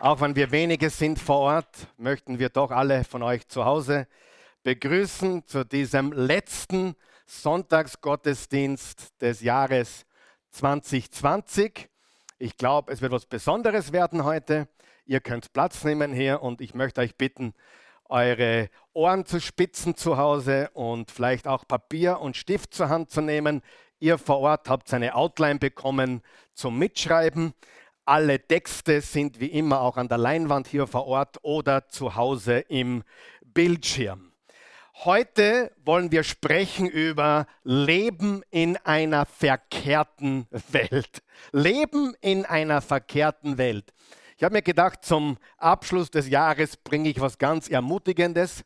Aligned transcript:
Auch 0.00 0.20
wenn 0.20 0.36
wir 0.36 0.52
wenige 0.52 0.90
sind 0.90 1.18
vor 1.18 1.38
Ort, 1.38 1.88
möchten 1.96 2.38
wir 2.38 2.50
doch 2.50 2.70
alle 2.70 3.02
von 3.02 3.20
euch 3.24 3.48
zu 3.48 3.64
Hause 3.64 4.06
begrüßen 4.62 5.44
zu 5.44 5.64
diesem 5.64 6.12
letzten 6.12 6.94
Sonntagsgottesdienst 7.26 9.20
des 9.20 9.40
Jahres 9.40 10.06
2020. 10.50 11.88
Ich 12.38 12.56
glaube, 12.56 12.92
es 12.92 13.00
wird 13.00 13.10
was 13.10 13.26
Besonderes 13.26 13.90
werden 13.90 14.22
heute. 14.22 14.68
Ihr 15.04 15.18
könnt 15.18 15.52
Platz 15.52 15.82
nehmen 15.82 16.12
hier 16.12 16.42
und 16.42 16.60
ich 16.60 16.74
möchte 16.74 17.00
euch 17.00 17.16
bitten, 17.16 17.52
eure 18.04 18.70
Ohren 18.92 19.26
zu 19.26 19.40
spitzen 19.40 19.96
zu 19.96 20.16
Hause 20.16 20.70
und 20.74 21.10
vielleicht 21.10 21.48
auch 21.48 21.66
Papier 21.66 22.20
und 22.20 22.36
Stift 22.36 22.72
zur 22.72 22.88
Hand 22.88 23.10
zu 23.10 23.20
nehmen. 23.20 23.62
Ihr 23.98 24.16
vor 24.16 24.38
Ort 24.38 24.68
habt 24.68 24.94
eine 24.94 25.16
Outline 25.16 25.58
bekommen 25.58 26.22
zum 26.54 26.78
Mitschreiben. 26.78 27.52
Alle 28.08 28.40
Texte 28.40 29.02
sind 29.02 29.38
wie 29.38 29.48
immer 29.48 29.82
auch 29.82 29.98
an 29.98 30.08
der 30.08 30.16
Leinwand 30.16 30.66
hier 30.66 30.86
vor 30.86 31.06
Ort 31.06 31.36
oder 31.42 31.90
zu 31.90 32.14
Hause 32.16 32.60
im 32.60 33.04
Bildschirm. 33.44 34.32
Heute 35.04 35.72
wollen 35.84 36.10
wir 36.10 36.22
sprechen 36.22 36.88
über 36.88 37.44
Leben 37.64 38.42
in 38.50 38.78
einer 38.78 39.26
verkehrten 39.26 40.46
Welt. 40.70 41.22
Leben 41.52 42.14
in 42.22 42.46
einer 42.46 42.80
verkehrten 42.80 43.58
Welt. 43.58 43.92
Ich 44.38 44.42
habe 44.42 44.54
mir 44.54 44.62
gedacht, 44.62 45.04
zum 45.04 45.36
Abschluss 45.58 46.10
des 46.10 46.30
Jahres 46.30 46.78
bringe 46.78 47.10
ich 47.10 47.20
was 47.20 47.36
ganz 47.36 47.68
Ermutigendes. 47.68 48.64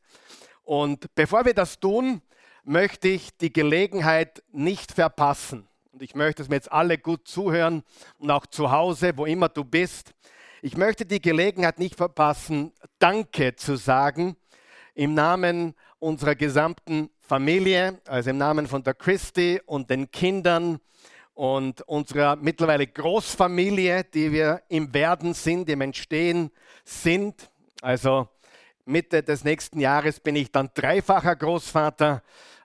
Und 0.63 1.13
bevor 1.16 1.45
wir 1.47 1.55
das 1.55 1.80
tun, 1.80 2.23
möchte 2.63 3.09
ich 3.09 3.37
die 3.38 3.52
Gelegenheit 3.52 4.45
nicht 4.52 4.93
verpassen, 4.93 5.66
und 5.92 6.02
ich 6.02 6.14
möchte, 6.14 6.42
dass 6.42 6.48
wir 6.48 6.56
jetzt 6.56 6.73
alle 6.73 6.96
gut 6.96 7.28
zuhören 7.28 7.82
und 8.19 8.30
auch 8.30 8.46
zu 8.46 8.70
Hause, 8.70 9.12
wo 9.16 9.27
immer 9.27 9.51
du 9.51 9.62
bist. 9.62 10.15
Ich 10.62 10.77
möchte 10.77 11.05
die 11.05 11.20
Gelegenheit 11.20 11.78
nicht 11.78 11.96
verpassen, 11.96 12.73
Danke 12.98 13.56
zu 13.56 13.77
sagen 13.77 14.37
im 14.95 15.12
Namen 15.15 15.74
unserer 15.99 16.34
gesamten 16.34 17.10
Familie, 17.21 18.01
also 18.07 18.30
im 18.30 18.38
Namen 18.38 18.66
von 18.66 18.82
der 18.82 18.95
Christi 18.95 19.60
und 19.66 19.90
den 19.90 20.10
Kindern 20.10 20.80
und 21.34 21.82
unserer 21.82 22.37
mittlerweile 22.37 22.87
Großfamilie, 22.87 24.04
die 24.04 24.32
wir 24.32 24.62
im 24.68 24.93
Werden 24.95 25.34
sind, 25.34 25.68
im 25.68 25.82
Entstehen 25.82 26.51
sind. 26.84 27.51
Also 27.82 28.29
Mitte 28.87 29.23
des 29.23 29.45
nächsten 29.45 29.79
Jahres 29.79 30.21
bin 30.21 30.37
ich 30.37 30.51
dann 30.51 30.71
dreifacher 30.74 31.37
Großvater. 31.37 32.23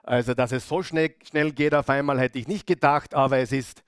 Also, 0.08 0.32
dass 0.32 0.52
es 0.52 0.66
so 0.66 0.82
schnell, 0.82 1.14
schnell 1.22 1.52
geht 1.52 1.74
auf 1.74 1.90
einmal, 1.90 2.18
hätte 2.18 2.38
ich 2.38 2.48
nicht 2.48 2.66
gedacht, 2.66 3.12
aber 3.12 3.40
es 3.40 3.52
ist 3.52 3.82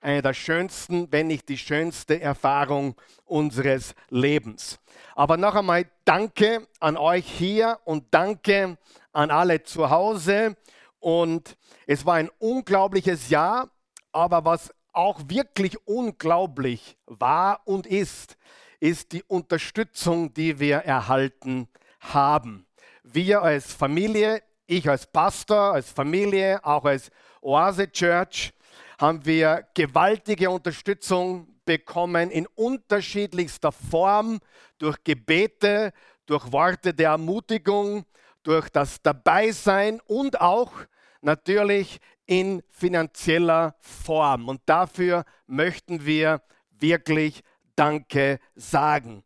eine 0.00 0.22
der 0.22 0.32
schönsten, 0.32 1.12
wenn 1.12 1.26
nicht 1.26 1.50
die 1.50 1.58
schönste 1.58 2.18
Erfahrung 2.18 2.94
unseres 3.26 3.94
Lebens. 4.08 4.78
Aber 5.14 5.36
noch 5.36 5.54
einmal 5.54 5.84
danke 6.06 6.66
an 6.80 6.96
euch 6.96 7.26
hier 7.26 7.78
und 7.84 8.06
danke 8.10 8.78
an 9.12 9.30
alle 9.30 9.64
zu 9.64 9.90
Hause. 9.90 10.56
Und 10.98 11.58
es 11.86 12.06
war 12.06 12.14
ein 12.14 12.30
unglaubliches 12.38 13.28
Jahr, 13.28 13.68
aber 14.12 14.46
was 14.46 14.72
auch 14.94 15.20
wirklich 15.26 15.76
unglaublich 15.86 16.96
war 17.04 17.60
und 17.66 17.86
ist, 17.86 18.38
ist 18.80 19.12
die 19.12 19.24
Unterstützung, 19.24 20.32
die 20.32 20.58
wir 20.58 20.78
erhalten 20.78 21.68
haben. 22.00 22.64
Wir 23.02 23.42
als 23.42 23.74
Familie 23.74 24.42
ich 24.66 24.88
als 24.88 25.06
Pastor, 25.06 25.74
als 25.74 25.90
Familie, 25.90 26.64
auch 26.64 26.84
als 26.84 27.10
Oase 27.40 27.90
Church, 27.90 28.52
haben 28.98 29.24
wir 29.24 29.66
gewaltige 29.74 30.50
Unterstützung 30.50 31.46
bekommen 31.64 32.30
in 32.30 32.46
unterschiedlichster 32.54 33.72
Form, 33.72 34.40
durch 34.78 35.02
Gebete, 35.04 35.92
durch 36.26 36.50
Worte 36.52 36.94
der 36.94 37.10
Ermutigung, 37.10 38.04
durch 38.42 38.68
das 38.68 39.02
Dabeisein 39.02 40.00
und 40.06 40.40
auch 40.40 40.72
natürlich 41.20 41.98
in 42.26 42.62
finanzieller 42.70 43.74
Form. 43.80 44.48
Und 44.48 44.60
dafür 44.66 45.24
möchten 45.46 46.04
wir 46.04 46.42
wirklich 46.70 47.42
Danke 47.74 48.38
sagen. 48.54 49.22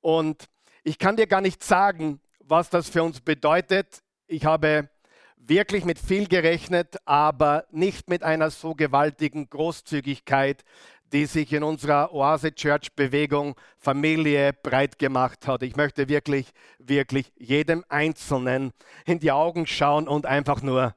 Und 0.00 0.48
ich 0.82 0.98
kann 0.98 1.16
dir 1.16 1.26
gar 1.26 1.40
nicht 1.40 1.62
sagen, 1.62 2.20
was 2.40 2.68
das 2.68 2.88
für 2.88 3.02
uns 3.02 3.20
bedeutet. 3.20 4.01
Ich 4.32 4.46
habe 4.46 4.88
wirklich 5.36 5.84
mit 5.84 5.98
viel 5.98 6.26
gerechnet, 6.26 6.96
aber 7.04 7.66
nicht 7.70 8.08
mit 8.08 8.22
einer 8.22 8.50
so 8.50 8.74
gewaltigen 8.74 9.50
Großzügigkeit, 9.50 10.64
die 11.12 11.26
sich 11.26 11.52
in 11.52 11.62
unserer 11.62 12.14
Oase 12.14 12.54
Church 12.54 12.94
Bewegung 12.94 13.54
Familie 13.76 14.54
breit 14.54 14.98
gemacht 14.98 15.46
hat. 15.46 15.62
Ich 15.62 15.76
möchte 15.76 16.08
wirklich, 16.08 16.50
wirklich 16.78 17.30
jedem 17.36 17.84
Einzelnen 17.90 18.72
in 19.04 19.18
die 19.18 19.32
Augen 19.32 19.66
schauen 19.66 20.08
und 20.08 20.24
einfach 20.24 20.62
nur 20.62 20.94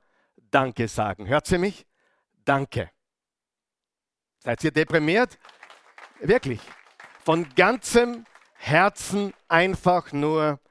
Danke 0.50 0.88
sagen. 0.88 1.28
Hört 1.28 1.45
sie 1.45 1.57
mich? 1.57 1.85
Danke. 2.45 2.90
Seid 4.45 4.63
ihr 4.63 4.72
deprimiert? 4.72 5.38
Wirklich. 6.22 6.62
Von 7.25 7.50
ganzem 7.53 8.24
Herzen 8.53 9.34
einfach 9.50 10.13
nur 10.13 10.62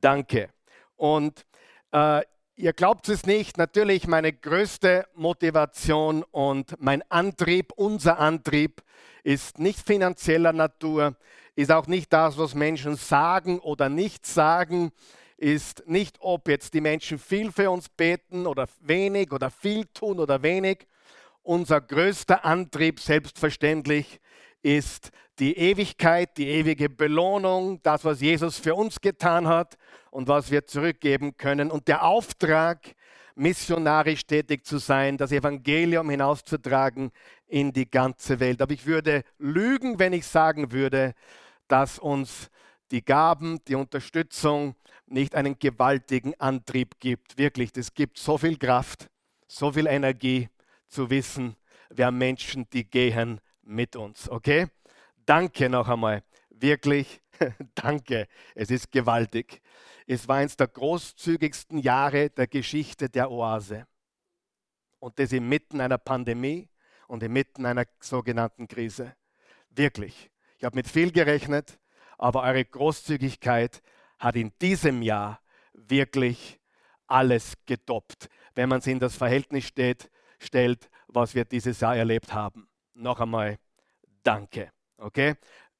Danke. 0.00 0.48
Und 0.96 1.46
äh, 1.92 2.22
ihr 2.56 2.72
glaubt 2.72 3.08
es 3.08 3.24
nicht, 3.24 3.56
natürlich 3.56 4.06
meine 4.06 4.32
größte 4.32 5.06
Motivation 5.14 6.24
und 6.30 6.74
mein 6.80 7.02
Antrieb, 7.10 7.72
unser 7.76 8.18
Antrieb 8.18 8.82
ist 9.22 9.58
nicht 9.58 9.86
finanzieller 9.86 10.52
Natur, 10.52 11.16
ist 11.54 11.70
auch 11.70 11.86
nicht 11.86 12.12
das, 12.12 12.38
was 12.38 12.54
Menschen 12.54 12.96
sagen 12.96 13.58
oder 13.58 13.88
nicht 13.88 14.26
sagen, 14.26 14.92
ist 15.36 15.84
nicht, 15.86 16.16
ob 16.20 16.48
jetzt 16.48 16.74
die 16.74 16.80
Menschen 16.80 17.18
viel 17.18 17.52
für 17.52 17.70
uns 17.70 17.88
beten 17.88 18.46
oder 18.46 18.68
wenig 18.80 19.32
oder 19.32 19.50
viel 19.50 19.86
tun 19.86 20.18
oder 20.18 20.42
wenig. 20.42 20.86
Unser 21.42 21.80
größter 21.80 22.44
Antrieb 22.44 23.00
selbstverständlich 23.00 24.20
ist 24.76 25.10
die 25.38 25.56
Ewigkeit, 25.56 26.36
die 26.36 26.48
ewige 26.48 26.90
Belohnung, 26.90 27.80
das, 27.82 28.04
was 28.04 28.20
Jesus 28.20 28.58
für 28.58 28.74
uns 28.74 29.00
getan 29.00 29.48
hat 29.48 29.78
und 30.10 30.28
was 30.28 30.50
wir 30.50 30.66
zurückgeben 30.66 31.36
können. 31.36 31.70
Und 31.70 31.88
der 31.88 32.04
Auftrag, 32.04 32.94
missionarisch 33.34 34.26
tätig 34.26 34.66
zu 34.66 34.78
sein, 34.78 35.16
das 35.16 35.32
Evangelium 35.32 36.10
hinauszutragen 36.10 37.12
in 37.46 37.72
die 37.72 37.88
ganze 37.90 38.40
Welt. 38.40 38.60
Aber 38.60 38.74
ich 38.74 38.84
würde 38.84 39.22
lügen, 39.38 39.98
wenn 39.98 40.12
ich 40.12 40.26
sagen 40.26 40.72
würde, 40.72 41.14
dass 41.68 41.98
uns 41.98 42.50
die 42.90 43.04
Gaben, 43.04 43.60
die 43.68 43.76
Unterstützung 43.76 44.74
nicht 45.06 45.34
einen 45.34 45.58
gewaltigen 45.58 46.34
Antrieb 46.38 46.98
gibt. 46.98 47.38
Wirklich, 47.38 47.70
es 47.76 47.94
gibt 47.94 48.18
so 48.18 48.36
viel 48.36 48.58
Kraft, 48.58 49.08
so 49.46 49.72
viel 49.72 49.86
Energie 49.86 50.48
zu 50.88 51.08
wissen, 51.08 51.56
haben 51.98 52.18
Menschen, 52.18 52.68
die 52.70 52.84
gehen 52.84 53.40
mit 53.68 53.96
uns. 53.96 54.28
Okay? 54.28 54.68
Danke 55.24 55.68
noch 55.68 55.88
einmal. 55.88 56.24
Wirklich, 56.50 57.20
danke. 57.74 58.26
Es 58.54 58.70
ist 58.70 58.90
gewaltig. 58.90 59.60
Es 60.06 60.26
war 60.26 60.36
eines 60.36 60.56
der 60.56 60.68
großzügigsten 60.68 61.78
Jahre 61.78 62.30
der 62.30 62.46
Geschichte 62.46 63.08
der 63.08 63.30
Oase. 63.30 63.86
Und 64.98 65.18
das 65.18 65.32
inmitten 65.32 65.80
einer 65.80 65.98
Pandemie 65.98 66.68
und 67.06 67.22
inmitten 67.22 67.66
einer 67.66 67.84
sogenannten 68.00 68.66
Krise. 68.66 69.14
Wirklich. 69.70 70.30
Ich 70.56 70.64
habe 70.64 70.74
mit 70.74 70.88
viel 70.88 71.12
gerechnet, 71.12 71.78
aber 72.16 72.42
eure 72.42 72.64
Großzügigkeit 72.64 73.80
hat 74.18 74.34
in 74.34 74.52
diesem 74.60 75.02
Jahr 75.02 75.40
wirklich 75.72 76.58
alles 77.06 77.52
getoppt, 77.66 78.28
wenn 78.54 78.68
man 78.68 78.80
es 78.80 78.86
in 78.88 78.98
das 78.98 79.14
Verhältnis 79.14 79.66
steht, 79.66 80.10
stellt, 80.40 80.90
was 81.06 81.34
wir 81.34 81.44
dieses 81.44 81.80
Jahr 81.80 81.96
erlebt 81.96 82.32
haben 82.32 82.67
noch 82.98 83.20
einmal 83.20 83.58
Danke. 84.22 84.70
Okay? 84.98 85.36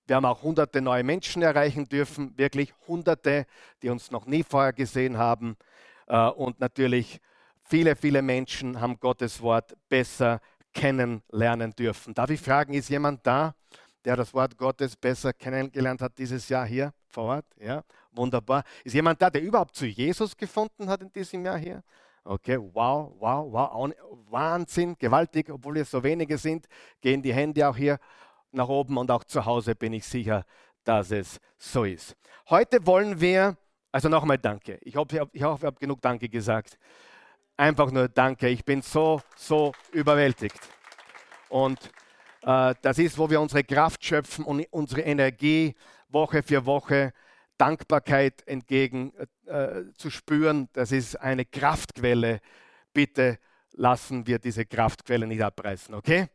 Wir 0.06 0.16
haben 0.16 0.24
auch 0.24 0.42
hunderte 0.42 0.80
neue 0.80 1.04
Menschen 1.04 1.42
erreichen 1.42 1.84
dürfen, 1.84 2.36
wirklich 2.38 2.72
hunderte, 2.86 3.46
die 3.82 3.90
uns 3.90 4.10
noch 4.10 4.26
nie 4.26 4.42
vorher 4.42 4.72
gesehen 4.72 5.18
haben. 5.18 5.56
Äh, 6.06 6.28
und 6.28 6.60
natürlich 6.60 7.20
viele, 7.62 7.94
viele 7.94 8.22
Menschen 8.22 8.80
haben 8.80 8.98
Gottes 8.98 9.42
Wort 9.42 9.76
besser 9.88 10.40
kennenlernen 10.72 11.72
dürfen. 11.72 12.14
Darf 12.14 12.30
ich 12.30 12.40
fragen, 12.40 12.72
ist 12.72 12.88
jemand 12.88 13.26
da, 13.26 13.54
der 14.04 14.16
das 14.16 14.32
Wort 14.32 14.56
Gottes 14.56 14.96
besser 14.96 15.32
kennengelernt 15.32 16.00
hat 16.00 16.16
dieses 16.16 16.48
Jahr 16.48 16.64
hier 16.64 16.94
vor 17.08 17.24
Ort? 17.24 17.46
Ja, 17.58 17.84
wunderbar. 18.12 18.62
Ist 18.84 18.94
jemand 18.94 19.20
da, 19.20 19.28
der 19.28 19.42
überhaupt 19.42 19.74
zu 19.74 19.84
Jesus 19.86 20.36
gefunden 20.36 20.88
hat 20.88 21.02
in 21.02 21.12
diesem 21.12 21.44
Jahr 21.44 21.58
hier? 21.58 21.82
Okay, 22.24 22.58
wow, 22.58 23.12
wow, 23.18 23.52
wow, 23.52 23.90
Wahnsinn, 24.30 24.96
gewaltig, 24.98 25.50
obwohl 25.50 25.76
wir 25.76 25.84
so 25.84 26.02
wenige 26.02 26.36
sind, 26.36 26.66
gehen 27.00 27.22
die 27.22 27.32
Hände 27.32 27.66
auch 27.68 27.76
hier 27.76 27.98
nach 28.52 28.68
oben 28.68 28.96
und 28.96 29.10
auch 29.10 29.24
zu 29.24 29.44
Hause 29.44 29.74
bin 29.74 29.92
ich 29.92 30.04
sicher, 30.04 30.44
dass 30.84 31.10
es 31.10 31.40
so 31.56 31.84
ist. 31.84 32.16
Heute 32.48 32.84
wollen 32.86 33.20
wir, 33.20 33.56
also 33.92 34.08
nochmal 34.08 34.38
Danke. 34.38 34.78
Ich 34.82 34.96
hoffe, 34.96 35.28
ich, 35.32 35.42
hoffe, 35.42 35.60
ich 35.60 35.66
habe 35.66 35.78
genug 35.78 36.00
Danke 36.00 36.28
gesagt. 36.28 36.78
Einfach 37.56 37.90
nur 37.90 38.08
Danke. 38.08 38.48
Ich 38.48 38.64
bin 38.64 38.82
so, 38.82 39.20
so 39.36 39.72
überwältigt. 39.92 40.60
Und 41.48 41.78
äh, 42.42 42.74
das 42.82 42.98
ist, 42.98 43.18
wo 43.18 43.28
wir 43.28 43.40
unsere 43.40 43.64
Kraft 43.64 44.04
schöpfen 44.04 44.44
und 44.44 44.66
unsere 44.70 45.02
Energie, 45.02 45.74
Woche 46.08 46.42
für 46.42 46.64
Woche 46.64 47.12
Dankbarkeit 47.58 48.46
entgegen 48.46 49.12
äh, 49.46 49.82
zu 49.96 50.10
spüren. 50.10 50.68
Das 50.72 50.92
ist 50.92 51.16
eine 51.16 51.44
Kraftquelle. 51.44 52.40
Bitte 52.92 53.38
lassen 53.72 54.26
wir 54.26 54.38
diese 54.38 54.64
Kraftquelle 54.64 55.26
nicht 55.26 55.42
abreißen, 55.42 55.94
okay? 55.94 56.28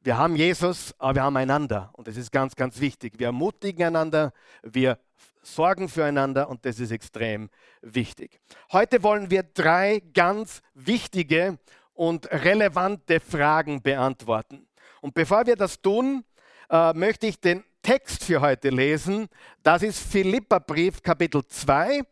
Wir 0.00 0.16
haben 0.16 0.36
Jesus, 0.36 0.94
aber 0.98 1.16
wir 1.16 1.22
haben 1.24 1.36
einander 1.36 1.90
und 1.94 2.06
das 2.06 2.16
ist 2.16 2.30
ganz, 2.30 2.54
ganz 2.54 2.80
wichtig. 2.80 3.18
Wir 3.18 3.26
ermutigen 3.26 3.84
einander, 3.84 4.32
wir 4.62 4.98
sorgen 5.42 5.88
füreinander 5.88 6.48
und 6.48 6.64
das 6.64 6.78
ist 6.78 6.92
extrem 6.92 7.50
wichtig. 7.82 8.40
Heute 8.72 9.02
wollen 9.02 9.30
wir 9.30 9.42
drei 9.42 10.00
ganz 10.14 10.62
wichtige 10.74 11.58
und 11.94 12.30
relevante 12.30 13.18
Fragen 13.18 13.82
beantworten. 13.82 14.68
Und 15.00 15.14
bevor 15.14 15.46
wir 15.46 15.56
das 15.56 15.80
tun, 15.80 16.24
äh, 16.70 16.92
möchte 16.92 17.26
ich 17.26 17.40
den 17.40 17.64
Text 17.82 18.24
für 18.24 18.40
heute 18.40 18.70
lesen. 18.70 19.28
Das 19.62 19.82
ist 19.82 19.98
Philipperbrief 20.00 21.02
Kapitel 21.02 21.46
2. 21.46 22.02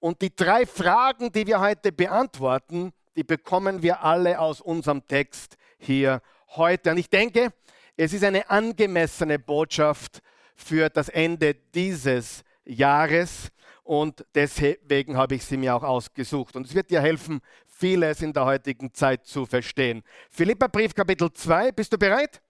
Und 0.00 0.22
die 0.22 0.34
drei 0.34 0.66
Fragen, 0.66 1.30
die 1.30 1.46
wir 1.46 1.60
heute 1.60 1.92
beantworten, 1.92 2.92
die 3.16 3.24
bekommen 3.24 3.82
wir 3.82 4.02
alle 4.02 4.40
aus 4.40 4.60
unserem 4.60 5.06
Text 5.06 5.56
hier 5.78 6.22
heute. 6.56 6.90
Und 6.90 6.98
ich 6.98 7.10
denke, 7.10 7.52
es 7.96 8.12
ist 8.12 8.24
eine 8.24 8.48
angemessene 8.48 9.38
Botschaft 9.38 10.20
für 10.56 10.88
das 10.88 11.08
Ende 11.08 11.54
dieses 11.54 12.42
Jahres 12.64 13.50
und 13.82 14.24
deswegen 14.34 15.16
habe 15.16 15.34
ich 15.34 15.44
sie 15.44 15.56
mir 15.56 15.74
auch 15.74 15.82
ausgesucht. 15.82 16.54
Und 16.54 16.66
es 16.66 16.74
wird 16.74 16.90
dir 16.90 17.00
helfen, 17.00 17.40
vieles 17.66 18.22
in 18.22 18.32
der 18.32 18.44
heutigen 18.44 18.94
Zeit 18.94 19.26
zu 19.26 19.46
verstehen. 19.46 20.02
Philipperbrief 20.30 20.94
Kapitel 20.94 21.32
2, 21.32 21.72
bist 21.72 21.92
du 21.92 21.98
bereit? 21.98 22.40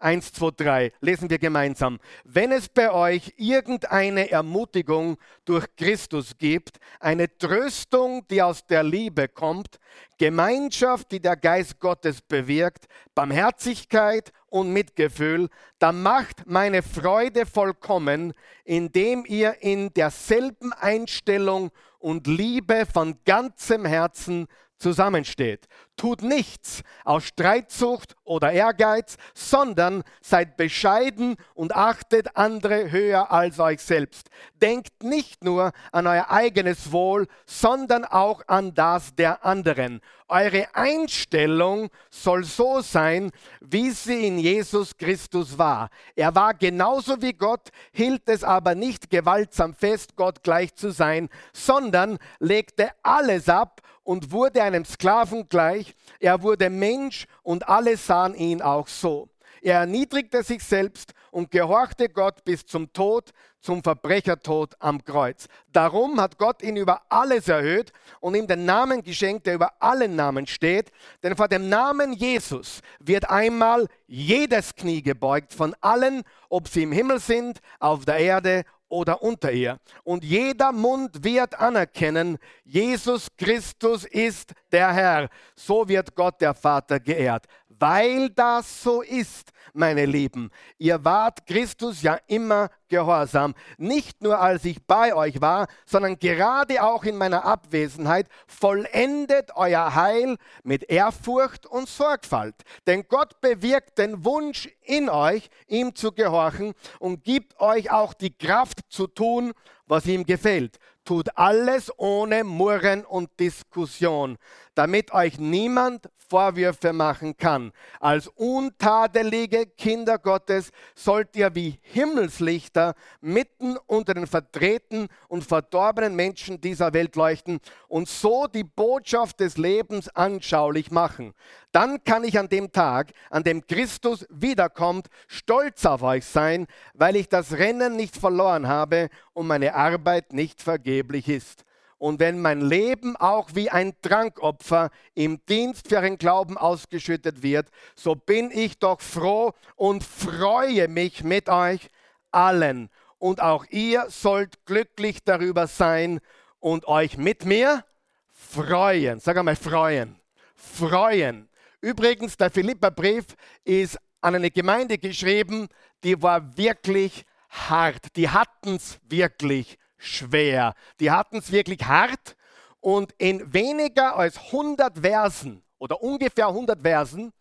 1, 0.00 0.32
2, 0.32 0.50
3 0.56 0.92
lesen 1.00 1.28
wir 1.28 1.38
gemeinsam. 1.38 2.00
Wenn 2.24 2.52
es 2.52 2.68
bei 2.68 2.90
euch 2.90 3.34
irgendeine 3.36 4.30
Ermutigung 4.30 5.18
durch 5.44 5.66
Christus 5.76 6.36
gibt, 6.38 6.78
eine 6.98 7.36
Tröstung, 7.36 8.26
die 8.28 8.42
aus 8.42 8.66
der 8.66 8.82
Liebe 8.82 9.28
kommt, 9.28 9.78
Gemeinschaft, 10.18 11.12
die 11.12 11.20
der 11.20 11.36
Geist 11.36 11.78
Gottes 11.78 12.22
bewirkt, 12.22 12.86
Barmherzigkeit 13.14 14.32
und 14.48 14.72
Mitgefühl, 14.72 15.48
dann 15.78 16.02
macht 16.02 16.46
meine 16.46 16.82
Freude 16.82 17.44
vollkommen, 17.44 18.32
indem 18.64 19.24
ihr 19.26 19.62
in 19.62 19.92
derselben 19.92 20.72
Einstellung 20.72 21.70
und 21.98 22.26
Liebe 22.26 22.86
von 22.92 23.18
ganzem 23.24 23.84
Herzen 23.84 24.46
zusammensteht. 24.78 25.66
Tut 26.00 26.22
nichts 26.22 26.82
aus 27.04 27.24
Streitsucht 27.24 28.16
oder 28.24 28.52
Ehrgeiz, 28.52 29.18
sondern 29.34 30.02
seid 30.22 30.56
bescheiden 30.56 31.36
und 31.52 31.76
achtet 31.76 32.38
andere 32.38 32.90
höher 32.90 33.30
als 33.30 33.60
euch 33.60 33.82
selbst. 33.82 34.30
Denkt 34.62 35.02
nicht 35.02 35.44
nur 35.44 35.72
an 35.92 36.06
euer 36.06 36.30
eigenes 36.30 36.90
Wohl, 36.90 37.26
sondern 37.44 38.06
auch 38.06 38.40
an 38.46 38.72
das 38.72 39.14
der 39.14 39.44
anderen. 39.44 40.00
Eure 40.26 40.74
Einstellung 40.74 41.90
soll 42.08 42.44
so 42.44 42.80
sein, 42.80 43.30
wie 43.60 43.90
sie 43.90 44.26
in 44.26 44.38
Jesus 44.38 44.96
Christus 44.96 45.58
war. 45.58 45.90
Er 46.16 46.34
war 46.34 46.54
genauso 46.54 47.20
wie 47.20 47.34
Gott, 47.34 47.68
hielt 47.92 48.26
es 48.26 48.42
aber 48.42 48.74
nicht 48.74 49.10
gewaltsam 49.10 49.74
fest, 49.74 50.16
Gott 50.16 50.42
gleich 50.42 50.74
zu 50.74 50.92
sein, 50.92 51.28
sondern 51.52 52.16
legte 52.38 52.90
alles 53.02 53.50
ab 53.50 53.82
und 54.02 54.32
wurde 54.32 54.62
einem 54.62 54.84
Sklaven 54.84 55.48
gleich. 55.48 55.89
Er 56.18 56.42
wurde 56.42 56.70
Mensch 56.70 57.26
und 57.42 57.68
alle 57.68 57.96
sahen 57.96 58.34
ihn 58.34 58.62
auch 58.62 58.88
so. 58.88 59.28
Er 59.62 59.80
erniedrigte 59.80 60.42
sich 60.42 60.62
selbst 60.62 61.12
und 61.30 61.50
gehorchte 61.50 62.08
Gott 62.08 62.44
bis 62.44 62.64
zum 62.64 62.92
Tod, 62.92 63.30
zum 63.60 63.82
Verbrechertod 63.82 64.74
am 64.78 65.04
Kreuz. 65.04 65.46
Darum 65.70 66.18
hat 66.18 66.38
Gott 66.38 66.62
ihn 66.62 66.76
über 66.76 67.02
alles 67.10 67.46
erhöht 67.48 67.92
und 68.20 68.34
ihm 68.34 68.46
den 68.46 68.64
Namen 68.64 69.02
geschenkt, 69.02 69.46
der 69.46 69.54
über 69.56 69.74
allen 69.80 70.16
Namen 70.16 70.46
steht. 70.46 70.90
Denn 71.22 71.36
vor 71.36 71.48
dem 71.48 71.68
Namen 71.68 72.14
Jesus 72.14 72.80
wird 73.00 73.28
einmal 73.28 73.86
jedes 74.06 74.74
Knie 74.74 75.02
gebeugt 75.02 75.52
von 75.52 75.76
allen, 75.82 76.22
ob 76.48 76.68
sie 76.68 76.84
im 76.84 76.92
Himmel 76.92 77.20
sind, 77.20 77.60
auf 77.78 78.06
der 78.06 78.16
Erde 78.16 78.64
oder 78.90 79.22
unter 79.22 79.50
ihr. 79.50 79.78
Und 80.04 80.22
jeder 80.22 80.72
Mund 80.72 81.24
wird 81.24 81.58
anerkennen, 81.58 82.36
Jesus 82.64 83.28
Christus 83.38 84.04
ist 84.04 84.52
der 84.70 84.92
Herr. 84.92 85.28
So 85.56 85.88
wird 85.88 86.14
Gott 86.14 86.40
der 86.40 86.52
Vater 86.52 87.00
geehrt. 87.00 87.46
Weil 87.80 88.28
das 88.28 88.82
so 88.82 89.00
ist, 89.00 89.52
meine 89.72 90.04
Lieben, 90.04 90.50
ihr 90.76 91.02
wart 91.02 91.46
Christus 91.46 92.02
ja 92.02 92.18
immer 92.26 92.68
gehorsam, 92.88 93.54
nicht 93.78 94.22
nur 94.22 94.38
als 94.38 94.66
ich 94.66 94.84
bei 94.86 95.14
euch 95.14 95.40
war, 95.40 95.66
sondern 95.86 96.18
gerade 96.18 96.82
auch 96.82 97.04
in 97.04 97.16
meiner 97.16 97.46
Abwesenheit, 97.46 98.28
vollendet 98.46 99.52
euer 99.54 99.94
Heil 99.94 100.36
mit 100.62 100.90
Ehrfurcht 100.90 101.64
und 101.64 101.88
Sorgfalt. 101.88 102.56
Denn 102.86 103.06
Gott 103.08 103.40
bewirkt 103.40 103.96
den 103.96 104.26
Wunsch 104.26 104.68
in 104.82 105.08
euch, 105.08 105.48
ihm 105.66 105.94
zu 105.94 106.12
gehorchen 106.12 106.74
und 106.98 107.24
gibt 107.24 107.58
euch 107.60 107.90
auch 107.90 108.12
die 108.12 108.36
Kraft 108.36 108.80
zu 108.90 109.06
tun, 109.06 109.52
was 109.86 110.04
ihm 110.04 110.24
gefällt. 110.26 110.76
Tut 111.04 111.36
alles 111.36 111.90
ohne 111.98 112.44
Murren 112.44 113.04
und 113.04 113.30
Diskussion, 113.40 114.36
damit 114.80 115.12
euch 115.12 115.38
niemand 115.38 116.08
Vorwürfe 116.30 116.94
machen 116.94 117.36
kann. 117.36 117.70
Als 117.98 118.28
untadelige 118.28 119.66
Kinder 119.66 120.16
Gottes 120.16 120.70
sollt 120.94 121.36
ihr 121.36 121.54
wie 121.54 121.78
Himmelslichter 121.82 122.94
mitten 123.20 123.76
unter 123.86 124.14
den 124.14 124.26
vertreten 124.26 125.08
und 125.28 125.44
verdorbenen 125.44 126.16
Menschen 126.16 126.62
dieser 126.62 126.94
Welt 126.94 127.14
leuchten 127.14 127.60
und 127.88 128.08
so 128.08 128.46
die 128.46 128.64
Botschaft 128.64 129.40
des 129.40 129.58
Lebens 129.58 130.08
anschaulich 130.08 130.90
machen. 130.90 131.34
Dann 131.72 132.02
kann 132.02 132.24
ich 132.24 132.38
an 132.38 132.48
dem 132.48 132.72
Tag, 132.72 133.12
an 133.28 133.44
dem 133.44 133.66
Christus 133.66 134.26
wiederkommt, 134.30 135.08
stolz 135.28 135.84
auf 135.84 136.02
euch 136.02 136.24
sein, 136.24 136.66
weil 136.94 137.16
ich 137.16 137.28
das 137.28 137.52
Rennen 137.52 137.96
nicht 137.96 138.16
verloren 138.16 138.66
habe 138.66 139.10
und 139.34 139.46
meine 139.46 139.74
Arbeit 139.74 140.32
nicht 140.32 140.62
vergeblich 140.62 141.28
ist. 141.28 141.66
Und 142.00 142.18
wenn 142.18 142.40
mein 142.40 142.62
Leben 142.62 143.14
auch 143.16 143.50
wie 143.52 143.68
ein 143.68 143.92
Trankopfer 144.00 144.88
im 145.14 145.44
Dienst 145.44 145.88
für 145.88 145.96
ihren 145.96 146.16
Glauben 146.16 146.56
ausgeschüttet 146.56 147.42
wird, 147.42 147.68
so 147.94 148.14
bin 148.14 148.50
ich 148.50 148.78
doch 148.78 149.02
froh 149.02 149.52
und 149.76 150.02
freue 150.02 150.88
mich 150.88 151.22
mit 151.24 151.50
euch 151.50 151.90
allen. 152.30 152.88
Und 153.18 153.42
auch 153.42 153.66
ihr 153.68 154.06
sollt 154.08 154.64
glücklich 154.64 155.24
darüber 155.24 155.66
sein 155.66 156.20
und 156.58 156.88
euch 156.88 157.18
mit 157.18 157.44
mir 157.44 157.84
freuen. 158.32 159.20
Sag 159.20 159.36
einmal 159.36 159.56
freuen. 159.56 160.18
Freuen. 160.56 161.50
Übrigens, 161.82 162.38
der 162.38 162.50
Philipperbrief 162.50 163.26
ist 163.64 163.98
an 164.22 164.36
eine 164.36 164.50
Gemeinde 164.50 164.96
geschrieben, 164.96 165.68
die 166.02 166.22
war 166.22 166.56
wirklich 166.56 167.26
hart. 167.50 168.16
Die 168.16 168.30
hatten 168.30 168.76
es 168.76 168.98
wirklich 169.02 169.76
schwer. 170.00 170.74
Die 170.98 171.10
hatten 171.10 171.38
es 171.38 171.52
wirklich 171.52 171.84
hart 171.84 172.36
und 172.80 173.12
in 173.18 173.52
weniger 173.52 174.16
als 174.16 174.36
100 174.36 174.98
Versen 174.98 175.62
oder 175.78 176.02
ungefähr 176.02 176.48
100 176.48 176.80
Versen 176.80 177.32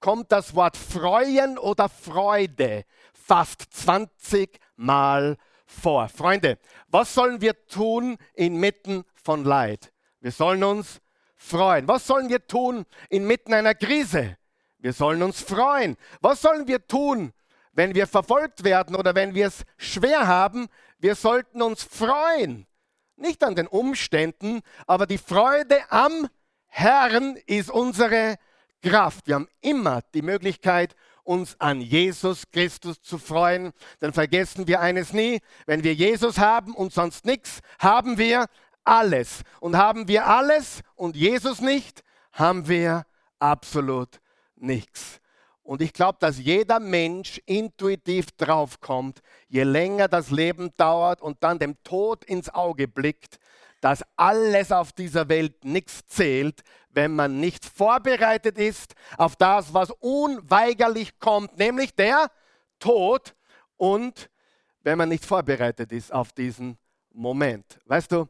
kommt 0.00 0.32
das 0.32 0.54
Wort 0.54 0.76
freuen 0.76 1.58
oder 1.58 1.88
Freude 1.88 2.84
fast 3.12 3.62
20 3.72 4.58
Mal 4.76 5.36
vor. 5.66 6.08
Freunde, 6.08 6.58
was 6.88 7.14
sollen 7.14 7.40
wir 7.40 7.66
tun 7.66 8.16
inmitten 8.34 9.04
von 9.14 9.44
Leid? 9.44 9.92
Wir 10.20 10.30
sollen 10.30 10.62
uns 10.62 11.00
freuen. 11.36 11.88
Was 11.88 12.06
sollen 12.06 12.28
wir 12.28 12.46
tun 12.46 12.84
inmitten 13.08 13.52
einer 13.52 13.74
Krise? 13.74 14.36
Wir 14.78 14.92
sollen 14.92 15.22
uns 15.22 15.40
freuen. 15.40 15.96
Was 16.20 16.42
sollen 16.42 16.68
wir 16.68 16.86
tun, 16.86 17.32
wenn 17.72 17.94
wir 17.94 18.06
verfolgt 18.06 18.64
werden 18.64 18.94
oder 18.94 19.14
wenn 19.14 19.34
wir 19.34 19.46
es 19.46 19.64
schwer 19.76 20.26
haben? 20.26 20.68
Wir 21.04 21.16
sollten 21.16 21.60
uns 21.60 21.82
freuen. 21.82 22.66
Nicht 23.16 23.44
an 23.44 23.54
den 23.54 23.66
Umständen, 23.66 24.62
aber 24.86 25.06
die 25.06 25.18
Freude 25.18 25.78
am 25.90 26.30
Herrn 26.64 27.36
ist 27.44 27.68
unsere 27.70 28.36
Kraft. 28.82 29.26
Wir 29.26 29.34
haben 29.34 29.48
immer 29.60 30.00
die 30.14 30.22
Möglichkeit, 30.22 30.96
uns 31.22 31.60
an 31.60 31.82
Jesus 31.82 32.50
Christus 32.50 33.02
zu 33.02 33.18
freuen. 33.18 33.74
Dann 34.00 34.14
vergessen 34.14 34.66
wir 34.66 34.80
eines 34.80 35.12
nie, 35.12 35.42
wenn 35.66 35.84
wir 35.84 35.92
Jesus 35.92 36.38
haben 36.38 36.74
und 36.74 36.94
sonst 36.94 37.26
nichts, 37.26 37.60
haben 37.78 38.16
wir 38.16 38.46
alles. 38.82 39.42
Und 39.60 39.76
haben 39.76 40.08
wir 40.08 40.26
alles 40.26 40.80
und 40.94 41.16
Jesus 41.16 41.60
nicht, 41.60 42.02
haben 42.32 42.66
wir 42.66 43.04
absolut 43.38 44.22
nichts. 44.56 45.20
Und 45.64 45.80
ich 45.80 45.94
glaube, 45.94 46.18
dass 46.20 46.38
jeder 46.38 46.78
Mensch 46.78 47.40
intuitiv 47.46 48.26
draufkommt, 48.32 49.20
je 49.48 49.62
länger 49.62 50.08
das 50.08 50.30
Leben 50.30 50.70
dauert 50.76 51.22
und 51.22 51.42
dann 51.42 51.58
dem 51.58 51.82
Tod 51.82 52.22
ins 52.24 52.50
Auge 52.50 52.86
blickt, 52.86 53.38
dass 53.80 54.04
alles 54.16 54.72
auf 54.72 54.92
dieser 54.92 55.28
Welt 55.30 55.64
nichts 55.64 56.06
zählt, 56.06 56.62
wenn 56.90 57.14
man 57.14 57.40
nicht 57.40 57.64
vorbereitet 57.64 58.58
ist 58.58 58.94
auf 59.16 59.36
das, 59.36 59.72
was 59.72 59.90
unweigerlich 59.90 61.18
kommt, 61.18 61.58
nämlich 61.58 61.94
der 61.94 62.30
Tod 62.78 63.34
und 63.76 64.30
wenn 64.82 64.98
man 64.98 65.08
nicht 65.08 65.24
vorbereitet 65.24 65.92
ist 65.92 66.12
auf 66.12 66.32
diesen 66.32 66.76
Moment. 67.10 67.80
Weißt 67.86 68.12
du, 68.12 68.28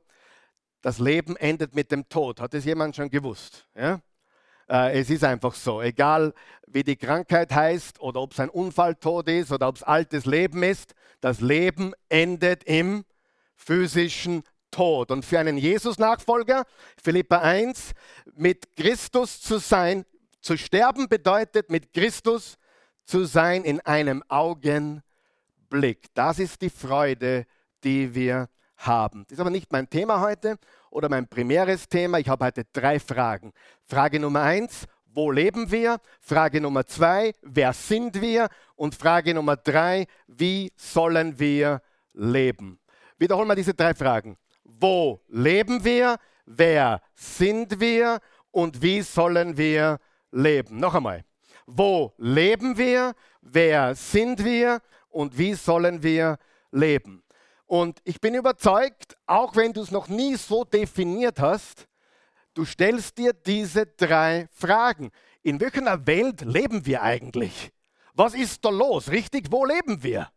das 0.83 0.99
Leben 1.01 1.37
endet 1.37 1.75
mit 1.75 1.91
dem 1.91 2.09
Tod. 2.09 2.41
Hat 2.41 2.55
es 2.55 2.65
jemand 2.65 2.95
schon 2.95 3.11
gewusst? 3.11 3.67
Ja? 3.75 4.01
Äh, 4.69 5.01
es 5.01 5.11
ist 5.11 5.25
einfach 5.25 5.55
so. 5.55 5.83
Egal 5.83 6.33
wie 6.67 6.83
die 6.83 6.97
Krankheit 6.97 7.53
heißt 7.55 8.01
oder 8.01 8.21
ob 8.21 8.33
es 8.33 8.41
ein 8.41 8.49
Unfalltod 8.49 9.29
ist 9.29 9.53
oder 9.53 9.69
ob 9.69 9.77
es 9.77 9.83
altes 9.83 10.27
Leben 10.27 10.63
ist, 10.63 10.95
das 11.21 11.41
Leben 11.41 11.93
endet 12.09 12.65
im 12.65 13.05
physischen 13.57 14.43
Tod. 14.71 15.11
Und 15.11 15.25
für 15.25 15.39
einen 15.39 15.57
Jesus-Nachfolger, 15.57 16.65
Philippa 17.03 17.39
1, 17.39 17.93
mit 18.35 18.77
Christus 18.77 19.41
zu 19.41 19.59
sein, 19.59 20.05
zu 20.41 20.57
sterben 20.57 21.09
bedeutet, 21.09 21.71
mit 21.71 21.93
Christus 21.93 22.59
zu 23.05 23.25
sein 23.25 23.65
in 23.65 23.81
einem 23.81 24.23
Augenblick. 24.29 26.07
Das 26.15 26.39
ist 26.39 26.61
die 26.61 26.71
Freude, 26.71 27.47
die 27.85 28.15
wir 28.15 28.37
haben. 28.37 28.49
Das 28.85 29.11
ist 29.31 29.41
aber 29.41 29.51
nicht 29.51 29.73
mein 29.73 29.89
Thema 29.89 30.21
heute 30.21 30.59
oder 30.91 31.09
mein 31.09 31.27
primäres 31.27 31.89
Thema. 31.89 32.19
Ich 32.19 32.29
habe 32.29 32.45
heute 32.45 32.65
drei 32.71 33.01
Fragen. 33.01 33.53
Frage 33.87 34.21
Nummer 34.21 34.43
eins, 34.43 34.87
wo 35.07 35.31
leben 35.31 35.71
wir? 35.71 36.01
Frage 36.21 36.61
Nummer 36.61 36.85
zwei, 36.85 37.33
wer 37.41 37.73
sind 37.73 38.21
wir? 38.21 38.49
Und 38.77 38.95
Frage 38.95 39.33
Nummer 39.33 39.57
drei, 39.57 40.07
wie 40.27 40.71
sollen 40.77 41.39
wir 41.39 41.81
leben? 42.13 42.79
Wiederholen 43.17 43.49
wir 43.49 43.55
diese 43.55 43.73
drei 43.73 43.95
Fragen. 43.95 44.37
Wo 44.65 45.23
leben 45.29 45.83
wir? 45.83 46.19
Wer 46.45 47.01
sind 47.15 47.81
wir? 47.81 48.19
Und 48.51 48.83
wie 48.83 49.01
sollen 49.01 49.57
wir 49.57 49.99
leben? 50.31 50.79
Noch 50.79 50.95
einmal. 50.95 51.25
Wo 51.67 52.13
leben 52.19 52.77
wir? 52.77 53.15
Wer 53.41 53.95
sind 53.95 54.45
wir? 54.45 54.81
Und 55.09 55.39
wie 55.39 55.55
sollen 55.55 56.03
wir 56.03 56.39
leben? 56.71 57.24
Und 57.67 58.01
ich 58.05 58.21
bin 58.21 58.35
überzeugt, 58.35 59.17
auch 59.27 59.57
wenn 59.57 59.73
du 59.73 59.83
es 59.83 59.91
noch 59.91 60.09
nie 60.09 60.37
so 60.37 60.65
definiert 60.65 61.41
hast, 61.41 61.87
du 62.53 62.65
stellst 62.65 63.17
dir 63.19 63.33
diese 63.33 63.87
drei 63.87 64.49
Fragen. 64.53 65.11
In 65.43 65.61
welcher 65.61 66.07
Welt 66.07 66.43
leben 66.43 66.85
wir 66.87 67.03
eigentlich? 67.03 67.73
Was 68.15 68.35
ist 68.35 68.65
da 68.65 68.71
los? 68.71 69.11
Richtig, 69.11 69.51
wo 69.51 69.65
leben 69.65 70.03
wir? 70.03 70.31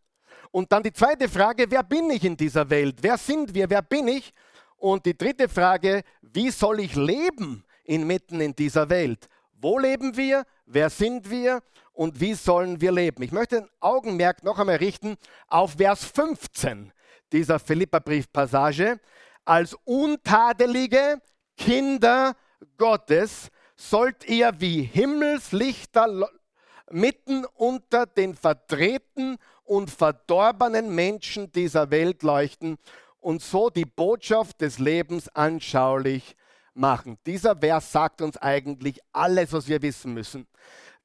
Und 0.50 0.72
dann 0.72 0.82
die 0.82 0.92
zweite 0.92 1.28
Frage, 1.28 1.66
wer 1.70 1.82
bin 1.82 2.10
ich 2.10 2.24
in 2.24 2.36
dieser 2.36 2.68
Welt? 2.70 2.96
Wer 3.02 3.18
sind 3.18 3.54
wir? 3.54 3.68
Wer 3.68 3.82
bin 3.82 4.08
ich? 4.08 4.32
Und 4.76 5.04
die 5.06 5.16
dritte 5.16 5.48
Frage, 5.48 6.02
wie 6.22 6.50
soll 6.50 6.80
ich 6.80 6.94
leben 6.94 7.64
inmitten 7.84 8.40
in 8.40 8.54
dieser 8.54 8.88
Welt? 8.88 9.28
Wo 9.52 9.78
leben 9.78 10.16
wir? 10.16 10.44
Wer 10.66 10.88
sind 10.88 11.30
wir? 11.30 11.62
Und 11.92 12.20
wie 12.20 12.34
sollen 12.34 12.80
wir 12.80 12.92
leben? 12.92 13.22
Ich 13.22 13.32
möchte 13.32 13.58
ein 13.58 13.68
Augenmerk 13.80 14.44
noch 14.44 14.58
einmal 14.58 14.76
richten 14.76 15.16
auf 15.48 15.72
Vers 15.72 16.04
15 16.04 16.92
dieser 17.32 17.58
Philippa-Briefpassage. 17.58 19.00
Als 19.44 19.76
untadelige 19.84 21.20
Kinder 21.56 22.36
Gottes 22.76 23.48
sollt 23.76 24.28
ihr 24.28 24.52
wie 24.60 24.82
Himmelslichter 24.82 26.28
mitten 26.90 27.44
unter 27.54 28.06
den 28.06 28.34
verdrehten 28.34 29.36
und 29.64 29.90
verdorbenen 29.90 30.94
Menschen 30.94 31.52
dieser 31.52 31.90
Welt 31.90 32.22
leuchten 32.22 32.78
und 33.20 33.42
so 33.42 33.70
die 33.70 33.84
Botschaft 33.84 34.60
des 34.60 34.78
Lebens 34.78 35.28
anschaulich 35.28 36.36
machen. 36.74 37.18
Dieser 37.26 37.56
Vers 37.56 37.92
sagt 37.92 38.22
uns 38.22 38.36
eigentlich 38.36 39.00
alles, 39.12 39.52
was 39.52 39.68
wir 39.68 39.82
wissen 39.82 40.14
müssen. 40.14 40.46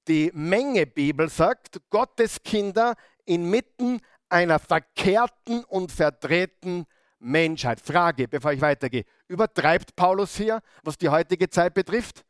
Die 0.08 0.32
Menge 0.34 0.86
Bibel 0.86 1.30
sagt, 1.30 1.82
Gottes 1.90 2.42
Kinder 2.44 2.96
inmitten 3.26 4.00
einer 4.34 4.60
verkehrten 4.60 5.64
und 5.66 5.92
verdrehten 5.92 6.86
Menschheit. 7.20 7.80
Frage, 7.80 8.28
bevor 8.28 8.52
ich 8.52 8.62
weitergehe. 8.62 9.06
Übertreibt 9.28 9.96
Paulus 9.96 10.36
hier, 10.36 10.62
was 10.84 10.98
die 10.98 11.10
heutige 11.10 11.50
Zeit 11.50 11.74
betrifft? 11.74 12.26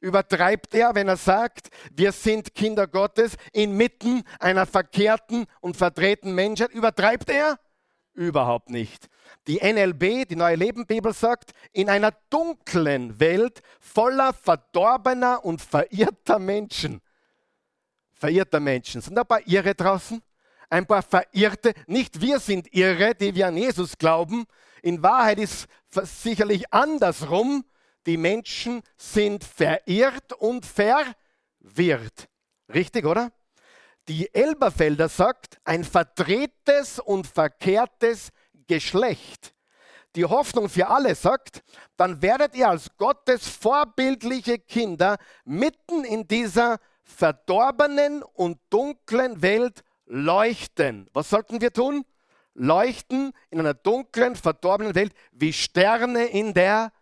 Übertreibt 0.00 0.74
er, 0.74 0.94
wenn 0.94 1.06
er 1.06 1.16
sagt, 1.16 1.68
wir 1.92 2.10
sind 2.10 2.54
Kinder 2.54 2.88
Gottes 2.88 3.36
inmitten 3.52 4.24
einer 4.40 4.66
verkehrten 4.66 5.46
und 5.60 5.76
verdrehten 5.76 6.34
Menschheit? 6.34 6.72
Übertreibt 6.72 7.30
er? 7.30 7.58
Überhaupt 8.14 8.68
nicht. 8.68 9.06
Die 9.46 9.58
NLB, 9.58 10.28
die 10.28 10.36
Neue 10.36 10.56
Leben 10.56 10.86
Bibel 10.86 11.12
sagt, 11.12 11.52
in 11.72 11.88
einer 11.88 12.12
dunklen 12.30 13.20
Welt 13.20 13.62
voller 13.80 14.32
verdorbener 14.32 15.44
und 15.44 15.62
verirrter 15.62 16.38
Menschen. 16.38 17.00
Verirrter 18.12 18.60
Menschen. 18.60 19.02
Sind 19.02 19.14
da 19.14 19.22
ein 19.22 19.28
paar 19.28 19.46
Irre 19.46 19.74
draußen? 19.74 20.22
Ein 20.72 20.86
paar 20.86 21.02
Verirrte. 21.02 21.74
Nicht 21.86 22.22
wir 22.22 22.40
sind 22.40 22.72
Irre, 22.72 23.14
die 23.14 23.34
wir 23.34 23.48
an 23.48 23.58
Jesus 23.58 23.98
glauben. 23.98 24.46
In 24.80 25.02
Wahrheit 25.02 25.38
ist 25.38 25.66
es 25.94 26.22
sicherlich 26.22 26.72
andersrum. 26.72 27.66
Die 28.06 28.16
Menschen 28.16 28.80
sind 28.96 29.44
verirrt 29.44 30.32
und 30.32 30.64
verwirrt. 30.64 32.26
Richtig, 32.72 33.04
oder? 33.04 33.32
Die 34.08 34.34
Elberfelder 34.34 35.10
sagt, 35.10 35.58
ein 35.64 35.84
verdrehtes 35.84 36.98
und 36.98 37.26
verkehrtes 37.26 38.30
Geschlecht. 38.66 39.52
Die 40.16 40.24
Hoffnung 40.24 40.70
für 40.70 40.88
alle 40.88 41.14
sagt, 41.14 41.62
dann 41.98 42.22
werdet 42.22 42.54
ihr 42.54 42.70
als 42.70 42.96
Gottes 42.96 43.46
vorbildliche 43.46 44.58
Kinder 44.58 45.18
mitten 45.44 46.04
in 46.04 46.26
dieser 46.26 46.78
verdorbenen 47.04 48.22
und 48.22 48.58
dunklen 48.70 49.42
Welt 49.42 49.84
leuchten. 50.12 51.08
Was 51.14 51.30
sollten 51.30 51.60
wir 51.60 51.72
tun? 51.72 52.04
Leuchten 52.54 53.32
in 53.50 53.60
einer 53.60 53.72
dunklen, 53.72 54.36
verdorbenen 54.36 54.94
Welt 54.94 55.14
wie 55.32 55.54
Sterne 55.54 56.26
in 56.26 56.52
der 56.52 56.92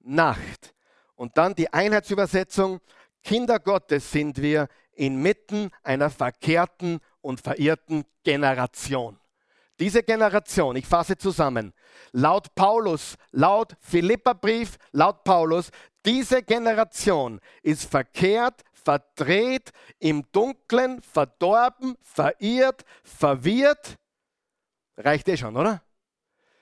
Nacht. 0.00 0.74
Und 1.14 1.38
dann 1.38 1.54
die 1.54 1.72
Einheitsübersetzung, 1.72 2.80
Kinder 3.24 3.58
Gottes 3.58 4.10
sind 4.10 4.42
wir 4.42 4.68
inmitten 4.92 5.70
einer 5.82 6.10
verkehrten 6.10 7.00
und 7.22 7.40
verirrten 7.40 8.04
Generation. 8.22 9.18
Diese 9.80 10.02
Generation, 10.02 10.76
ich 10.76 10.86
fasse 10.86 11.16
zusammen, 11.16 11.72
laut 12.12 12.54
Paulus, 12.54 13.16
laut 13.30 13.74
Philipperbrief, 13.80 14.76
laut 14.90 15.24
Paulus, 15.24 15.70
diese 16.04 16.42
Generation 16.42 17.40
ist 17.62 17.90
verkehrt, 17.90 18.62
verdreht, 18.84 19.70
im 19.98 20.24
Dunklen, 20.32 21.02
verdorben, 21.02 21.96
verirrt, 22.02 22.84
verwirrt. 23.02 23.96
Reicht 24.96 25.28
eh 25.28 25.36
schon, 25.36 25.56
oder? 25.56 25.82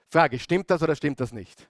Frage, 0.09 0.39
stimmt 0.39 0.71
das 0.71 0.83
oder 0.83 0.97
stimmt 0.97 1.21
das 1.21 1.33
nicht? 1.33 1.69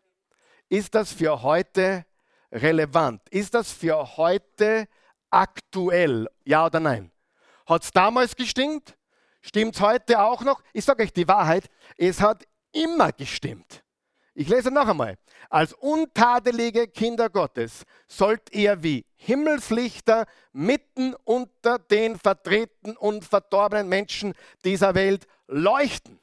Ist 0.68 0.94
das 0.94 1.12
für 1.12 1.42
heute 1.42 2.06
relevant? 2.52 3.22
Ist 3.30 3.54
das 3.54 3.72
für 3.72 4.16
heute 4.16 4.88
aktuell? 5.30 6.28
Ja 6.44 6.66
oder 6.66 6.80
nein? 6.80 7.10
Hat 7.66 7.82
es 7.82 7.90
damals 7.90 8.34
gestimmt? 8.34 8.96
Stimmt 9.42 9.74
es 9.74 9.80
heute 9.80 10.20
auch 10.20 10.42
noch? 10.42 10.62
Ich 10.72 10.84
sage 10.84 11.02
euch 11.02 11.12
die 11.12 11.28
Wahrheit, 11.28 11.68
es 11.96 12.20
hat 12.20 12.46
immer 12.72 13.12
gestimmt. 13.12 13.82
Ich 14.34 14.48
lese 14.48 14.70
noch 14.70 14.86
einmal. 14.86 15.16
Als 15.48 15.72
untadelige 15.72 16.86
Kinder 16.86 17.28
Gottes 17.28 17.84
sollt 18.06 18.52
ihr 18.52 18.82
wie 18.82 19.04
Himmelslichter 19.16 20.26
mitten 20.52 21.14
unter 21.24 21.78
den 21.78 22.16
verdrehten 22.16 22.96
und 22.96 23.24
verdorbenen 23.24 23.88
Menschen 23.88 24.34
dieser 24.64 24.94
Welt 24.94 25.26
leuchten 25.48 26.18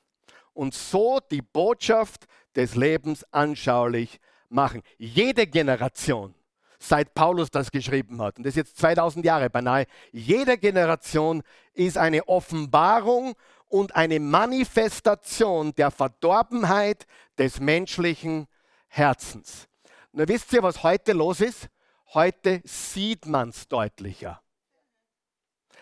und 0.53 0.73
so 0.73 1.19
die 1.31 1.41
Botschaft 1.41 2.25
des 2.55 2.75
Lebens 2.75 3.25
anschaulich 3.31 4.19
machen. 4.49 4.81
Jede 4.97 5.45
Generation 5.45 6.33
seit 6.79 7.13
Paulus 7.13 7.49
das 7.51 7.71
geschrieben 7.71 8.21
hat. 8.21 8.37
Und 8.37 8.45
das 8.45 8.51
ist 8.51 8.57
jetzt 8.57 8.77
2000 8.77 9.25
Jahre 9.25 9.49
beinahe. 9.49 9.85
Jede 10.11 10.57
Generation 10.57 11.43
ist 11.73 11.97
eine 11.97 12.27
Offenbarung 12.27 13.35
und 13.67 13.95
eine 13.95 14.19
Manifestation 14.19 15.73
der 15.75 15.91
Verdorbenheit 15.91 17.05
des 17.37 17.59
menschlichen 17.59 18.47
Herzens. 18.87 19.67
Nur 20.11 20.27
wisst 20.27 20.51
ihr, 20.53 20.63
was 20.63 20.83
heute 20.83 21.13
los 21.13 21.41
ist? 21.41 21.69
Heute 22.13 22.61
sieht 22.63 23.25
man 23.25 23.49
es 23.49 23.67
deutlicher. 23.67 24.41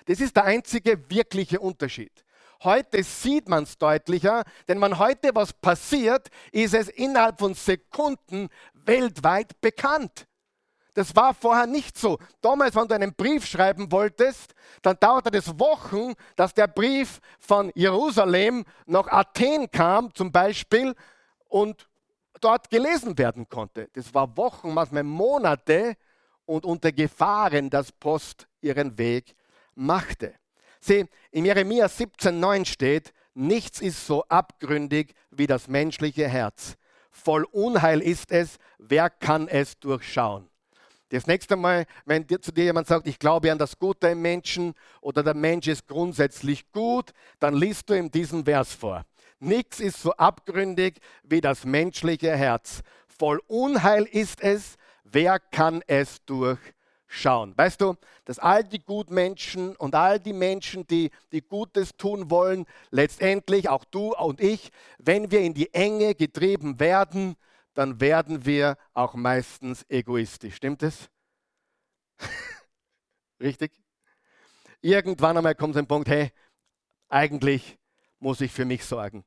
Das 0.05 0.19
ist 0.19 0.35
der 0.35 0.45
einzige 0.45 1.09
wirkliche 1.09 1.59
Unterschied. 1.59 2.25
Heute 2.63 3.03
sieht 3.03 3.47
man 3.47 3.63
es 3.63 3.77
deutlicher, 3.77 4.43
denn 4.67 4.81
wenn 4.81 4.97
heute 4.97 5.31
was 5.33 5.53
passiert, 5.53 6.29
ist 6.51 6.73
es 6.73 6.87
innerhalb 6.89 7.39
von 7.39 7.53
Sekunden 7.53 8.49
weltweit 8.73 9.59
bekannt. 9.61 10.27
Das 10.95 11.13
war 11.13 11.33
vorher 11.33 11.67
nicht 11.67 11.97
so. 11.97 12.17
Damals, 12.41 12.73
wenn 12.73 12.87
du 12.87 12.95
einen 12.95 13.13
Brief 13.13 13.45
schreiben 13.45 13.91
wolltest, 13.91 14.55
dann 14.81 14.97
dauerte 14.97 15.37
es 15.37 15.59
Wochen, 15.59 16.13
dass 16.37 16.53
der 16.53 16.67
Brief 16.67 17.19
von 17.37 17.69
Jerusalem 17.75 18.63
nach 18.85 19.07
Athen 19.07 19.69
kam, 19.69 20.13
zum 20.15 20.31
Beispiel, 20.31 20.95
und 21.49 21.89
dort 22.39 22.69
gelesen 22.69 23.17
werden 23.17 23.47
konnte. 23.49 23.89
Das 23.91 24.13
war 24.13 24.37
Wochen, 24.37 24.73
manchmal 24.73 25.03
Monate 25.03 25.97
und 26.45 26.65
unter 26.65 26.93
Gefahren, 26.93 27.69
dass 27.69 27.91
Post 27.91 28.47
ihren 28.61 28.97
Weg 28.97 29.35
machte. 29.75 30.33
Sieh, 30.79 31.05
in 31.31 31.43
Jeremia 31.43 31.87
17,9 31.87 32.65
steht, 32.65 33.13
nichts 33.33 33.81
ist 33.81 34.07
so 34.07 34.23
abgründig 34.29 35.13
wie 35.29 35.47
das 35.47 35.67
menschliche 35.67 36.29
Herz. 36.29 36.77
Voll 37.11 37.43
Unheil 37.51 38.01
ist 38.01 38.31
es, 38.31 38.59
wer 38.77 39.09
kann 39.09 39.49
es 39.49 39.77
durchschauen? 39.79 40.49
Das 41.09 41.27
nächste 41.27 41.55
Mal, 41.55 41.85
wenn 42.05 42.25
dir, 42.25 42.41
zu 42.41 42.51
dir 42.51 42.63
jemand 42.63 42.87
sagt, 42.87 43.07
ich 43.07 43.19
glaube 43.19 43.51
an 43.51 43.59
das 43.59 43.77
Gute 43.77 44.07
im 44.07 44.21
Menschen 44.21 44.73
oder 45.01 45.21
der 45.21 45.35
Mensch 45.35 45.67
ist 45.67 45.87
grundsätzlich 45.87 46.71
gut, 46.71 47.11
dann 47.39 47.53
liest 47.55 47.89
du 47.89 47.93
ihm 47.93 48.09
diesen 48.09 48.45
Vers 48.45 48.73
vor. 48.73 49.05
Nichts 49.39 49.79
ist 49.79 50.01
so 50.01 50.13
abgründig 50.13 50.99
wie 51.23 51.41
das 51.41 51.63
menschliche 51.63 52.35
Herz. 52.35 52.81
Voll 53.07 53.39
Unheil 53.47 54.03
ist 54.03 54.41
es, 54.41 54.77
wer 55.03 55.39
kann 55.39 55.83
es 55.85 56.25
durchschauen? 56.25 57.53
Weißt 57.55 57.81
du, 57.81 57.95
dass 58.25 58.39
all 58.39 58.63
die 58.63 58.83
Gutmenschen 58.83 59.75
und 59.75 59.93
all 59.93 60.19
die 60.19 60.33
Menschen, 60.33 60.87
die, 60.87 61.11
die 61.31 61.41
Gutes 61.41 61.95
tun 61.95 62.31
wollen, 62.31 62.65
letztendlich 62.89 63.69
auch 63.69 63.85
du 63.85 64.15
und 64.15 64.41
ich, 64.41 64.71
wenn 64.97 65.29
wir 65.29 65.41
in 65.41 65.53
die 65.53 65.71
Enge 65.73 66.15
getrieben 66.15 66.79
werden, 66.79 67.35
dann 67.75 67.99
werden 68.01 68.45
wir 68.45 68.77
auch 68.93 69.13
meistens 69.13 69.85
egoistisch. 69.89 70.55
Stimmt 70.55 70.81
es? 70.81 71.09
Richtig? 73.39 73.71
Irgendwann 74.81 75.37
einmal 75.37 75.55
kommt 75.55 75.77
ein 75.77 75.87
Punkt, 75.87 76.07
hey, 76.07 76.31
eigentlich 77.09 77.77
muss 78.19 78.41
ich 78.41 78.51
für 78.51 78.65
mich 78.65 78.83
sorgen. 78.83 79.23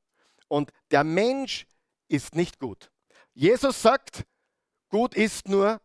Und 0.49 0.73
der 0.90 1.05
Mensch 1.05 1.67
ist 2.09 2.35
nicht 2.35 2.59
gut. 2.59 2.90
Jesus 3.35 3.83
sagt, 3.83 4.25
gut 4.88 5.14
ist 5.14 5.49
nur 5.49 5.81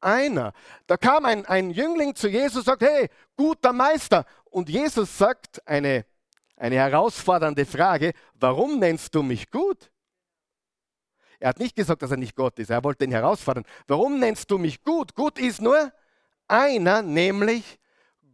einer. 0.00 0.52
Da 0.86 0.96
kam 0.96 1.24
ein, 1.24 1.44
ein 1.46 1.70
Jüngling 1.70 2.14
zu 2.14 2.28
Jesus 2.28 2.58
und 2.58 2.64
sagt, 2.64 2.82
hey, 2.82 3.08
guter 3.36 3.72
Meister. 3.72 4.24
Und 4.44 4.68
Jesus 4.68 5.18
sagt 5.18 5.66
eine, 5.66 6.06
eine 6.56 6.76
herausfordernde 6.76 7.66
Frage, 7.66 8.12
warum 8.34 8.78
nennst 8.78 9.14
du 9.14 9.22
mich 9.22 9.50
gut? 9.50 9.90
Er 11.40 11.50
hat 11.50 11.58
nicht 11.58 11.76
gesagt, 11.76 12.02
dass 12.02 12.10
er 12.10 12.16
nicht 12.16 12.34
Gott 12.34 12.58
ist. 12.58 12.70
Er 12.70 12.82
wollte 12.82 13.04
ihn 13.04 13.12
herausfordern. 13.12 13.64
Warum 13.86 14.18
nennst 14.18 14.50
du 14.50 14.58
mich 14.58 14.82
gut? 14.82 15.14
Gut 15.14 15.38
ist 15.38 15.60
nur 15.60 15.92
einer, 16.48 17.02
nämlich 17.02 17.78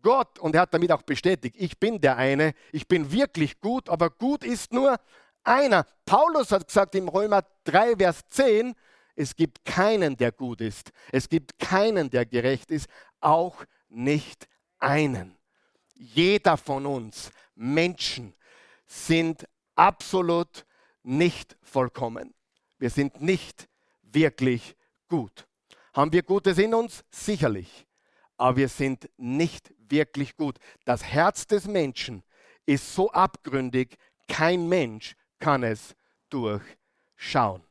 Gott. 0.03 0.39
Und 0.39 0.55
er 0.55 0.63
hat 0.63 0.75
damit 0.75 0.93
auch 0.93 1.03
bestätigt, 1.03 1.57
ich 1.59 1.79
bin 1.79 2.01
der 2.01 2.17
eine, 2.17 2.55
ich 2.73 2.89
bin 2.89 3.13
wirklich 3.13 3.61
gut, 3.61 3.89
aber 3.89 4.11
gut 4.11 4.45
ist 4.45 4.73
nur 4.73 4.97
einer. 5.43 5.87
Paulus 6.07 6.51
hat 6.53 6.67
gesagt 6.67 6.95
im 6.95 7.09
Römer 7.09 7.43
3, 7.65 7.97
Vers 7.97 8.21
10, 8.31 8.75
es 9.17 9.37
gibt 9.37 9.65
keinen, 9.65 10.17
der 10.17 10.33
gut 10.33 10.61
ist. 10.61 10.91
Es 11.13 11.29
gibt 11.29 11.59
keinen, 11.59 12.11
der 12.11 12.27
gerecht 12.27 12.71
ist, 12.71 12.89
auch 13.21 13.65
nicht 13.89 14.49
einen. 14.79 15.37
Jeder 15.95 16.57
von 16.57 16.87
uns, 16.87 17.31
Menschen, 17.55 18.35
sind 18.87 19.47
absolut 19.77 20.67
nicht 21.03 21.57
vollkommen. 21.63 22.35
Wir 22.79 22.91
sind 22.91 23.21
nicht 23.21 23.69
wirklich 24.03 24.77
gut. 25.09 25.47
Haben 25.93 26.13
wir 26.13 26.23
Gutes 26.23 26.59
in 26.59 26.75
uns? 26.75 27.05
Sicherlich. 27.11 27.87
Aber 28.37 28.57
wir 28.57 28.69
sind 28.69 29.09
nicht 29.17 29.73
wirklich 29.79 30.37
gut. 30.37 30.59
Das 30.85 31.05
Herz 31.05 31.47
des 31.47 31.67
Menschen 31.67 32.23
ist 32.67 32.95
so 32.95 33.11
abgründig, 33.11 33.97
kein 34.27 34.69
Mensch 34.69 35.15
kann 35.39 35.63
es 35.63 35.95
durchschauen. 36.31 37.63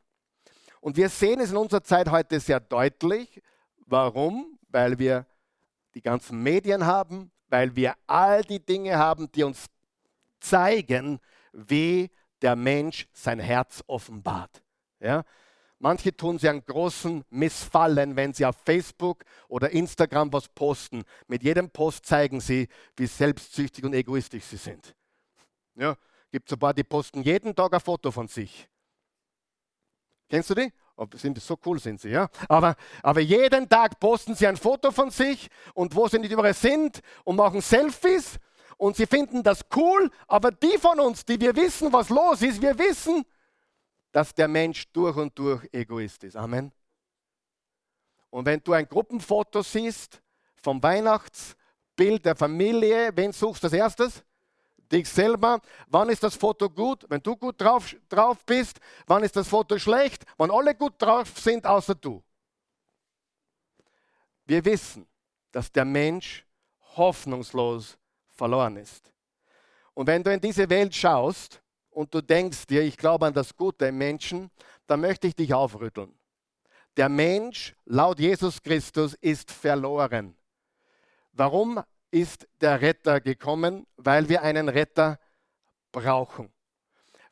Und 0.80 0.96
wir 0.96 1.08
sehen 1.08 1.40
es 1.40 1.50
in 1.50 1.56
unserer 1.56 1.82
Zeit 1.82 2.10
heute 2.10 2.40
sehr 2.40 2.60
deutlich. 2.60 3.42
Warum? 3.86 4.58
Weil 4.68 4.98
wir 4.98 5.26
die 5.94 6.02
ganzen 6.02 6.42
Medien 6.42 6.86
haben, 6.86 7.30
weil 7.48 7.74
wir 7.76 7.94
all 8.06 8.42
die 8.42 8.64
Dinge 8.64 8.96
haben, 8.96 9.30
die 9.32 9.44
uns 9.44 9.66
zeigen, 10.40 11.20
wie 11.52 12.10
der 12.42 12.56
Mensch 12.56 13.06
sein 13.12 13.38
Herz 13.38 13.82
offenbart. 13.86 14.63
Ja? 15.04 15.24
Manche 15.78 16.16
tun 16.16 16.38
sie 16.38 16.48
einen 16.48 16.64
großen 16.64 17.24
Missfallen, 17.28 18.16
wenn 18.16 18.32
sie 18.32 18.46
auf 18.46 18.56
Facebook 18.64 19.24
oder 19.48 19.70
Instagram 19.70 20.32
was 20.32 20.48
posten. 20.48 21.04
Mit 21.26 21.42
jedem 21.42 21.68
Post 21.68 22.06
zeigen 22.06 22.40
sie, 22.40 22.68
wie 22.96 23.06
selbstsüchtig 23.06 23.84
und 23.84 23.92
egoistisch 23.92 24.44
sie 24.44 24.56
sind. 24.56 24.94
Ja, 25.74 25.96
gibt 26.32 26.48
es 26.48 26.56
ein 26.56 26.58
paar, 26.58 26.72
die 26.72 26.84
posten 26.84 27.22
jeden 27.22 27.54
Tag 27.54 27.74
ein 27.74 27.80
Foto 27.80 28.10
von 28.10 28.28
sich. 28.28 28.68
Kennst 30.30 30.48
du 30.50 30.54
die? 30.54 30.72
Sind 31.14 31.42
so 31.42 31.58
cool 31.66 31.80
sind 31.80 32.00
sie, 32.00 32.10
ja? 32.10 32.28
Aber, 32.48 32.76
aber 33.02 33.20
jeden 33.20 33.68
Tag 33.68 33.98
posten 33.98 34.34
sie 34.34 34.46
ein 34.46 34.56
Foto 34.56 34.90
von 34.92 35.10
sich 35.10 35.50
und 35.74 35.94
wo 35.94 36.08
sie 36.08 36.18
nicht 36.18 36.32
überall 36.32 36.54
sind 36.54 37.00
und 37.24 37.36
machen 37.36 37.60
Selfies 37.60 38.38
und 38.78 38.96
sie 38.96 39.06
finden 39.06 39.42
das 39.42 39.66
cool, 39.74 40.10
aber 40.28 40.50
die 40.50 40.78
von 40.78 40.98
uns, 41.00 41.24
die 41.24 41.40
wir 41.40 41.54
wissen, 41.56 41.92
was 41.92 42.08
los 42.08 42.42
ist, 42.42 42.62
wir 42.62 42.78
wissen, 42.78 43.24
dass 44.14 44.32
der 44.32 44.46
Mensch 44.46 44.86
durch 44.92 45.16
und 45.16 45.36
durch 45.36 45.68
Egoist 45.72 46.22
ist. 46.22 46.36
Amen. 46.36 46.70
Und 48.30 48.46
wenn 48.46 48.62
du 48.62 48.72
ein 48.72 48.88
Gruppenfoto 48.88 49.60
siehst 49.60 50.22
vom 50.62 50.80
Weihnachtsbild 50.80 52.24
der 52.24 52.36
Familie, 52.36 53.10
wen 53.16 53.32
suchst 53.32 53.64
du 53.64 53.66
als 53.66 53.72
erstes? 53.72 54.24
Dich 54.78 55.08
selber. 55.08 55.60
Wann 55.88 56.10
ist 56.10 56.22
das 56.22 56.36
Foto 56.36 56.70
gut? 56.70 57.04
Wenn 57.08 57.24
du 57.24 57.34
gut 57.34 57.60
drauf, 57.60 57.92
drauf 58.08 58.44
bist. 58.46 58.78
Wann 59.08 59.24
ist 59.24 59.34
das 59.34 59.48
Foto 59.48 59.76
schlecht? 59.80 60.22
Wann 60.36 60.52
alle 60.52 60.76
gut 60.76 60.94
drauf 60.96 61.36
sind, 61.36 61.66
außer 61.66 61.96
du. 61.96 62.22
Wir 64.44 64.64
wissen, 64.64 65.08
dass 65.50 65.72
der 65.72 65.84
Mensch 65.84 66.46
hoffnungslos 66.96 67.98
verloren 68.28 68.76
ist. 68.76 69.12
Und 69.92 70.06
wenn 70.06 70.22
du 70.22 70.32
in 70.32 70.40
diese 70.40 70.70
Welt 70.70 70.94
schaust, 70.94 71.63
und 71.94 72.12
du 72.12 72.20
denkst 72.20 72.66
dir, 72.66 72.82
ich 72.82 72.96
glaube 72.96 73.26
an 73.26 73.34
das 73.34 73.56
Gute 73.56 73.86
im 73.86 73.98
Menschen, 73.98 74.50
dann 74.86 75.00
möchte 75.00 75.26
ich 75.26 75.34
dich 75.34 75.54
aufrütteln. 75.54 76.12
Der 76.96 77.08
Mensch, 77.08 77.74
laut 77.86 78.20
Jesus 78.20 78.62
Christus, 78.62 79.14
ist 79.14 79.50
verloren. 79.50 80.36
Warum 81.32 81.82
ist 82.10 82.46
der 82.60 82.80
Retter 82.80 83.20
gekommen? 83.20 83.86
Weil 83.96 84.28
wir 84.28 84.42
einen 84.42 84.68
Retter 84.68 85.18
brauchen. 85.90 86.52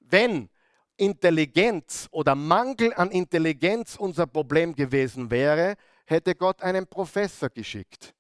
Wenn 0.01 0.49
Intelligenz 0.97 2.09
oder 2.11 2.35
Mangel 2.35 2.93
an 2.95 3.11
Intelligenz 3.11 3.97
unser 3.97 4.27
Problem 4.27 4.75
gewesen 4.75 5.31
wäre, 5.31 5.77
hätte 6.07 6.35
Gott 6.35 6.63
einen 6.63 6.87
Professor 6.87 7.49
geschickt. 7.49 8.15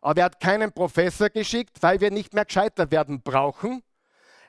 Aber 0.00 0.20
er 0.20 0.26
hat 0.26 0.40
keinen 0.40 0.72
Professor 0.72 1.28
geschickt, 1.28 1.76
weil 1.80 2.00
wir 2.00 2.10
nicht 2.10 2.32
mehr 2.32 2.44
gescheiter 2.44 2.90
werden 2.90 3.20
brauchen, 3.20 3.82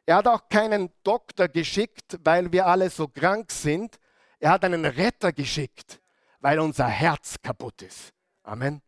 er 0.09 0.15
hat 0.15 0.27
auch 0.27 0.49
keinen 0.49 0.89
Doktor 1.03 1.47
geschickt, 1.47 2.17
weil 2.23 2.51
wir 2.51 2.65
alle 2.65 2.89
so 2.89 3.07
krank 3.07 3.51
sind. 3.51 3.99
Er 4.39 4.49
hat 4.49 4.65
einen 4.65 4.83
Retter 4.83 5.31
geschickt, 5.31 6.01
weil 6.39 6.59
unser 6.59 6.87
Herz 6.87 7.35
kaputt 7.43 7.83
ist. 7.83 8.11
Amen. 8.41 8.81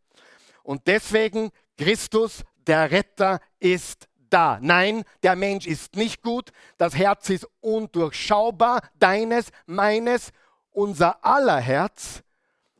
Und 0.63 0.87
deswegen, 0.87 1.51
Christus, 1.77 2.43
der 2.65 2.89
Retter, 2.89 3.39
ist 3.59 4.07
da. 4.31 4.57
Nein, 4.63 5.03
der 5.21 5.35
Mensch 5.35 5.67
ist 5.67 5.95
nicht 5.95 6.23
gut. 6.23 6.51
Das 6.79 6.95
Herz 6.95 7.29
ist 7.29 7.47
undurchschaubar. 7.59 8.81
Deines, 8.97 9.51
meines, 9.67 10.31
unser 10.71 11.23
aller 11.23 11.59
Herz. 11.59 12.23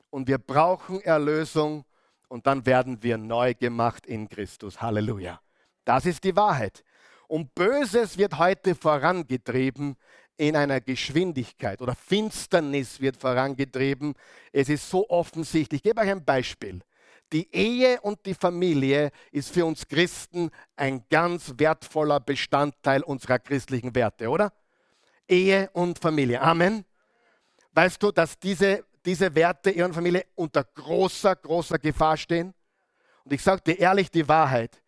Und 0.10 0.27
wir 0.27 0.39
brauchen 0.39 0.99
Erlösung. 1.01 1.86
Und 2.27 2.47
dann 2.47 2.65
werden 2.65 3.04
wir 3.04 3.19
neu 3.19 3.54
gemacht 3.54 4.08
in 4.08 4.27
Christus. 4.30 4.82
Halleluja. 4.82 5.39
Das 5.86 6.08
ist 6.08 6.23
die 6.23 6.36
Wahrheit. 6.36 6.84
Und 7.32 7.56
Böses 7.56 8.17
wird 8.17 8.38
heute 8.39 8.76
vorangetrieben 8.76 9.96
in 10.36 10.54
einer 10.54 10.82
Geschwindigkeit 10.82 11.82
oder 11.82 11.96
Finsternis 11.96 13.00
wird 13.00 13.15
vorangetrieben. 13.15 14.15
Es 14.52 14.67
ist 14.67 14.89
so 14.89 15.10
offensichtlich. 15.10 15.80
Ich 15.80 15.84
gebe 15.84 16.02
euch 16.02 16.10
ein 16.10 16.26
Beispiel. 16.26 16.82
Die 17.32 17.50
Ehe 17.56 18.02
und 18.02 18.26
die 18.26 18.34
Familie 18.34 19.12
ist 19.32 19.50
für 19.54 19.65
uns 19.65 19.88
Christen 19.88 20.52
ein 20.76 21.06
ganz 21.10 21.54
wertvoller 21.56 22.20
Bestandteil 22.20 23.02
unserer 23.02 23.39
christlichen 23.39 23.96
Werte, 23.96 24.28
oder? 24.28 24.52
Ehe 25.26 25.70
und 25.72 26.00
Familie. 26.00 26.41
Amen. 26.41 26.84
Weißt 27.72 28.04
du, 28.04 28.12
dass 28.12 28.38
diese, 28.39 28.84
diese 29.06 29.34
Werte 29.34 29.72
Ehe 29.72 29.86
und 29.86 29.94
Familie 29.94 30.26
unter 30.36 30.65
großer, 30.65 31.38
großer 31.38 31.80
Gefahr 31.80 32.17
stehen? 32.17 32.54
Und 33.24 33.32
ich 33.32 33.41
sage 33.41 33.62
dir 33.62 33.80
ehrlich 33.80 34.12
die 34.12 34.28
Wahrheit 34.28 34.81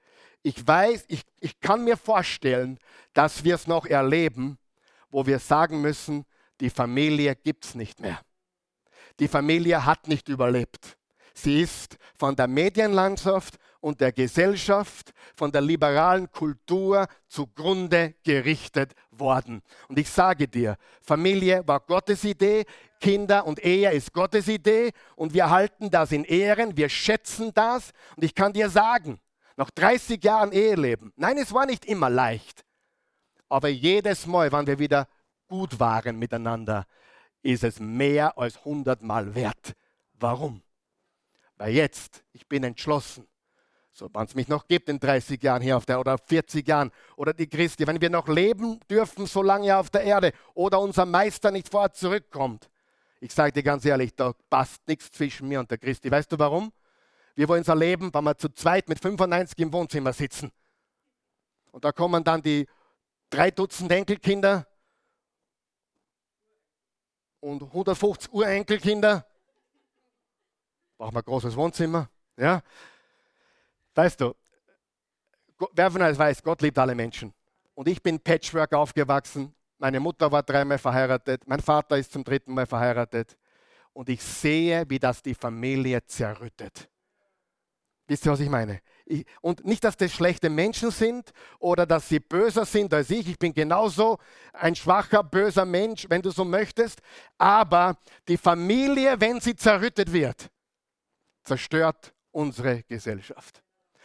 ich 0.44 0.68
weiß, 0.68 1.06
ich, 1.08 1.24
ich 1.40 1.60
kann 1.60 1.84
mir 1.84 1.98
vorstellen, 1.98 2.78
dass 3.14 3.44
wir 3.44 3.56
es 3.56 3.66
noch 3.66 3.86
erleben, 3.86 4.58
wo 5.10 5.26
wir 5.26 5.40
sagen 5.40 5.82
müssen, 5.82 6.26
die 6.60 6.70
Familie 6.70 7.36
gibt 7.36 7.66
es 7.66 7.76
nicht 7.76 8.00
mehr. 8.00 8.20
Die 9.20 9.28
Familie 9.28 9.86
hat 9.86 10.08
nicht 10.08 10.28
überlebt. 10.28 10.98
Sie 11.34 11.62
ist 11.62 11.98
von 12.18 12.36
der 12.36 12.48
Medienlandschaft 12.48 13.58
und 13.80 14.00
der 14.02 14.12
Gesellschaft, 14.12 15.12
von 15.36 15.52
der 15.52 15.62
liberalen 15.62 16.32
Kultur 16.32 17.08
zugrunde 17.28 18.16
gerichtet 18.24 18.94
worden. 19.12 19.62
Und 19.88 20.00
ich 20.00 20.10
sage 20.10 20.48
dir, 20.48 20.78
Familie 21.02 21.64
war 21.66 21.80
Gottes 21.80 22.24
Idee, 22.24 22.66
Kinder 23.00 23.46
und 23.46 23.64
Ehe 23.64 23.92
ist 23.92 24.14
Gottes 24.14 24.48
Idee 24.48 24.92
und 25.16 25.34
wir 25.34 25.50
halten 25.50 25.90
das 25.90 26.12
in 26.12 26.24
Ehren, 26.24 26.78
wir 26.78 26.88
schätzen 26.88 27.52
das. 27.54 27.92
Und 28.16 28.24
ich 28.24 28.34
kann 28.34 28.54
dir 28.54 28.70
sagen, 28.70 29.20
nach 29.56 29.70
30 29.72 30.24
Jahren 30.24 30.52
Eheleben. 30.52 31.14
Nein, 31.16 31.38
es 31.38 31.54
war 31.54 31.66
nicht 31.66 31.86
immer 31.86 32.10
leicht. 32.10 32.64
Aber 33.50 33.68
jedes 33.70 34.26
Mal, 34.26 34.52
wenn 34.52 34.68
wir 34.68 34.80
wieder 34.80 35.08
gut 35.48 35.80
waren 35.80 36.18
miteinander, 36.18 36.86
ist 37.42 37.64
es 37.64 37.80
mehr 37.80 38.38
als 38.38 38.64
hundertmal 38.66 39.36
wert. 39.36 39.74
Warum? 40.14 40.62
Weil 41.58 41.74
jetzt, 41.74 42.24
ich 42.32 42.48
bin 42.48 42.64
entschlossen, 42.64 43.28
so 43.92 44.10
wenn 44.12 44.24
es 44.24 44.34
mich 44.34 44.48
noch 44.48 44.68
gibt 44.68 44.90
in 44.90 45.00
30 45.00 45.42
Jahren 45.44 45.62
hier 45.62 45.78
auf 45.78 45.86
der 45.86 46.00
oder 46.00 46.18
40 46.18 46.68
Jahren 46.68 46.92
oder 47.16 47.34
die 47.34 47.48
Christi, 47.48 47.86
wenn 47.86 48.02
wir 48.02 48.10
noch 48.10 48.28
leben 48.28 48.80
dürfen 48.90 49.28
so 49.28 49.44
lange 49.44 49.78
auf 49.78 49.92
der 49.92 50.02
Erde 50.02 50.34
oder 50.56 50.80
unser 50.80 51.06
Meister 51.06 51.52
nicht 51.52 51.70
vorher 51.70 51.94
zurückkommt. 51.94 52.70
Ich 53.20 53.34
sage 53.34 53.54
dir 53.54 53.64
ganz 53.64 53.86
ehrlich, 53.86 54.16
da 54.16 54.34
passt 54.50 54.88
nichts 54.88 55.12
zwischen 55.12 55.48
mir 55.48 55.60
und 55.60 55.70
der 55.70 55.78
Christi. 55.78 56.10
Weißt 56.10 56.32
du 56.32 56.40
warum? 56.40 56.74
Wir 57.36 57.48
wollen 57.48 57.62
es 57.62 57.68
erleben, 57.68 58.14
wenn 58.14 58.24
wir 58.24 58.38
zu 58.38 58.50
zweit 58.50 58.88
mit 58.90 59.00
95 59.00 59.58
im 59.60 59.74
Wohnzimmer 59.74 60.14
sitzen. 60.14 60.52
Und 61.72 61.84
da 61.84 61.92
kommen 61.92 62.24
dann 62.24 62.42
die 62.42 62.68
drei 63.30 63.50
Dutzend 63.50 63.92
Enkelkinder 63.92 64.68
und 67.40 67.64
150 67.64 68.32
Urenkelkinder. 68.32 69.26
Brauchen 70.98 71.16
wir 71.16 71.20
ein 71.20 71.26
großes 71.26 71.56
Wohnzimmer. 71.56 72.10
Ja? 72.38 72.62
Weißt 73.96 74.22
du, 74.22 74.36
wer 75.74 75.92
von 75.92 76.02
euch 76.04 76.18
weiß, 76.18 76.44
Gott 76.44 76.62
liebt 76.62 76.78
alle 76.78 76.94
Menschen. 76.94 77.34
Und 77.74 77.88
ich 77.88 78.02
bin 78.02 78.20
Patchwork 78.20 78.74
aufgewachsen. 78.74 79.54
Meine 79.80 80.00
Mutter 80.00 80.32
war 80.32 80.44
dreimal 80.44 80.78
verheiratet. 80.78 81.48
Mein 81.48 81.60
Vater 81.60 81.98
ist 81.98 82.12
zum 82.12 82.24
dritten 82.24 82.54
Mal 82.54 82.68
verheiratet. 82.68 83.36
Und 83.92 84.10
ich 84.10 84.24
sehe, 84.24 84.86
wie 84.88 85.00
das 85.00 85.22
die 85.22 85.36
Familie 85.36 86.06
zerrüttet. 86.06 86.90
Wisst 88.08 88.26
ihr, 88.26 88.32
was 88.34 88.40
ich 88.42 88.50
meine? 88.50 88.82
Ich, 89.06 89.26
und 89.42 89.66
nicht, 89.66 89.84
dass 89.84 89.96
das 89.96 90.12
schlechte 90.12 90.50
Menschen 90.50 90.92
sind 90.92 91.32
oder 91.60 91.86
dass 91.86 92.10
sie 92.10 92.20
böser 92.20 92.66
sind 92.66 92.94
als 92.94 93.10
ich. 93.10 93.28
Ich 93.28 93.40
bin 93.40 93.54
genauso 93.54 94.18
ein 94.52 94.76
schwacher, 94.76 95.24
böser 95.24 95.66
Mensch, 95.66 96.06
wenn 96.10 96.22
du 96.22 96.32
so 96.32 96.44
möchtest. 96.44 97.02
Aber 97.38 97.98
die 98.28 98.38
Familie, 98.38 99.20
wenn 99.20 99.40
sie 99.40 99.56
zerrüttet 99.56 100.12
wird, 100.12 100.50
zerstört 101.44 102.14
unsere 102.32 102.84
Gesellschaft. 102.84 103.64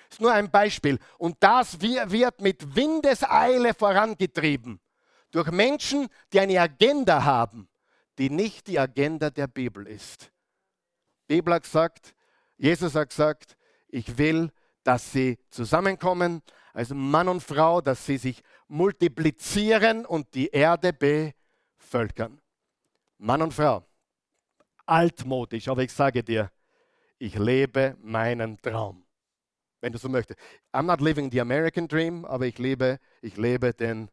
Das 0.09 0.17
ist 0.17 0.21
nur 0.21 0.33
ein 0.33 0.51
Beispiel. 0.51 0.99
Und 1.19 1.37
das 1.41 1.81
wird 1.81 2.41
mit 2.41 2.75
Windeseile 2.75 3.75
vorangetrieben 3.75 4.81
durch 5.31 5.51
Menschen, 5.51 6.09
die 6.33 6.41
eine 6.41 6.61
Agenda 6.61 7.25
haben, 7.25 7.69
die 8.17 8.31
nicht 8.31 8.67
die 8.69 8.79
Agenda 8.79 9.31
der 9.31 9.49
Bibel 9.49 9.87
ist. 9.87 10.31
Die 11.29 11.35
Bibel 11.35 11.55
hat 11.55 11.65
gesagt, 11.65 12.15
Jesus 12.57 12.95
hat 12.95 13.11
gesagt, 13.11 13.58
ich 13.89 14.19
will, 14.19 14.51
dass 14.85 15.13
sie 15.13 15.39
zusammenkommen, 15.51 16.43
also 16.73 16.95
Mann 16.95 17.29
und 17.29 17.43
Frau, 17.43 17.81
dass 17.81 18.07
sie 18.07 18.17
sich 18.17 18.43
multiplizieren 18.69 20.07
und 20.07 20.35
die 20.35 20.49
Erde 20.49 20.93
bevölkern. 20.93 22.41
Mann 23.19 23.43
und 23.43 23.53
Frau. 23.53 23.85
Altmodisch, 24.87 25.69
aber 25.69 25.83
ich 25.83 25.93
sage 25.93 26.23
dir, 26.23 26.51
ich 27.19 27.35
lebe 27.35 27.97
meinen 28.01 28.61
Traum 28.63 29.09
wenn 29.81 29.93
du 29.93 29.99
so 29.99 30.09
möchtest. 30.09 30.39
I'm 30.73 30.87
not 30.87 31.01
living 31.01 31.31
the 31.31 31.41
American 31.41 31.87
Dream, 31.87 32.25
aber 32.25 32.47
ich 32.47 32.59
lebe, 32.59 32.99
ich 33.23 33.37
lebe 33.37 33.73
den, 33.73 34.11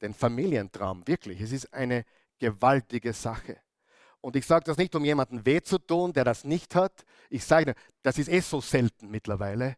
den 0.00 0.14
Familientraum, 0.14 1.06
wirklich. 1.06 1.40
Es 1.40 1.52
ist 1.52 1.72
eine 1.72 2.04
gewaltige 2.38 3.12
Sache. 3.12 3.58
Und 4.20 4.36
ich 4.36 4.46
sage 4.46 4.64
das 4.64 4.76
nicht, 4.76 4.94
um 4.94 5.04
jemanden 5.04 5.44
weh 5.46 5.62
zu 5.62 5.78
tun, 5.78 6.12
der 6.12 6.24
das 6.24 6.44
nicht 6.44 6.74
hat. 6.74 7.04
Ich 7.30 7.44
sage, 7.44 7.74
das 8.02 8.18
ist 8.18 8.28
eh 8.28 8.40
so 8.40 8.60
selten 8.60 9.10
mittlerweile. 9.10 9.76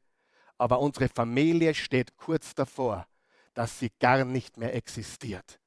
Aber 0.59 0.81
unsere 0.81 1.09
Familie 1.09 1.74
steht 1.74 2.16
kurz 2.16 2.55
davor, 2.55 3.07
dass 3.55 3.78
sie 3.78 3.90
gar 4.00 4.24
nicht 4.24 4.57
mehr 4.57 4.74
existiert. 4.74 5.61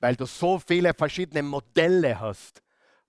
Weil 0.00 0.16
du 0.16 0.26
so 0.26 0.58
viele 0.58 0.94
verschiedene 0.94 1.42
Modelle 1.42 2.18
hast, 2.20 2.62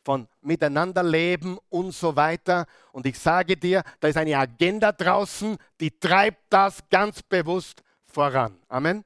von 0.05 0.27
Miteinanderleben 0.41 1.57
und 1.69 1.91
so 1.91 2.15
weiter. 2.15 2.67
Und 2.91 3.07
ich 3.07 3.17
sage 3.17 3.57
dir, 3.57 3.83
da 3.99 4.07
ist 4.07 4.17
eine 4.17 4.37
Agenda 4.37 4.91
draußen, 4.91 5.57
die 5.81 5.99
treibt 5.99 6.43
das 6.51 6.87
ganz 6.89 7.23
bewusst 7.23 7.81
voran. 8.05 8.61
Amen. 8.69 9.03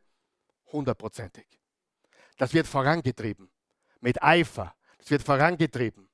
Hundertprozentig. 0.71 1.47
Das 2.37 2.53
wird 2.53 2.67
vorangetrieben. 2.67 3.49
Mit 4.01 4.21
Eifer. 4.21 4.75
Das 4.99 5.09
wird 5.09 5.23
vorangetrieben. 5.23 6.07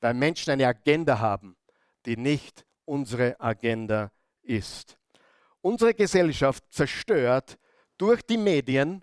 Weil 0.00 0.14
Menschen 0.14 0.50
eine 0.50 0.66
Agenda 0.66 1.18
haben, 1.18 1.56
die 2.04 2.16
nicht 2.16 2.66
unsere 2.84 3.40
Agenda 3.40 4.12
ist. 4.42 4.98
Unsere 5.62 5.94
Gesellschaft 5.94 6.62
zerstört 6.70 7.58
durch 7.96 8.22
die 8.22 8.36
Medien 8.36 9.02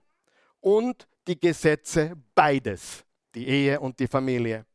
und 0.62 1.08
die 1.28 1.40
Gesetze 1.40 2.14
beides, 2.36 3.04
die 3.34 3.48
Ehe 3.48 3.80
und 3.80 4.00
die 4.00 4.08
Familie. 4.08 4.66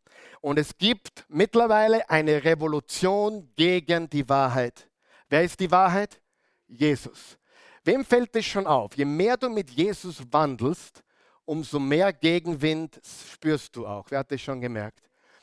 Und 0.40 0.58
es 0.58 0.76
gibt 0.76 1.24
mittlerweile 1.28 2.08
eine 2.08 2.44
Revolution 2.44 3.50
gegen 3.56 4.08
die 4.08 4.28
Wahrheit. 4.28 4.88
Wer 5.28 5.42
ist 5.42 5.58
die 5.60 5.70
Wahrheit? 5.70 6.20
Jesus. 6.66 7.38
Wem 7.84 8.04
fällt 8.04 8.34
es 8.36 8.44
schon 8.44 8.66
auf? 8.66 8.94
Je 8.96 9.04
mehr 9.04 9.36
du 9.36 9.48
mit 9.48 9.70
Jesus 9.70 10.22
wandelst, 10.30 11.02
umso 11.48 11.78
mehr 11.78 12.12
Gegenwind 12.12 13.00
spürst 13.32 13.74
du 13.74 13.86
auch. 13.86 14.10
Wer 14.10 14.18
hat 14.18 14.30
das 14.30 14.40
schon 14.42 14.60
gemerkt? 14.60 15.00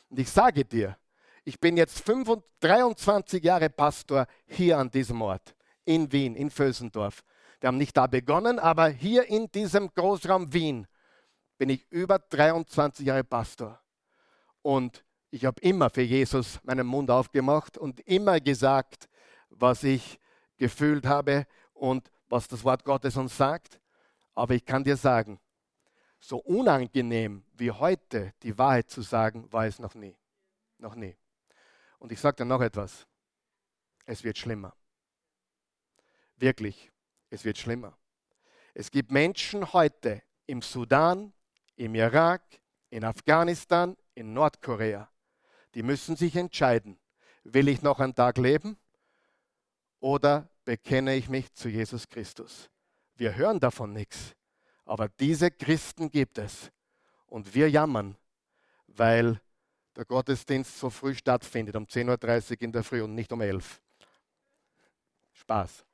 Und 0.07 0.19
ich 0.19 0.29
sage 0.29 0.63
dir, 0.63 0.95
ich 1.43 1.59
bin 1.59 1.77
jetzt 1.77 2.03
23 2.07 3.43
Jahre 3.43 3.71
Pastor 3.71 4.27
hier 4.45 4.77
an 4.77 4.91
diesem 4.91 5.19
Ort, 5.23 5.55
in 5.83 6.11
Wien, 6.11 6.35
in 6.35 6.51
Vösendorf. 6.51 7.23
Wir 7.59 7.69
haben 7.69 7.79
nicht 7.79 7.97
da 7.97 8.05
begonnen, 8.05 8.59
aber 8.59 8.87
hier 8.89 9.27
in 9.27 9.49
diesem 9.51 9.91
Großraum 9.95 10.53
Wien 10.53 10.85
bin 11.57 11.69
ich 11.69 11.87
über 11.89 12.19
23 12.19 13.07
Jahre 13.07 13.23
Pastor. 13.23 13.81
Und 14.61 15.03
ich 15.31 15.43
habe 15.43 15.59
immer 15.61 15.89
für 15.89 16.03
Jesus 16.03 16.59
meinen 16.63 16.85
Mund 16.85 17.09
aufgemacht 17.09 17.79
und 17.79 17.99
immer 18.01 18.39
gesagt, 18.39 19.09
was 19.49 19.83
ich 19.83 20.19
gefühlt 20.57 21.07
habe 21.07 21.47
und 21.73 22.11
was 22.29 22.47
das 22.47 22.63
Wort 22.63 22.83
Gottes 22.83 23.17
uns 23.17 23.35
sagt. 23.35 23.79
Aber 24.35 24.53
ich 24.53 24.65
kann 24.65 24.83
dir 24.83 24.97
sagen, 24.97 25.39
so 26.27 26.37
unangenehm 26.37 27.43
wie 27.53 27.71
heute 27.71 28.33
die 28.41 28.57
Wahrheit 28.57 28.89
zu 28.89 29.01
sagen, 29.01 29.51
war 29.53 29.67
es 29.67 29.77
noch 29.79 29.93
nie. 29.93 30.17
Noch 30.79 30.95
nie. 30.95 31.15
Und 31.99 32.11
ich 32.11 32.19
sage 32.19 32.37
dir 32.37 32.45
noch 32.45 32.61
etwas. 32.61 33.05
Es 34.05 34.23
wird 34.23 34.37
schlimmer. 34.37 34.75
Wirklich, 36.35 36.91
es 37.29 37.45
wird 37.45 37.57
schlimmer. 37.57 37.97
Es 38.73 38.91
gibt 38.91 39.11
Menschen 39.11 39.71
heute 39.71 40.21
im 40.47 40.61
Sudan, 40.61 41.31
im 41.75 41.95
Irak, 41.95 42.41
in 42.89 43.03
Afghanistan, 43.03 43.95
in 44.15 44.33
Nordkorea, 44.33 45.09
die 45.75 45.83
müssen 45.83 46.15
sich 46.15 46.35
entscheiden, 46.35 46.99
will 47.43 47.67
ich 47.67 47.81
noch 47.81 47.99
einen 47.99 48.15
Tag 48.15 48.37
leben 48.37 48.77
oder 49.99 50.49
bekenne 50.63 51.15
ich 51.15 51.29
mich 51.29 51.53
zu 51.53 51.69
Jesus 51.69 52.09
Christus. 52.09 52.69
Wir 53.15 53.35
hören 53.35 53.59
davon 53.59 53.93
nichts, 53.93 54.35
aber 54.85 55.09
diese 55.09 55.51
Christen 55.51 56.09
gibt 56.09 56.37
es 56.37 56.71
und 57.27 57.53
wir 57.53 57.69
jammern, 57.69 58.15
weil 58.87 59.41
der 59.95 60.05
Gottesdienst 60.05 60.77
so 60.77 60.89
früh 60.89 61.15
stattfindet, 61.15 61.75
um 61.75 61.85
10.30 61.85 62.51
Uhr 62.51 62.61
in 62.61 62.71
der 62.71 62.83
Früh 62.83 63.01
und 63.01 63.15
nicht 63.15 63.31
um 63.31 63.41
11 63.41 63.79
Uhr. 63.79 64.07
Spaß. 65.33 65.85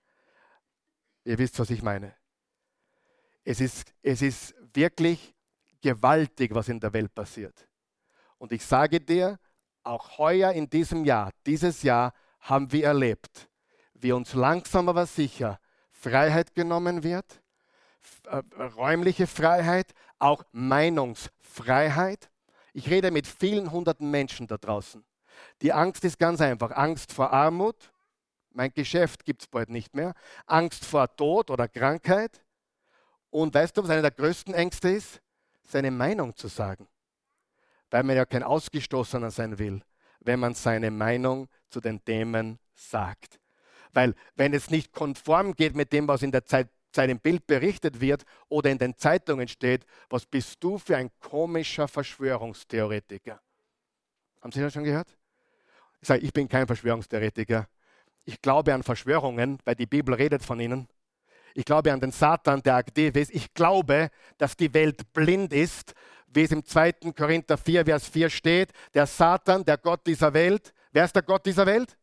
Ihr 1.23 1.37
wisst, 1.37 1.59
was 1.59 1.69
ich 1.69 1.81
meine. 1.81 2.15
Es 3.43 3.59
ist, 3.59 3.93
es 4.01 4.21
ist 4.21 4.55
wirklich 4.73 5.33
gewaltig, 5.81 6.53
was 6.53 6.69
in 6.69 6.79
der 6.79 6.93
Welt 6.93 7.13
passiert. 7.13 7.67
Und 8.37 8.51
ich 8.51 8.65
sage 8.65 8.99
dir, 8.99 9.39
auch 9.83 10.17
heuer 10.17 10.51
in 10.51 10.69
diesem 10.69 11.05
Jahr, 11.05 11.31
dieses 11.45 11.81
Jahr 11.83 12.13
haben 12.39 12.71
wir 12.71 12.85
erlebt, 12.85 13.49
wie 13.93 14.11
uns 14.11 14.33
langsam 14.33 14.89
aber 14.89 15.05
sicher 15.05 15.59
Freiheit 15.91 16.53
genommen 16.53 17.03
wird, 17.03 17.40
räumliche 18.77 19.27
Freiheit, 19.27 19.93
auch 20.19 20.43
Meinungsfreiheit. 20.51 22.29
Ich 22.73 22.89
rede 22.89 23.11
mit 23.11 23.27
vielen 23.27 23.71
hunderten 23.71 24.09
Menschen 24.09 24.47
da 24.47 24.57
draußen. 24.57 25.03
Die 25.61 25.73
Angst 25.73 26.03
ist 26.05 26.19
ganz 26.19 26.41
einfach. 26.41 26.71
Angst 26.71 27.11
vor 27.11 27.31
Armut, 27.31 27.91
mein 28.51 28.73
Geschäft 28.73 29.25
gibt 29.25 29.41
es 29.41 29.47
bald 29.47 29.69
nicht 29.69 29.95
mehr. 29.95 30.13
Angst 30.45 30.85
vor 30.85 31.15
Tod 31.15 31.49
oder 31.49 31.67
Krankheit. 31.67 32.43
Und 33.29 33.53
weißt 33.53 33.77
du, 33.77 33.83
was 33.83 33.89
eine 33.89 34.01
der 34.01 34.11
größten 34.11 34.53
Ängste 34.53 34.89
ist? 34.89 35.21
Seine 35.63 35.91
Meinung 35.91 36.35
zu 36.35 36.47
sagen 36.47 36.87
weil 37.91 38.03
man 38.03 38.15
ja 38.15 38.25
kein 38.25 38.41
Ausgestoßener 38.41 39.29
sein 39.29 39.59
will, 39.59 39.81
wenn 40.21 40.39
man 40.39 40.55
seine 40.55 40.89
Meinung 40.89 41.47
zu 41.69 41.81
den 41.81 42.03
Themen 42.03 42.57
sagt. 42.73 43.39
Weil 43.93 44.15
wenn 44.35 44.53
es 44.53 44.71
nicht 44.71 44.93
konform 44.93 45.53
geht 45.53 45.75
mit 45.75 45.91
dem, 45.93 46.07
was 46.07 46.23
in 46.23 46.31
der 46.31 46.45
Zeit, 46.45 46.69
Zeit 46.91 47.09
im 47.09 47.19
Bild 47.19 47.47
berichtet 47.47 48.01
wird 48.01 48.23
oder 48.49 48.69
in 48.69 48.77
den 48.77 48.97
Zeitungen 48.97 49.47
steht, 49.47 49.85
was 50.09 50.25
bist 50.25 50.63
du 50.63 50.77
für 50.77 50.97
ein 50.97 51.09
komischer 51.19 51.87
Verschwörungstheoretiker? 51.87 53.41
Haben 54.41 54.51
Sie 54.51 54.61
das 54.61 54.73
schon 54.73 54.83
gehört? 54.83 55.15
Ich 56.01 56.07
sage, 56.07 56.21
ich 56.21 56.33
bin 56.33 56.47
kein 56.47 56.65
Verschwörungstheoretiker. 56.65 57.67
Ich 58.25 58.41
glaube 58.41 58.73
an 58.73 58.83
Verschwörungen, 58.83 59.59
weil 59.65 59.75
die 59.75 59.85
Bibel 59.85 60.13
redet 60.13 60.43
von 60.43 60.59
ihnen. 60.59 60.87
Ich 61.53 61.65
glaube 61.65 61.91
an 61.91 61.99
den 61.99 62.11
Satan, 62.11 62.61
der 62.63 62.75
aktiv 62.75 63.15
ist. 63.15 63.31
Ich 63.31 63.53
glaube, 63.53 64.09
dass 64.37 64.55
die 64.55 64.73
Welt 64.73 65.11
blind 65.13 65.53
ist, 65.53 65.93
wie 66.27 66.43
es 66.43 66.51
im 66.51 66.65
2. 66.65 66.93
Korinther 67.15 67.57
4, 67.57 67.85
Vers 67.85 68.07
4 68.07 68.29
steht. 68.29 68.71
Der 68.93 69.05
Satan, 69.05 69.65
der 69.65 69.77
Gott 69.77 70.05
dieser 70.07 70.33
Welt. 70.33 70.73
Wer 70.91 71.05
ist 71.05 71.15
der 71.15 71.23
Gott 71.23 71.45
dieser 71.45 71.65
Welt? 71.65 71.97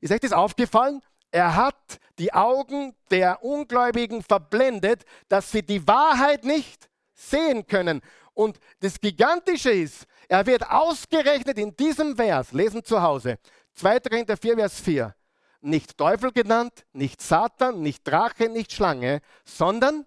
Ist 0.00 0.12
euch 0.12 0.20
das 0.20 0.32
aufgefallen? 0.32 1.02
Er 1.30 1.54
hat 1.54 1.98
die 2.18 2.32
Augen 2.32 2.94
der 3.10 3.42
Ungläubigen 3.42 4.22
verblendet, 4.22 5.04
dass 5.28 5.50
sie 5.50 5.62
die 5.62 5.86
Wahrheit 5.86 6.44
nicht 6.44 6.88
sehen 7.12 7.66
können. 7.66 8.00
Und 8.34 8.58
das 8.80 9.00
Gigantische 9.00 9.70
ist, 9.70 10.06
er 10.28 10.46
wird 10.46 10.68
ausgerechnet 10.68 11.58
in 11.58 11.74
diesem 11.76 12.16
Vers, 12.16 12.52
lesen 12.52 12.84
zu 12.84 13.00
Hause, 13.00 13.38
2. 13.74 14.00
Korinther 14.00 14.36
4, 14.36 14.56
Vers 14.56 14.80
4, 14.80 15.14
nicht 15.60 15.96
Teufel 15.96 16.32
genannt, 16.32 16.84
nicht 16.92 17.20
Satan, 17.20 17.82
nicht 17.82 18.06
Drache, 18.06 18.48
nicht 18.48 18.72
Schlange, 18.72 19.20
sondern 19.44 20.06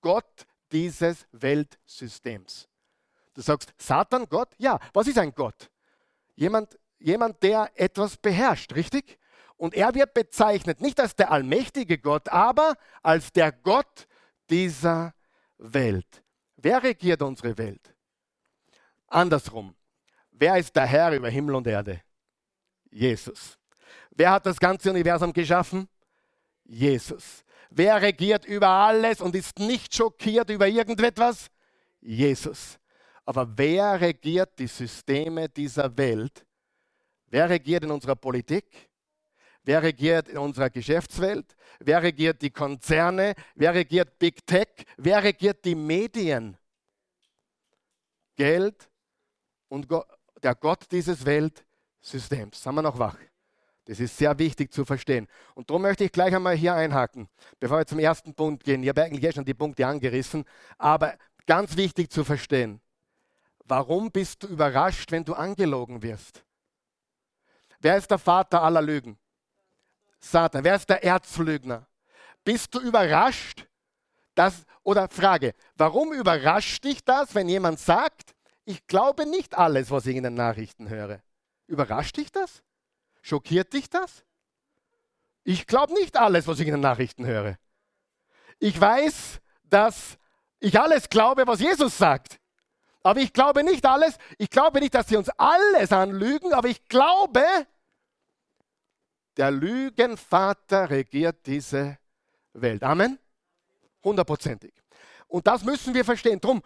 Gott 0.00 0.46
dieses 0.70 1.26
Weltsystems. 1.32 2.68
Du 3.34 3.40
sagst, 3.40 3.72
Satan, 3.78 4.26
Gott? 4.28 4.50
Ja, 4.58 4.78
was 4.92 5.06
ist 5.06 5.18
ein 5.18 5.34
Gott? 5.34 5.70
Jemand, 6.34 6.78
jemand, 6.98 7.42
der 7.42 7.70
etwas 7.74 8.16
beherrscht, 8.16 8.74
richtig? 8.74 9.18
Und 9.62 9.74
er 9.74 9.94
wird 9.94 10.12
bezeichnet 10.12 10.80
nicht 10.80 10.98
als 10.98 11.14
der 11.14 11.30
allmächtige 11.30 11.96
Gott, 11.96 12.28
aber 12.28 12.74
als 13.00 13.30
der 13.30 13.52
Gott 13.52 14.08
dieser 14.50 15.14
Welt. 15.56 16.24
Wer 16.56 16.82
regiert 16.82 17.22
unsere 17.22 17.56
Welt? 17.56 17.94
Andersrum. 19.06 19.72
Wer 20.32 20.56
ist 20.56 20.74
der 20.74 20.86
Herr 20.86 21.12
über 21.12 21.28
Himmel 21.28 21.54
und 21.54 21.68
Erde? 21.68 22.02
Jesus. 22.90 23.56
Wer 24.10 24.32
hat 24.32 24.46
das 24.46 24.58
ganze 24.58 24.90
Universum 24.90 25.32
geschaffen? 25.32 25.88
Jesus. 26.64 27.44
Wer 27.70 28.02
regiert 28.02 28.44
über 28.44 28.66
alles 28.66 29.20
und 29.20 29.36
ist 29.36 29.60
nicht 29.60 29.94
schockiert 29.94 30.50
über 30.50 30.66
irgendetwas? 30.66 31.52
Jesus. 32.00 32.80
Aber 33.24 33.46
wer 33.56 34.00
regiert 34.00 34.58
die 34.58 34.66
Systeme 34.66 35.48
dieser 35.48 35.96
Welt? 35.96 36.44
Wer 37.26 37.48
regiert 37.48 37.84
in 37.84 37.92
unserer 37.92 38.16
Politik? 38.16 38.90
Wer 39.64 39.82
regiert 39.82 40.28
in 40.28 40.38
unserer 40.38 40.70
Geschäftswelt? 40.70 41.54
Wer 41.78 42.02
regiert 42.02 42.42
die 42.42 42.50
Konzerne? 42.50 43.34
Wer 43.54 43.74
regiert 43.74 44.18
Big 44.18 44.44
Tech? 44.46 44.68
Wer 44.96 45.22
regiert 45.22 45.64
die 45.64 45.74
Medien? 45.74 46.56
Geld 48.34 48.90
und 49.68 49.88
der 50.42 50.54
Gott 50.56 50.90
dieses 50.90 51.24
Weltsystems. 51.24 52.62
Sind 52.62 52.74
wir 52.74 52.82
noch 52.82 52.98
wach? 52.98 53.16
Das 53.84 54.00
ist 54.00 54.16
sehr 54.16 54.38
wichtig 54.38 54.72
zu 54.72 54.84
verstehen. 54.84 55.28
Und 55.54 55.68
darum 55.68 55.82
möchte 55.82 56.04
ich 56.04 56.12
gleich 56.12 56.34
einmal 56.34 56.54
hier 56.54 56.74
einhaken, 56.74 57.28
bevor 57.58 57.78
wir 57.78 57.86
zum 57.86 57.98
ersten 57.98 58.34
Punkt 58.34 58.64
gehen. 58.64 58.82
Ich 58.82 58.88
habe 58.88 59.02
eigentlich 59.02 59.24
eh 59.24 59.32
schon 59.32 59.44
die 59.44 59.54
Punkte 59.54 59.86
angerissen, 59.86 60.44
aber 60.78 61.16
ganz 61.46 61.76
wichtig 61.76 62.10
zu 62.10 62.24
verstehen. 62.24 62.80
Warum 63.64 64.10
bist 64.10 64.42
du 64.42 64.48
überrascht, 64.48 65.10
wenn 65.10 65.24
du 65.24 65.34
angelogen 65.34 66.02
wirst? 66.02 66.44
Wer 67.80 67.96
ist 67.96 68.10
der 68.10 68.18
Vater 68.18 68.62
aller 68.62 68.82
Lügen? 68.82 69.18
Satan. 70.24 70.64
Wer 70.64 70.76
ist 70.76 70.88
der 70.88 71.04
Erzlügner? 71.04 71.86
Bist 72.44 72.74
du 72.74 72.80
überrascht, 72.80 73.66
dass, 74.34 74.64
oder 74.82 75.08
Frage, 75.08 75.54
warum 75.76 76.12
überrascht 76.12 76.84
dich 76.84 77.04
das, 77.04 77.34
wenn 77.34 77.48
jemand 77.48 77.78
sagt, 77.78 78.34
ich 78.64 78.86
glaube 78.86 79.26
nicht 79.26 79.56
alles, 79.58 79.90
was 79.90 80.06
ich 80.06 80.16
in 80.16 80.22
den 80.22 80.34
Nachrichten 80.34 80.88
höre? 80.88 81.20
Überrascht 81.66 82.16
dich 82.16 82.30
das? 82.30 82.62
Schockiert 83.20 83.72
dich 83.72 83.90
das? 83.90 84.24
Ich 85.44 85.66
glaube 85.66 85.92
nicht 85.94 86.16
alles, 86.16 86.46
was 86.46 86.60
ich 86.60 86.66
in 86.66 86.74
den 86.74 86.80
Nachrichten 86.80 87.26
höre. 87.26 87.56
Ich 88.58 88.80
weiß, 88.80 89.40
dass 89.64 90.16
ich 90.60 90.78
alles 90.78 91.08
glaube, 91.08 91.46
was 91.46 91.60
Jesus 91.60 91.98
sagt. 91.98 92.38
Aber 93.02 93.20
ich 93.20 93.32
glaube 93.32 93.64
nicht 93.64 93.84
alles. 93.84 94.16
Ich 94.38 94.50
glaube 94.50 94.78
nicht, 94.78 94.94
dass 94.94 95.08
sie 95.08 95.16
uns 95.16 95.28
alles 95.30 95.90
anlügen, 95.90 96.52
aber 96.52 96.68
ich 96.68 96.86
glaube, 96.88 97.42
der 99.36 99.50
Lügenvater 99.50 100.90
regiert 100.90 101.46
diese 101.46 101.98
Welt. 102.52 102.82
Amen? 102.82 103.18
Hundertprozentig. 104.04 104.72
Und 105.28 105.46
das 105.46 105.64
müssen 105.64 105.94
wir 105.94 106.04
verstehen. 106.04 106.40
Drum, 106.40 106.62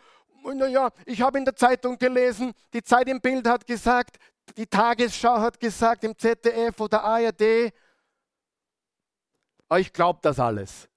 naja, 0.54 0.90
ich 1.04 1.20
habe 1.20 1.38
in 1.38 1.44
der 1.44 1.54
Zeitung 1.56 1.98
gelesen, 1.98 2.52
die 2.72 2.82
Zeit 2.82 3.08
im 3.08 3.20
Bild 3.20 3.46
hat 3.46 3.66
gesagt, 3.66 4.16
die 4.56 4.66
Tagesschau 4.66 5.38
hat 5.40 5.58
gesagt, 5.58 6.04
im 6.04 6.16
ZDF 6.16 6.80
oder 6.80 7.02
ARD. 7.02 7.72
Ich 9.78 9.92
glaube 9.92 10.20
das 10.22 10.38
alles. 10.38 10.88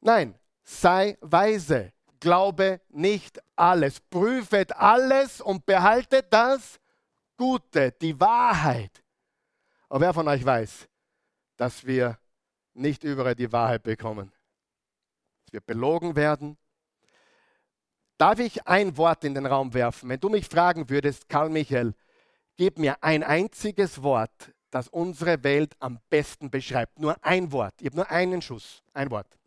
Nein, 0.00 0.38
sei 0.62 1.16
weise. 1.20 1.92
Glaube 2.18 2.80
nicht 2.88 3.40
alles. 3.54 4.00
Prüfet 4.00 4.74
alles 4.76 5.40
und 5.40 5.64
behaltet 5.64 6.32
das 6.32 6.80
Gute, 7.36 7.92
die 7.92 8.18
Wahrheit. 8.18 9.02
Aber 9.88 10.00
wer 10.00 10.14
von 10.14 10.28
euch 10.28 10.44
weiß, 10.44 10.88
dass 11.56 11.86
wir 11.86 12.18
nicht 12.74 13.04
überall 13.04 13.34
die 13.34 13.52
Wahrheit 13.52 13.82
bekommen? 13.82 14.32
Dass 15.44 15.52
wir 15.52 15.60
belogen 15.60 16.16
werden? 16.16 16.58
Darf 18.18 18.38
ich 18.38 18.66
ein 18.66 18.96
Wort 18.96 19.24
in 19.24 19.34
den 19.34 19.46
Raum 19.46 19.74
werfen? 19.74 20.08
Wenn 20.08 20.20
du 20.20 20.28
mich 20.28 20.48
fragen 20.48 20.88
würdest, 20.88 21.28
Karl 21.28 21.50
Michael, 21.50 21.94
gib 22.56 22.78
mir 22.78 23.02
ein 23.02 23.22
einziges 23.22 24.02
Wort, 24.02 24.52
das 24.70 24.88
unsere 24.88 25.42
Welt 25.44 25.76
am 25.78 26.00
besten 26.10 26.50
beschreibt. 26.50 26.98
Nur 26.98 27.16
ein 27.24 27.52
Wort. 27.52 27.74
Ich 27.80 27.86
habe 27.86 27.96
nur 27.96 28.10
einen 28.10 28.42
Schuss. 28.42 28.82
Ein 28.92 29.10
Wort. 29.10 29.38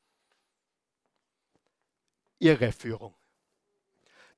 Irreführung. 2.37 3.18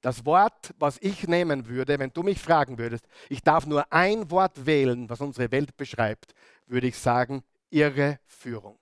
Das 0.01 0.25
Wort, 0.25 0.73
was 0.77 0.97
ich 0.99 1.27
nehmen 1.27 1.67
würde, 1.67 1.99
wenn 1.99 2.11
du 2.11 2.23
mich 2.23 2.39
fragen 2.39 2.77
würdest, 2.79 3.05
ich 3.29 3.43
darf 3.43 3.67
nur 3.67 3.91
ein 3.93 4.31
Wort 4.31 4.65
wählen, 4.65 5.07
was 5.09 5.21
unsere 5.21 5.51
Welt 5.51 5.77
beschreibt, 5.77 6.33
würde 6.65 6.87
ich 6.87 6.97
sagen, 6.97 7.43
Irreführung. 7.69 8.79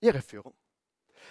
Irreführung. 0.00 0.54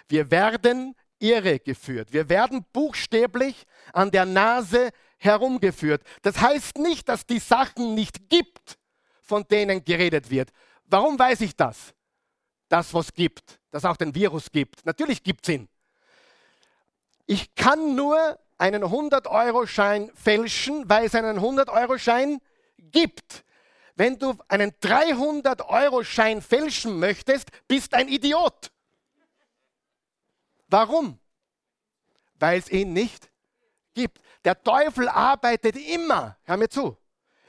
Wir 0.07 0.29
werden 0.31 0.95
irregeführt. 1.19 2.11
Wir 2.11 2.29
werden 2.29 2.65
buchstäblich 2.73 3.65
an 3.93 4.11
der 4.11 4.25
Nase 4.25 4.89
herumgeführt. 5.17 6.01
Das 6.21 6.39
heißt 6.39 6.77
nicht, 6.77 7.07
dass 7.09 7.25
die 7.25 7.39
Sachen 7.39 7.95
nicht 7.95 8.29
gibt, 8.29 8.77
von 9.21 9.47
denen 9.47 9.83
geredet 9.83 10.29
wird. 10.29 10.51
Warum 10.85 11.17
weiß 11.17 11.41
ich 11.41 11.55
das? 11.55 11.93
Das, 12.69 12.93
was 12.93 13.13
gibt, 13.13 13.59
dass 13.71 13.85
auch 13.85 13.97
den 13.97 14.13
Virus 14.13 14.51
gibt. 14.51 14.85
Natürlich 14.85 15.23
gibt 15.23 15.47
es 15.47 15.55
ihn. 15.55 15.69
Ich 17.25 17.53
kann 17.55 17.95
nur 17.95 18.39
einen 18.57 18.83
100-Euro-Schein 18.83 20.11
fälschen, 20.15 20.89
weil 20.89 21.05
es 21.05 21.15
einen 21.15 21.39
100-Euro-Schein 21.39 22.39
gibt. 22.77 23.43
Wenn 23.95 24.19
du 24.19 24.35
einen 24.47 24.71
300-Euro-Schein 24.71 26.41
fälschen 26.41 26.99
möchtest, 26.99 27.49
bist 27.67 27.93
ein 27.93 28.07
Idiot. 28.07 28.71
Warum? 30.67 31.19
Weil 32.35 32.59
es 32.59 32.69
ihn 32.69 32.93
nicht 32.93 33.29
gibt. 33.93 34.19
Der 34.45 34.61
Teufel 34.61 35.09
arbeitet 35.09 35.75
immer, 35.75 36.37
hör 36.43 36.57
mir 36.57 36.69
zu, 36.69 36.97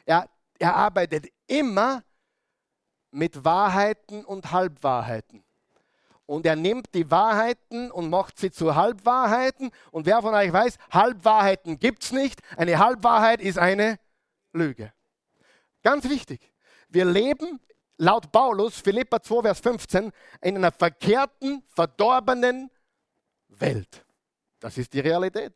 er, 0.06 0.28
er 0.58 0.74
arbeitet 0.74 1.28
immer 1.46 2.02
mit 3.10 3.44
Wahrheiten 3.44 4.24
und 4.24 4.50
Halbwahrheiten 4.50 5.44
und 6.28 6.44
er 6.44 6.56
nimmt 6.56 6.94
die 6.94 7.10
Wahrheiten 7.10 7.90
und 7.90 8.10
macht 8.10 8.38
sie 8.38 8.50
zu 8.50 8.76
Halbwahrheiten. 8.76 9.70
Und 9.90 10.04
wer 10.04 10.20
von 10.20 10.34
euch 10.34 10.52
weiß, 10.52 10.76
Halbwahrheiten 10.90 11.78
gibt 11.78 12.04
es 12.04 12.12
nicht. 12.12 12.42
Eine 12.54 12.78
Halbwahrheit 12.78 13.40
ist 13.40 13.58
eine 13.58 13.98
Lüge. 14.52 14.92
Ganz 15.82 16.06
wichtig. 16.06 16.52
Wir 16.90 17.06
leben 17.06 17.60
laut 17.96 18.30
Paulus, 18.30 18.78
Philippa 18.78 19.22
2, 19.22 19.40
Vers 19.40 19.60
15, 19.60 20.12
in 20.42 20.56
einer 20.56 20.70
verkehrten, 20.70 21.62
verdorbenen 21.74 22.70
Welt. 23.48 24.04
Das 24.60 24.76
ist 24.76 24.92
die 24.92 25.00
Realität. 25.00 25.54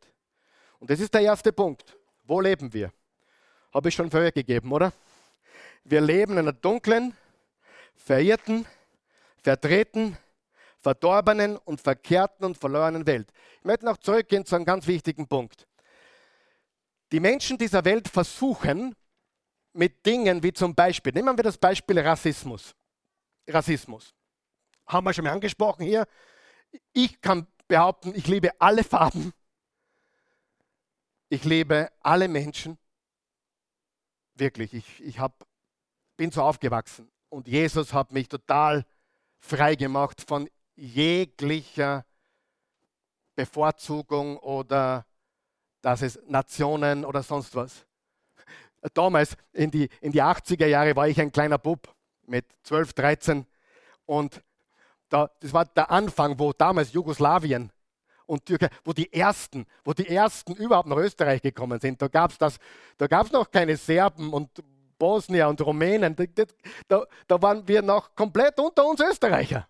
Und 0.79 0.89
das 0.89 1.01
ist 1.01 1.13
der 1.13 1.21
erste 1.21 1.53
Punkt. 1.53 1.99
Wo 2.25 2.41
leben 2.41 2.73
wir? 2.73 2.91
Habe 3.75 3.91
ich 3.91 3.95
schon 3.95 4.11
vorher 4.11 4.33
gegeben, 4.33 4.73
oder? 4.73 4.91
Wir 5.85 6.01
leben 6.01 6.33
in 6.33 6.39
einer 6.39 6.55
dunklen, 6.55 7.15
verirrten, 7.95 8.65
verdrehten, 9.43 10.17
verdorbenen 10.83 11.57
und 11.57 11.81
verkehrten 11.81 12.45
und 12.45 12.59
verlorenen 12.59 13.07
Welt. 13.07 13.33
Ich 13.59 13.65
möchte 13.65 13.85
noch 13.85 13.97
zurückgehen 13.97 14.45
zu 14.45 14.57
einem 14.57 14.65
ganz 14.65 14.87
wichtigen 14.87 15.27
Punkt. 15.27 15.67
Die 17.13 17.21
Menschen 17.21 17.57
dieser 17.57 17.85
Welt 17.85 18.09
versuchen 18.09 18.95
mit 19.73 20.05
Dingen 20.05 20.43
wie 20.43 20.53
zum 20.53 20.75
Beispiel, 20.75 21.13
nehmen 21.13 21.37
wir 21.37 21.45
das 21.45 21.57
Beispiel 21.57 21.99
Rassismus. 21.99 22.75
Rassismus. 23.49 24.15
Haben 24.87 25.07
wir 25.07 25.13
schon 25.13 25.25
mal 25.25 25.33
angesprochen 25.33 25.85
hier. 25.85 26.07
Ich 26.93 27.21
kann 27.21 27.47
behaupten, 27.69 28.15
ich 28.15 28.27
liebe 28.27 28.51
alle 28.61 28.85
Farben. 28.85 29.33
Ich 31.29 31.45
liebe 31.45 31.91
alle 32.01 32.29
Menschen. 32.29 32.79
Wirklich, 34.35 34.75
ich, 34.75 35.03
ich 35.03 35.19
hab, 35.19 35.47
bin 36.17 36.31
so 36.31 36.43
aufgewachsen. 36.43 37.11
Und 37.29 37.49
Jesus 37.49 37.93
hat 37.93 38.13
mich 38.13 38.29
total 38.29 38.85
frei 39.41 39.75
gemacht 39.75 40.23
von 40.27 40.49
jeglicher 40.77 42.05
Bevorzugung 43.35 44.37
oder 44.39 45.07
dass 45.81 46.03
es 46.03 46.19
Nationen 46.29 47.05
oder 47.05 47.23
sonst 47.23 47.55
was. 47.55 47.87
Damals, 48.95 49.37
in 49.53 49.71
die, 49.71 49.89
in 50.01 50.13
die 50.13 50.23
80er 50.23 50.67
Jahre, 50.67 50.97
war 50.97 51.09
ich 51.09 51.21
ein 51.21 51.31
kleiner 51.31 51.59
Bub 51.59 51.95
mit 52.27 52.47
12, 52.65 52.93
13 52.93 53.47
und 54.07 54.43
da, 55.09 55.31
das 55.41 55.53
war 55.53 55.67
der 55.67 55.91
Anfang, 55.91 56.39
wo 56.39 56.53
damals 56.53 56.93
Jugoslawien 56.93 57.71
und 58.27 58.47
Türkei, 58.47 58.69
wo 58.85 58.93
die 58.93 59.13
ersten, 59.13 59.67
wo 59.85 59.93
die 59.93 60.09
ersten 60.09 60.55
überhaupt 60.55 60.89
nach 60.89 60.97
Österreich 60.97 61.43
gekommen 61.43 61.79
sind. 61.81 62.01
Da 62.01 62.09
gab 62.09 62.31
es 62.31 62.39
da 62.39 63.23
noch 63.33 63.51
keine 63.51 63.77
Serben 63.77 64.33
und 64.33 64.51
Bosnier 64.99 65.49
und 65.49 65.61
Rumänen. 65.61 66.17
Da, 66.17 66.45
da, 66.89 67.05
da 67.27 67.43
waren 67.43 67.67
wir 67.69 67.83
noch 67.83 68.15
komplett 68.15 68.59
unter 68.59 68.87
uns 68.87 69.01
Österreicher. 69.01 69.69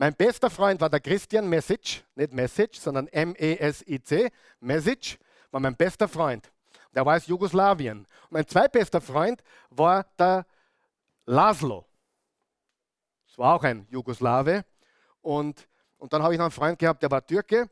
Mein 0.00 0.14
bester 0.14 0.48
Freund 0.48 0.80
war 0.80 0.88
der 0.88 1.00
Christian 1.00 1.48
Mesic, 1.48 2.04
nicht 2.14 2.32
Message, 2.32 2.78
sondern 2.78 3.08
M-E-S-I-C. 3.08 4.30
Mesic 4.60 5.18
war 5.50 5.58
mein 5.58 5.74
bester 5.74 6.06
Freund. 6.06 6.52
Der 6.94 7.04
war 7.04 7.16
aus 7.16 7.26
Jugoslawien. 7.26 7.98
Und 7.98 8.30
mein 8.30 8.46
zweitbester 8.46 9.00
Freund 9.00 9.42
war 9.70 10.06
der 10.16 10.46
Laszlo. 11.26 11.84
Das 13.26 13.38
war 13.38 13.56
auch 13.56 13.64
ein 13.64 13.88
Jugoslawe. 13.90 14.64
Und, 15.20 15.66
und 15.96 16.12
dann 16.12 16.22
habe 16.22 16.32
ich 16.32 16.38
noch 16.38 16.44
einen 16.44 16.52
Freund 16.52 16.78
gehabt, 16.78 17.02
der 17.02 17.10
war 17.10 17.26
Türke. 17.26 17.68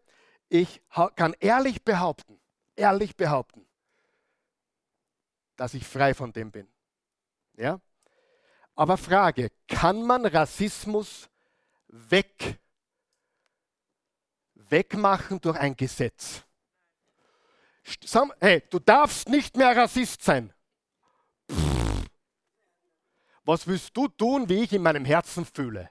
Ich 0.48 0.82
kann 1.14 1.32
ehrlich 1.38 1.84
behaupten, 1.84 2.40
ehrlich 2.74 3.14
behaupten, 3.14 3.64
dass 5.54 5.74
ich 5.74 5.86
frei 5.86 6.12
von 6.12 6.32
dem 6.32 6.50
bin. 6.50 6.66
Ja? 7.56 7.80
Aber 8.74 8.96
Frage, 8.96 9.52
kann 9.68 10.02
man 10.02 10.26
Rassismus 10.26 11.30
weg, 11.88 12.58
wegmachen 14.54 15.40
durch 15.40 15.58
ein 15.58 15.76
Gesetz. 15.76 16.42
Hey, 18.40 18.64
du 18.70 18.78
darfst 18.78 19.28
nicht 19.28 19.56
mehr 19.56 19.76
Rassist 19.76 20.22
sein. 20.22 20.52
Was 23.44 23.66
willst 23.66 23.96
du 23.96 24.08
tun, 24.08 24.48
wie 24.48 24.64
ich 24.64 24.72
in 24.72 24.82
meinem 24.82 25.04
Herzen 25.04 25.44
fühle? 25.44 25.90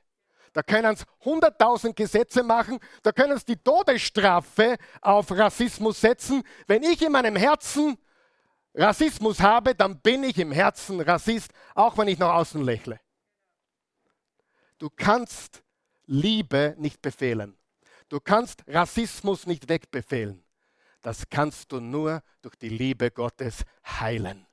Da 0.52 0.62
können 0.62 0.94
es 0.94 1.06
100.000 1.24 1.94
Gesetze 1.94 2.44
machen, 2.44 2.80
da 3.04 3.12
können 3.12 3.34
es 3.34 3.46
die 3.46 3.58
Todesstrafe 3.58 4.78
auf 5.02 5.32
Rassismus 5.32 6.00
setzen. 6.00 6.44
Wenn 6.68 6.84
ich 6.84 7.02
in 7.02 7.12
meinem 7.12 7.36
Herzen 7.36 7.98
Rassismus 8.74 9.40
habe, 9.40 9.76
dann 9.76 10.00
bin 10.00 10.24
ich 10.24 10.38
im 10.38 10.52
Herzen 10.52 11.00
Rassist, 11.02 11.52
auch 11.74 11.98
wenn 11.98 12.10
ich 12.10 12.20
nach 12.20 12.36
außen 12.36 12.62
lächle. 12.62 13.00
Du 14.78 14.90
kannst 14.90 15.64
Liebe 16.08 16.76
nicht 16.78 17.02
befehlen. 17.02 17.58
Du 18.10 18.20
kannst 18.20 18.64
Rassismus 18.68 19.48
nicht 19.48 19.68
wegbefehlen. 19.70 20.44
Das 21.02 21.30
kannst 21.30 21.72
du 21.72 21.80
nur 21.80 22.24
durch 22.42 22.56
die 22.56 22.70
Liebe 22.70 23.12
Gottes 23.12 23.64
heilen. 23.86 24.46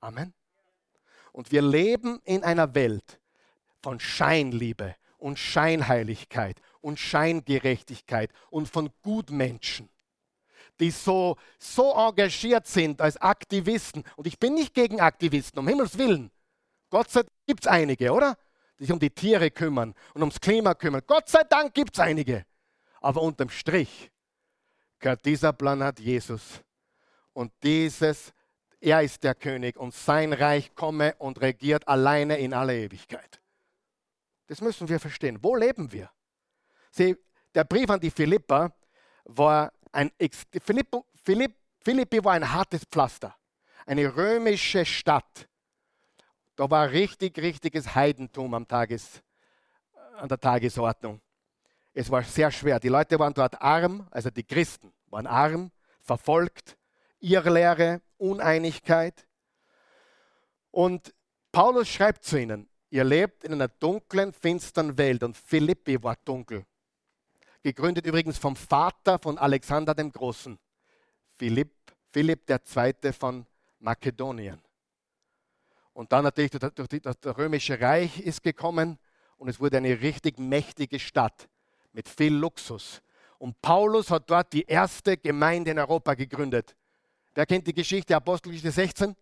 Amen. 0.00 0.32
Und 1.32 1.52
wir 1.52 1.62
leben 1.62 2.20
in 2.24 2.44
einer 2.44 2.74
Welt 2.74 3.20
von 3.82 4.00
Scheinliebe 4.00 4.96
und 5.18 5.38
Scheinheiligkeit 5.38 6.60
und 6.80 6.98
Scheingerechtigkeit 6.98 8.30
und 8.50 8.68
von 8.68 8.90
Gutmenschen, 9.02 9.90
die 10.80 10.90
so, 10.90 11.36
so 11.58 11.92
engagiert 11.92 12.66
sind 12.66 13.00
als 13.00 13.16
Aktivisten. 13.16 14.04
Und 14.16 14.26
ich 14.26 14.38
bin 14.38 14.54
nicht 14.54 14.72
gegen 14.72 15.00
Aktivisten, 15.00 15.58
um 15.58 15.68
Himmels 15.68 15.98
Willen. 15.98 16.30
Gott 16.90 17.10
sei 17.10 17.22
Dank 17.22 17.32
gibt 17.46 17.64
es 17.64 17.66
einige, 17.66 18.12
oder? 18.12 18.38
Sich 18.78 18.92
um 18.92 18.98
die 18.98 19.10
Tiere 19.10 19.50
kümmern 19.50 19.94
und 20.14 20.22
ums 20.22 20.40
Klima 20.40 20.74
kümmern. 20.74 21.02
Gott 21.06 21.28
sei 21.28 21.42
Dank 21.44 21.74
gibt 21.74 21.94
es 21.94 22.00
einige. 22.00 22.44
Aber 23.00 23.22
unterm 23.22 23.50
Strich 23.50 24.10
gehört 24.98 25.24
dieser 25.24 25.52
Planet 25.52 25.98
Jesus. 26.00 26.60
Und 27.32 27.52
dieses, 27.62 28.32
er 28.80 29.02
ist 29.02 29.22
der 29.24 29.34
König 29.34 29.76
und 29.76 29.94
sein 29.94 30.32
Reich 30.32 30.74
komme 30.74 31.14
und 31.18 31.40
regiert 31.40 31.86
alleine 31.86 32.38
in 32.38 32.54
aller 32.54 32.74
Ewigkeit. 32.74 33.40
Das 34.46 34.60
müssen 34.60 34.88
wir 34.88 35.00
verstehen. 35.00 35.38
Wo 35.42 35.56
leben 35.56 35.92
wir? 35.92 36.10
Sie, 36.90 37.16
der 37.54 37.64
Brief 37.64 37.90
an 37.90 38.00
die 38.00 38.10
Philippa 38.10 38.72
war 39.24 39.72
ein, 39.92 40.10
Philippi, 40.62 41.54
Philippi 41.80 42.24
war 42.24 42.34
ein 42.34 42.52
hartes 42.52 42.84
Pflaster. 42.84 43.36
Eine 43.86 44.16
römische 44.16 44.84
Stadt 44.84 45.48
da 46.56 46.70
war 46.70 46.90
richtig, 46.90 47.38
richtiges 47.38 47.94
Heidentum 47.94 48.54
am 48.54 48.66
Tages, 48.66 49.22
an 50.16 50.28
der 50.28 50.40
Tagesordnung. 50.40 51.20
Es 51.92 52.10
war 52.10 52.22
sehr 52.22 52.50
schwer. 52.50 52.80
Die 52.80 52.88
Leute 52.88 53.18
waren 53.18 53.34
dort 53.34 53.60
arm, 53.60 54.06
also 54.10 54.30
die 54.30 54.42
Christen 54.42 54.92
waren 55.06 55.26
arm, 55.26 55.70
verfolgt, 56.00 56.76
Irrlehre, 57.20 58.00
Uneinigkeit. 58.16 59.26
Und 60.70 61.14
Paulus 61.52 61.88
schreibt 61.88 62.24
zu 62.24 62.40
ihnen, 62.40 62.68
ihr 62.90 63.04
lebt 63.04 63.44
in 63.44 63.52
einer 63.52 63.68
dunklen, 63.68 64.32
finsteren 64.32 64.96
Welt 64.98 65.22
und 65.22 65.36
Philippi 65.36 66.02
war 66.02 66.16
dunkel. 66.24 66.64
Gegründet 67.62 68.06
übrigens 68.06 68.38
vom 68.38 68.56
Vater 68.56 69.18
von 69.18 69.38
Alexander 69.38 69.94
dem 69.94 70.12
Großen, 70.12 70.58
Philipp, 71.36 71.72
Philipp 72.12 72.48
II. 72.48 73.12
von 73.12 73.46
Makedonien. 73.78 74.65
Und 75.96 76.12
dann 76.12 76.24
natürlich 76.24 76.50
durch 76.50 76.88
die, 76.88 77.00
das 77.00 77.16
römische 77.24 77.80
Reich 77.80 78.20
ist 78.20 78.42
gekommen 78.42 78.98
und 79.38 79.48
es 79.48 79.58
wurde 79.58 79.78
eine 79.78 79.98
richtig 79.98 80.38
mächtige 80.38 80.98
Stadt 80.98 81.48
mit 81.94 82.06
viel 82.06 82.34
Luxus. 82.34 83.00
Und 83.38 83.62
Paulus 83.62 84.10
hat 84.10 84.28
dort 84.28 84.52
die 84.52 84.64
erste 84.64 85.16
Gemeinde 85.16 85.70
in 85.70 85.78
Europa 85.78 86.12
gegründet. 86.12 86.76
Wer 87.34 87.46
kennt 87.46 87.66
die 87.66 87.72
Geschichte 87.72 88.14
Apostelgeschichte 88.14 88.72
16? 88.72 89.16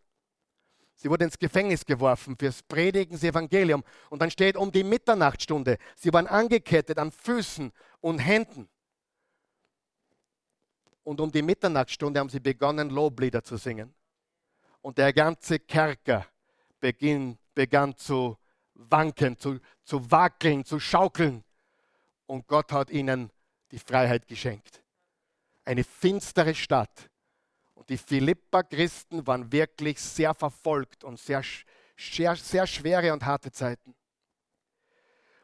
Sie 0.97 1.09
wurde 1.09 1.27
ins 1.27 1.39
Gefängnis 1.39 1.85
geworfen 1.85 2.35
fürs 2.37 2.61
Predigen 2.65 3.13
des 3.13 3.23
Evangelium. 3.23 3.85
Und 4.11 4.21
dann 4.21 4.33
steht 4.33 4.57
um 4.57 4.73
die 4.73 4.83
Mitternachtsstunde. 4.83 5.79
Sie 5.95 6.13
waren 6.13 6.27
angekettet 6.27 6.99
an 6.99 7.13
Füßen 7.13 7.71
und 8.01 8.19
Händen. 8.19 8.69
Und 11.05 11.21
um 11.21 11.31
die 11.31 11.43
Mitternachtsstunde 11.43 12.19
haben 12.19 12.31
sie 12.31 12.41
begonnen, 12.41 12.91
Loblieder 12.91 13.45
zu 13.45 13.59
singen. 13.59 13.95
Und 14.81 14.99
der 14.99 15.13
ganze 15.13 15.61
Kerker 15.61 16.27
beginn, 16.85 17.39
begann 17.55 17.97
zu 17.97 18.37
wanken, 18.75 19.39
zu, 19.39 19.59
zu 19.85 20.11
wackeln, 20.11 20.67
zu 20.67 20.79
schaukeln. 20.79 21.43
Und 22.27 22.47
Gott 22.47 22.73
hat 22.73 22.91
ihnen 22.91 23.31
die 23.71 23.79
Freiheit 23.79 24.29
geschenkt. 24.29 24.83
Eine 25.65 25.83
finstere 25.83 26.55
Stadt. 26.55 27.09
Und 27.73 27.89
die 27.89 27.97
Philippa-Christen 27.97 29.27
waren 29.27 29.51
wirklich 29.51 29.99
sehr 29.99 30.35
verfolgt 30.35 31.05
und 31.05 31.19
sehr, 31.19 31.43
sehr, 31.97 32.37
sehr 32.37 32.67
schwere 32.67 33.15
und 33.15 33.25
harte 33.25 33.51
Zeiten. 33.51 33.95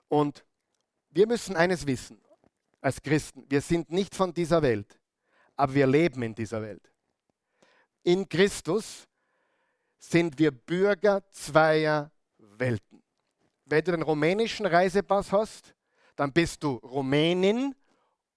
Und 0.09 0.45
wir 1.09 1.27
müssen 1.27 1.57
eines 1.57 1.87
wissen 1.87 2.21
als 2.83 3.01
Christen. 3.01 3.47
Wir 3.49 3.63
sind 3.63 3.91
nicht 3.91 4.15
von 4.15 4.35
dieser 4.35 4.61
Welt, 4.61 5.01
aber 5.57 5.73
wir 5.73 5.87
leben 5.87 6.23
in 6.23 6.35
dieser 6.35 6.61
Welt. 6.61 6.93
In 8.03 8.29
Christus 8.29 9.07
sind 10.01 10.39
wir 10.39 10.51
Bürger 10.51 11.23
zweier 11.31 12.11
Welten. 12.39 13.03
Wenn 13.67 13.85
du 13.85 13.93
den 13.93 14.03
rumänischen 14.03 14.67
Reisepass 14.67 15.31
hast, 15.31 15.75
dann 16.17 16.33
bist 16.33 16.63
du 16.65 16.75
Rumänin 16.77 17.75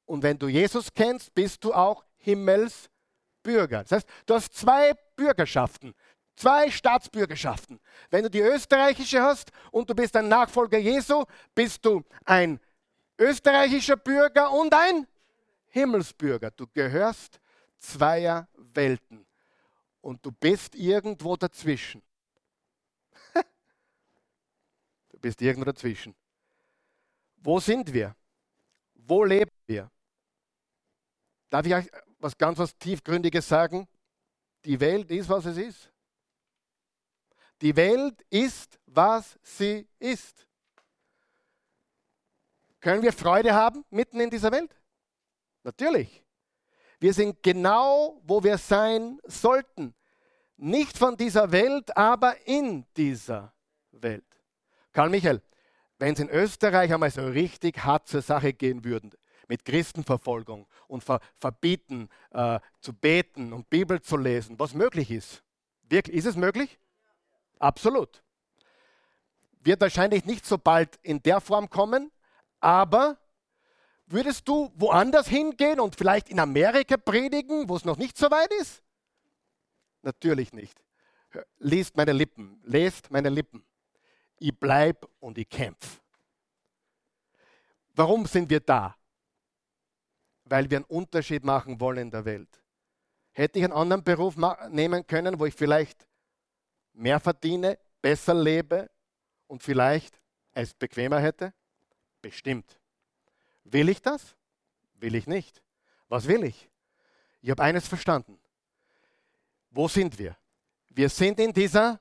und 0.06 0.22
wenn 0.22 0.38
du 0.38 0.48
Jesus 0.48 0.94
kennst, 0.94 1.34
bist 1.34 1.64
du 1.64 1.74
auch 1.74 2.04
Himmelsbürger. 2.18 3.84
Das 3.84 3.92
heißt, 3.94 4.10
du 4.26 4.36
hast 4.36 4.54
zwei 4.54 4.94
Bürgerschaften, 5.16 5.96
zwei 6.36 6.70
Staatsbürgerschaften. 6.70 7.80
Wenn 8.12 8.24
du 8.24 8.30
die 8.30 8.42
österreichische 8.42 9.22
hast 9.22 9.52
und 9.72 9.90
du 9.90 9.96
bist 9.96 10.16
ein 10.16 10.28
Nachfolger 10.28 10.78
Jesu, 10.78 11.24
bist 11.56 11.84
du 11.86 12.04
ein 12.26 12.60
österreichischer 13.18 13.96
Bürger 13.96 14.52
und 14.52 14.74
ein 14.74 15.08
Himmelsbürger. 15.68 16.52
Du 16.52 16.68
gehörst 16.68 17.40
zweier 17.80 18.48
Welten 18.56 19.26
und 20.04 20.24
du 20.26 20.32
bist 20.32 20.76
irgendwo 20.76 21.36
dazwischen. 21.38 22.04
du 25.10 25.18
bist 25.20 25.42
irgendwo 25.42 25.66
dazwischen. 25.66 26.14
Wo 27.38 27.60
sind 27.60 27.92
wir? 27.92 28.16
Wo 28.94 29.24
leben 29.24 29.52
wir? 29.66 29.90
Darf 31.50 31.66
ich 31.66 31.74
euch 31.74 31.90
was 32.20 32.38
ganz 32.38 32.58
was 32.60 32.78
tiefgründiges 32.78 33.48
sagen? 33.48 33.88
Die 34.66 34.80
Welt 34.80 35.10
ist, 35.10 35.30
was 35.30 35.46
es 35.46 35.58
ist. 35.58 35.92
Die 37.62 37.76
Welt 37.76 38.22
ist, 38.30 38.78
was 38.86 39.40
sie 39.42 39.88
ist. 40.00 40.46
Können 42.82 43.02
wir 43.02 43.14
Freude 43.14 43.54
haben 43.54 43.86
mitten 43.90 44.20
in 44.20 44.30
dieser 44.30 44.52
Welt? 44.52 44.76
Natürlich. 45.64 46.23
Wir 47.04 47.14
sind 47.14 47.44
genau, 47.44 48.22
wo 48.24 48.42
wir 48.46 48.58
sein 48.58 49.20
sollten. 49.26 49.94
Nicht 50.56 50.98
von 50.98 51.18
dieser 51.18 51.52
Welt, 51.52 51.98
aber 51.98 52.48
in 52.48 52.86
dieser 52.96 53.52
Welt. 53.92 54.24
Karl 54.94 55.10
Michael, 55.10 55.42
wenn 56.00 56.14
es 56.14 56.22
in 56.22 56.30
Österreich 56.30 56.94
einmal 56.94 57.12
so 57.12 57.28
richtig 57.28 57.84
hart 57.84 58.08
zur 58.08 58.22
Sache 58.22 58.54
gehen 58.54 58.86
würde, 58.86 59.18
mit 59.50 59.66
Christenverfolgung 59.66 60.66
und 60.88 61.04
ver 61.04 61.20
verbieten 61.36 62.08
äh, 62.32 62.62
zu 62.80 62.94
beten 62.94 63.52
und 63.52 63.70
Bibel 63.70 64.02
zu 64.02 64.16
lesen, 64.16 64.58
was 64.58 64.74
möglich 64.74 65.12
ist. 65.12 65.44
Wirklich, 65.90 66.16
ist 66.16 66.26
es 66.28 66.38
möglich? 66.38 66.80
Absolut. 67.60 68.24
Wird 69.60 69.82
wahrscheinlich 69.82 70.24
nicht 70.24 70.46
so 70.46 70.58
bald 70.58 70.98
in 71.02 71.22
der 71.22 71.42
Form 71.42 71.70
kommen, 71.70 72.14
aber 72.62 73.18
würdest 74.06 74.48
du 74.48 74.72
woanders 74.76 75.28
hingehen 75.28 75.80
und 75.80 75.96
vielleicht 75.96 76.30
in 76.30 76.40
Amerika 76.40 76.98
predigen, 76.98 77.68
wo 77.70 77.76
es 77.76 77.86
noch 77.86 77.98
nicht 77.98 78.18
so 78.18 78.30
weit 78.30 78.52
ist? 78.54 78.84
Natürlich 80.02 80.54
nicht. 80.54 80.80
Liest 81.58 81.96
meine 81.96 82.12
Lippen, 82.12 82.62
lest 82.64 83.10
meine 83.10 83.30
Lippen. 83.30 83.66
Ich 84.38 84.58
bleib 84.58 85.08
und 85.20 85.38
ich 85.38 85.50
kämpfe. 85.50 86.00
Warum 87.96 88.26
sind 88.26 88.50
wir 88.50 88.60
da? 88.60 88.96
Weil 90.46 90.70
wir 90.70 90.78
einen 90.78 90.86
Unterschied 90.86 91.44
machen 91.44 91.80
wollen 91.80 92.00
in 92.00 92.12
der 92.12 92.26
Welt. 92.26 92.62
Hätte 93.32 93.60
ich 93.60 93.66
einen 93.66 93.74
anderen 93.74 94.04
Beruf 94.04 94.36
nehmen 94.70 95.08
können, 95.08 95.40
wo 95.40 95.46
ich 95.46 95.56
vielleicht 95.56 96.08
mehr 96.94 97.20
verdiene, 97.20 97.80
besser 98.02 98.34
lebe 98.34 98.90
und 99.48 99.64
vielleicht 99.64 100.20
es 100.52 100.74
bequemer 100.74 101.20
hätte? 101.20 101.54
Bestimmt. 102.22 102.80
Will 103.64 103.90
ich 103.90 104.02
das? 104.02 104.36
Will 104.96 105.16
ich 105.16 105.28
nicht. 105.28 105.62
Was 106.10 106.28
will 106.28 106.44
ich? 106.44 106.70
Ich 107.42 107.50
habe 107.50 107.64
eines 107.64 107.88
verstanden. 107.88 108.40
Wo 109.70 109.88
sind 109.88 110.18
wir? 110.20 110.38
Wir 110.90 111.10
sind 111.10 111.40
in 111.40 111.52
dieser 111.52 112.00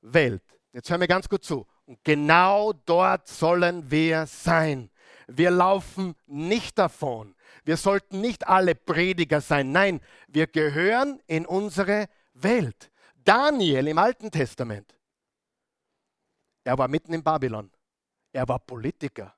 Welt. 0.00 0.42
Jetzt 0.72 0.90
hören 0.90 1.00
wir 1.00 1.08
ganz 1.08 1.28
gut 1.28 1.44
zu. 1.44 1.66
Und 1.86 2.02
genau 2.04 2.72
dort 2.72 3.28
sollen 3.28 3.90
wir 3.90 4.26
sein. 4.26 4.90
Wir 5.28 5.50
laufen 5.50 6.14
nicht 6.26 6.78
davon. 6.78 7.34
Wir 7.64 7.76
sollten 7.76 8.20
nicht 8.20 8.46
alle 8.46 8.74
Prediger 8.74 9.40
sein. 9.40 9.72
Nein, 9.72 10.00
wir 10.28 10.46
gehören 10.46 11.20
in 11.26 11.46
unsere 11.46 12.06
Welt. 12.34 12.90
Daniel 13.14 13.88
im 13.88 13.98
Alten 13.98 14.30
Testament, 14.30 14.94
er 16.62 16.78
war 16.78 16.86
mitten 16.86 17.12
in 17.12 17.22
Babylon. 17.22 17.70
Er 18.32 18.46
war 18.46 18.58
Politiker. 18.58 19.34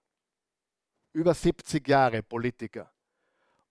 Über 1.19 1.35
70 1.35 1.89
Jahre 1.89 2.23
Politiker. 2.23 2.93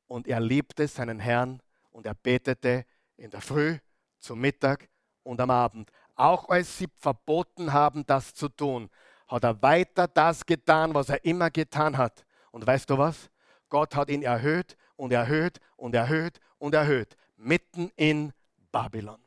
Und 0.05 0.27
er 0.27 0.41
liebte 0.41 0.85
seinen 0.85 1.17
Herrn 1.17 1.61
und 1.91 2.05
er 2.05 2.13
betete 2.13 2.85
in 3.15 3.31
der 3.31 3.39
Früh, 3.39 3.77
zum 4.19 4.41
Mittag 4.41 4.89
und 5.23 5.39
am 5.39 5.49
Abend. 5.49 5.89
Auch 6.15 6.49
als 6.49 6.77
sie 6.77 6.89
verboten 6.97 7.71
haben, 7.71 8.05
das 8.05 8.33
zu 8.33 8.49
tun, 8.49 8.89
hat 9.29 9.45
er 9.45 9.61
weiter 9.61 10.09
das 10.09 10.45
getan, 10.45 10.93
was 10.93 11.07
er 11.07 11.23
immer 11.23 11.49
getan 11.49 11.97
hat. 11.97 12.25
Und 12.51 12.67
weißt 12.67 12.89
du 12.89 12.97
was? 12.97 13.29
Gott 13.69 13.95
hat 13.95 14.09
ihn 14.09 14.23
erhöht 14.23 14.75
und 14.97 15.13
erhöht 15.13 15.61
und 15.77 15.95
erhöht 15.95 16.41
und 16.57 16.75
erhöht, 16.75 17.15
mitten 17.37 17.93
in 17.95 18.33
Babylon. 18.73 19.21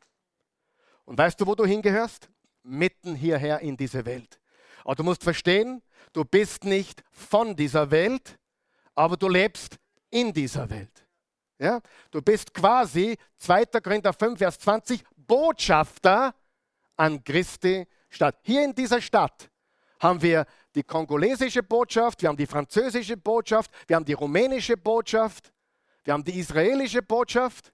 Und 1.06 1.16
weißt 1.16 1.40
du, 1.40 1.46
wo 1.46 1.54
du 1.54 1.64
hingehörst? 1.64 2.28
Mitten 2.64 3.14
hierher 3.14 3.60
in 3.60 3.78
diese 3.78 4.04
Welt. 4.04 4.38
Aber 4.84 4.96
du 4.96 5.04
musst 5.04 5.24
verstehen, 5.24 5.82
du 6.12 6.24
bist 6.24 6.64
nicht 6.64 7.02
von 7.10 7.54
dieser 7.54 7.90
Welt, 7.90 8.38
aber 8.94 9.16
du 9.16 9.28
lebst 9.28 9.76
in 10.10 10.32
dieser 10.32 10.68
Welt. 10.68 11.06
Ja? 11.58 11.80
Du 12.10 12.20
bist 12.22 12.52
quasi, 12.52 13.16
2. 13.38 13.66
Korinther 13.66 14.12
5, 14.12 14.38
Vers 14.38 14.58
20, 14.58 15.02
Botschafter 15.16 16.34
an 16.96 17.22
Christi 17.22 17.86
Stadt. 18.08 18.38
Hier 18.42 18.64
in 18.64 18.74
dieser 18.74 19.00
Stadt 19.00 19.48
haben 20.00 20.20
wir 20.20 20.46
die 20.74 20.82
kongolesische 20.82 21.62
Botschaft, 21.62 22.22
wir 22.22 22.28
haben 22.28 22.36
die 22.36 22.46
französische 22.46 23.16
Botschaft, 23.16 23.70
wir 23.86 23.96
haben 23.96 24.04
die 24.04 24.12
rumänische 24.12 24.76
Botschaft, 24.76 25.52
wir 26.04 26.14
haben 26.14 26.24
die 26.24 26.38
israelische 26.38 27.02
Botschaft 27.02 27.72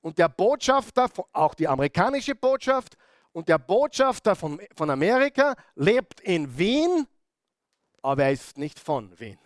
und 0.00 0.18
der 0.18 0.28
Botschafter, 0.28 1.08
auch 1.32 1.54
die 1.54 1.68
amerikanische 1.68 2.34
Botschaft 2.34 2.96
und 3.32 3.48
der 3.48 3.58
Botschafter 3.58 4.34
von, 4.34 4.60
von 4.76 4.90
Amerika 4.90 5.54
lebt 5.74 6.20
in 6.20 6.58
Wien, 6.58 7.06
aber 8.02 8.24
er 8.24 8.32
ist 8.32 8.58
nicht 8.58 8.78
von 8.78 9.18
Wien. 9.18 9.38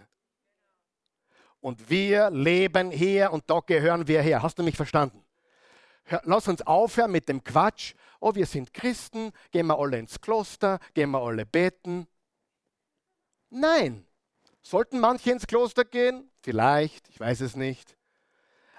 Und 1.61 1.89
wir 1.89 2.31
leben 2.31 2.91
hier 2.91 3.33
und 3.33 3.45
da 3.49 3.61
gehören 3.61 4.07
wir 4.07 4.21
her. 4.21 4.43
Hast 4.43 4.59
du 4.59 4.63
mich 4.63 4.77
verstanden? 4.77 5.25
lass 6.25 6.49
uns 6.49 6.63
aufhören 6.63 7.11
mit 7.11 7.29
dem 7.29 7.43
Quatsch. 7.43 7.95
Oh, 8.21 8.35
wir 8.35 8.47
sind 8.47 8.75
Christen, 8.75 9.33
gehen 9.51 9.67
wir 9.67 9.79
alle 9.79 9.99
ins 9.99 10.21
Kloster, 10.21 10.79
gehen 10.93 11.11
wir 11.11 11.21
alle 11.21 11.47
beten. 11.47 12.07
Nein. 13.51 14.07
Sollten 14.63 14.99
manche 14.99 15.31
ins 15.31 15.47
Kloster 15.47 15.85
gehen? 15.85 16.31
Vielleicht, 16.43 17.09
ich 17.09 17.21
weiß 17.21 17.43
es 17.43 17.55
nicht. 17.55 17.97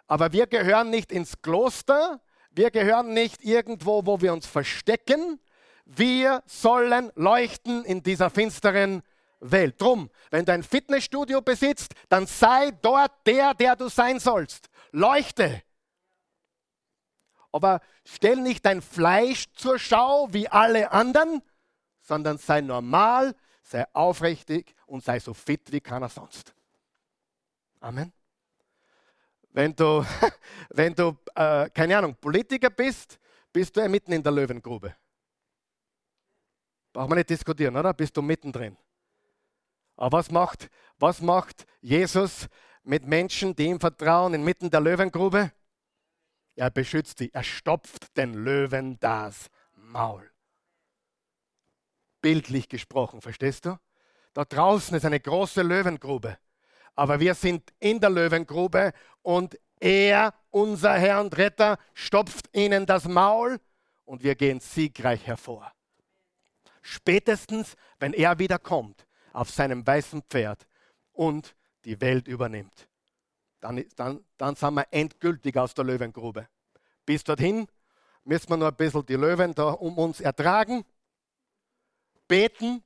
Aber 0.08 0.34
wir 0.34 0.48
gehören 0.48 0.90
nicht 0.90 1.12
ins 1.12 1.42
Kloster, 1.42 2.22
wir 2.52 2.72
gehören 2.72 3.14
nicht 3.14 3.44
irgendwo, 3.44 4.06
wo 4.06 4.22
wir 4.22 4.34
uns 4.34 4.48
verstecken. 4.48 5.40
Wir 5.86 6.42
sollen 6.46 7.12
leuchten 7.16 7.84
in 7.86 8.02
dieser 8.02 8.30
finsteren 8.30 8.96
Welt. 8.96 9.15
Drum, 9.52 10.10
wenn 10.32 10.46
du 10.46 10.54
ein 10.54 10.64
Fitnessstudio 10.64 11.42
besitzt, 11.42 11.94
dann 12.10 12.28
sei 12.28 12.72
dort 12.82 13.12
der, 13.26 13.54
der 13.54 13.76
du 13.76 13.90
sein 13.90 14.20
sollst. 14.20 14.70
Leuchte. 14.92 15.62
Aber 17.52 17.80
stell 18.04 18.38
nicht 18.38 18.66
dein 18.66 18.82
Fleisch 18.82 19.46
zur 19.54 19.80
Schau 19.80 20.28
wie 20.32 20.48
alle 20.48 20.92
anderen, 20.92 21.42
sondern 22.02 22.38
sei 22.38 22.62
normal, 22.62 23.36
sei 23.64 23.86
aufrichtig 23.94 24.76
und 24.86 25.04
sei 25.04 25.20
so 25.20 25.34
fit 25.34 25.72
wie 25.72 25.82
keiner 25.82 26.10
sonst. 26.10 26.54
Amen. 27.80 28.12
Wenn 29.52 29.76
du, 29.76 30.06
wenn 30.70 30.94
du 30.94 31.18
äh, 31.34 31.70
keine 31.70 31.98
Ahnung, 31.98 32.16
Politiker 32.16 32.70
bist, 32.70 33.20
bist 33.54 33.76
du 33.76 33.80
ja 33.80 33.88
mitten 33.88 34.12
in 34.12 34.22
der 34.22 34.32
Löwengrube. 34.32 34.96
Braucht 36.92 37.10
man 37.10 37.18
nicht 37.18 37.30
diskutieren, 37.30 37.76
oder? 37.76 37.94
Bist 37.94 38.16
du 38.18 38.22
mittendrin. 38.22 38.78
Aber 39.98 40.18
was 40.18 40.32
macht, 40.32 40.70
was 40.98 41.22
macht 41.22 41.66
Jesus 41.82 42.48
mit 42.84 43.06
Menschen, 43.06 43.56
die 43.56 43.66
ihm 43.66 43.80
vertrauen, 43.80 44.34
inmitten 44.34 44.70
der 44.70 44.82
Löwengrube? 44.82 45.52
Er 46.56 46.70
beschützt 46.70 47.20
sie. 47.20 47.34
Er 47.34 47.44
stopft 47.44 48.16
den 48.18 48.34
Löwen 48.34 49.00
das 49.00 49.48
Maul. 49.74 50.30
Bildlich 52.22 52.70
gesprochen, 52.70 53.22
verstehst 53.22 53.66
du? 53.66 53.78
Da 54.34 54.46
draußen 54.46 54.96
ist 54.96 55.06
eine 55.06 55.20
große 55.20 55.62
Löwengrube. 55.62 56.38
Aber 56.96 57.20
wir 57.20 57.36
sind 57.36 57.74
in 57.80 58.00
der 58.00 58.10
Löwengrube 58.10 58.94
und 59.22 59.60
er, 59.80 60.34
unser 60.50 60.94
Herr 60.94 61.22
und 61.22 61.38
Retter, 61.38 61.78
stopft 61.94 62.56
ihnen 62.56 62.86
das 62.86 63.06
Maul 63.06 63.60
und 64.06 64.24
wir 64.24 64.36
gehen 64.36 64.60
siegreich 64.60 65.28
hervor. 65.28 65.72
Spätestens, 66.82 67.76
wenn 68.00 68.14
er 68.14 68.40
wiederkommt 68.40 69.05
auf 69.36 69.50
seinem 69.50 69.86
weißen 69.86 70.24
Pferd 70.30 70.68
und 71.12 71.56
die 71.84 72.00
Welt 72.02 72.28
übernimmt 72.28 72.88
dann, 73.66 73.84
dann, 73.96 74.24
dann 74.38 74.56
sind 74.56 74.74
wir 74.76 74.86
endgültig 74.92 75.58
aus 75.58 75.74
der 75.74 75.86
Löwengrube. 75.86 76.48
Bis 77.06 77.24
dorthin 77.24 77.68
müssen 78.24 78.50
wir 78.50 78.58
noch 78.58 78.68
ein 78.68 78.76
bisschen 78.76 79.06
die 79.06 79.16
Löwen 79.16 79.54
da 79.54 79.72
um 79.72 79.98
uns 79.98 80.22
ertragen, 80.22 80.86
beten. 82.28 82.84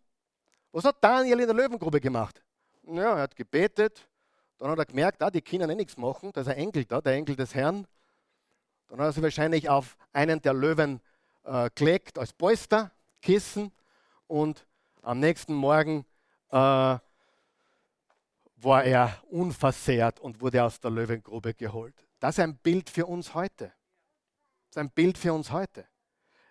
Was 0.71 0.85
hat 0.85 1.03
Daniel 1.03 1.39
in 1.39 1.47
der 1.47 1.55
Löwengrube 1.55 1.99
gemacht? 1.99 2.41
Ja, 2.83 3.15
er 3.15 3.21
hat 3.23 3.35
gebetet, 3.35 4.07
dann 4.57 4.71
hat 4.71 4.79
er 4.79 4.85
gemerkt, 4.85 5.21
ah, 5.21 5.29
die 5.29 5.41
können 5.41 5.69
eh 5.69 5.75
nichts 5.75 5.97
machen, 5.97 6.31
da 6.33 6.41
ist 6.41 6.47
ein 6.47 6.57
Engel 6.57 6.85
da, 6.85 7.01
der 7.01 7.13
Engel 7.13 7.35
des 7.35 7.53
Herrn. 7.53 7.85
Dann 8.87 8.99
hat 8.99 9.07
er 9.07 9.13
sich 9.13 9.23
wahrscheinlich 9.23 9.69
auf 9.69 9.97
einen 10.13 10.41
der 10.41 10.53
Löwen 10.53 11.01
äh, 11.43 11.69
gelegt 11.75 12.17
als 12.17 12.33
Polster, 12.33 12.91
Kissen 13.21 13.71
und 14.27 14.65
am 15.01 15.19
nächsten 15.19 15.53
Morgen 15.53 16.05
äh, 16.49 16.97
war 18.61 18.83
er 18.83 19.23
unversehrt 19.29 20.19
und 20.19 20.41
wurde 20.41 20.63
aus 20.63 20.79
der 20.79 20.91
Löwengrube 20.91 21.53
geholt. 21.53 21.95
Das 22.19 22.35
ist 22.35 22.43
ein 22.43 22.57
Bild 22.57 22.89
für 22.89 23.05
uns 23.05 23.33
heute. 23.33 23.73
Das 24.69 24.71
ist 24.71 24.77
ein 24.77 24.91
Bild 24.91 25.17
für 25.17 25.33
uns 25.33 25.51
heute. 25.51 25.87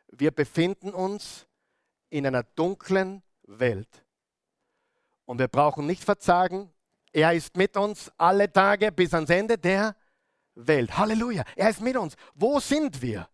Wir 0.08 0.30
befinden 0.30 0.94
uns 0.94 1.46
in 2.08 2.26
einer 2.26 2.42
dunklen 2.42 3.22
Welt. 3.42 4.04
Und 5.26 5.38
wir 5.38 5.48
brauchen 5.48 5.86
nicht 5.86 6.02
verzagen. 6.02 6.72
Er 7.12 7.34
ist 7.34 7.56
mit 7.56 7.76
uns 7.76 8.10
alle 8.16 8.50
Tage 8.50 8.90
bis 8.90 9.12
ans 9.12 9.30
Ende 9.30 9.58
der 9.58 9.94
Welt. 10.54 10.96
Halleluja. 10.96 11.44
Er 11.54 11.68
ist 11.68 11.80
mit 11.80 11.96
uns. 11.96 12.14
Wo 12.34 12.58
sind 12.60 13.02
wir? 13.02 13.28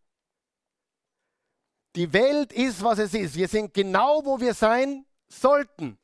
Die 1.94 2.12
Welt 2.12 2.52
ist, 2.52 2.82
was 2.82 2.98
es 2.98 3.14
ist. 3.14 3.36
Wir 3.36 3.46
sind 3.46 3.72
genau, 3.72 4.24
wo 4.24 4.40
wir 4.40 4.54
sein 4.54 5.06
sollten. 5.28 5.98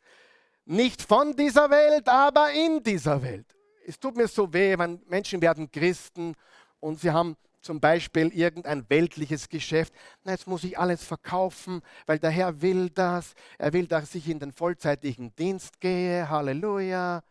Nicht 0.70 1.02
von 1.02 1.34
dieser 1.34 1.68
Welt, 1.68 2.08
aber 2.08 2.52
in 2.52 2.80
dieser 2.80 3.20
Welt. 3.20 3.56
Es 3.84 3.98
tut 3.98 4.16
mir 4.16 4.28
so 4.28 4.52
weh, 4.52 4.78
wenn 4.78 5.02
Menschen 5.08 5.42
werden 5.42 5.68
Christen 5.68 6.36
und 6.78 7.00
sie 7.00 7.10
haben 7.10 7.36
zum 7.60 7.80
Beispiel 7.80 8.28
irgendein 8.28 8.88
weltliches 8.88 9.48
Geschäft. 9.48 9.92
Na, 10.22 10.30
jetzt 10.30 10.46
muss 10.46 10.62
ich 10.62 10.78
alles 10.78 11.02
verkaufen, 11.02 11.82
weil 12.06 12.20
der 12.20 12.30
Herr 12.30 12.62
will 12.62 12.88
das. 12.88 13.34
Er 13.58 13.72
will, 13.72 13.88
dass 13.88 14.14
ich 14.14 14.28
in 14.28 14.38
den 14.38 14.52
vollzeitigen 14.52 15.34
Dienst 15.34 15.80
gehe. 15.80 16.30
Halleluja. 16.30 17.24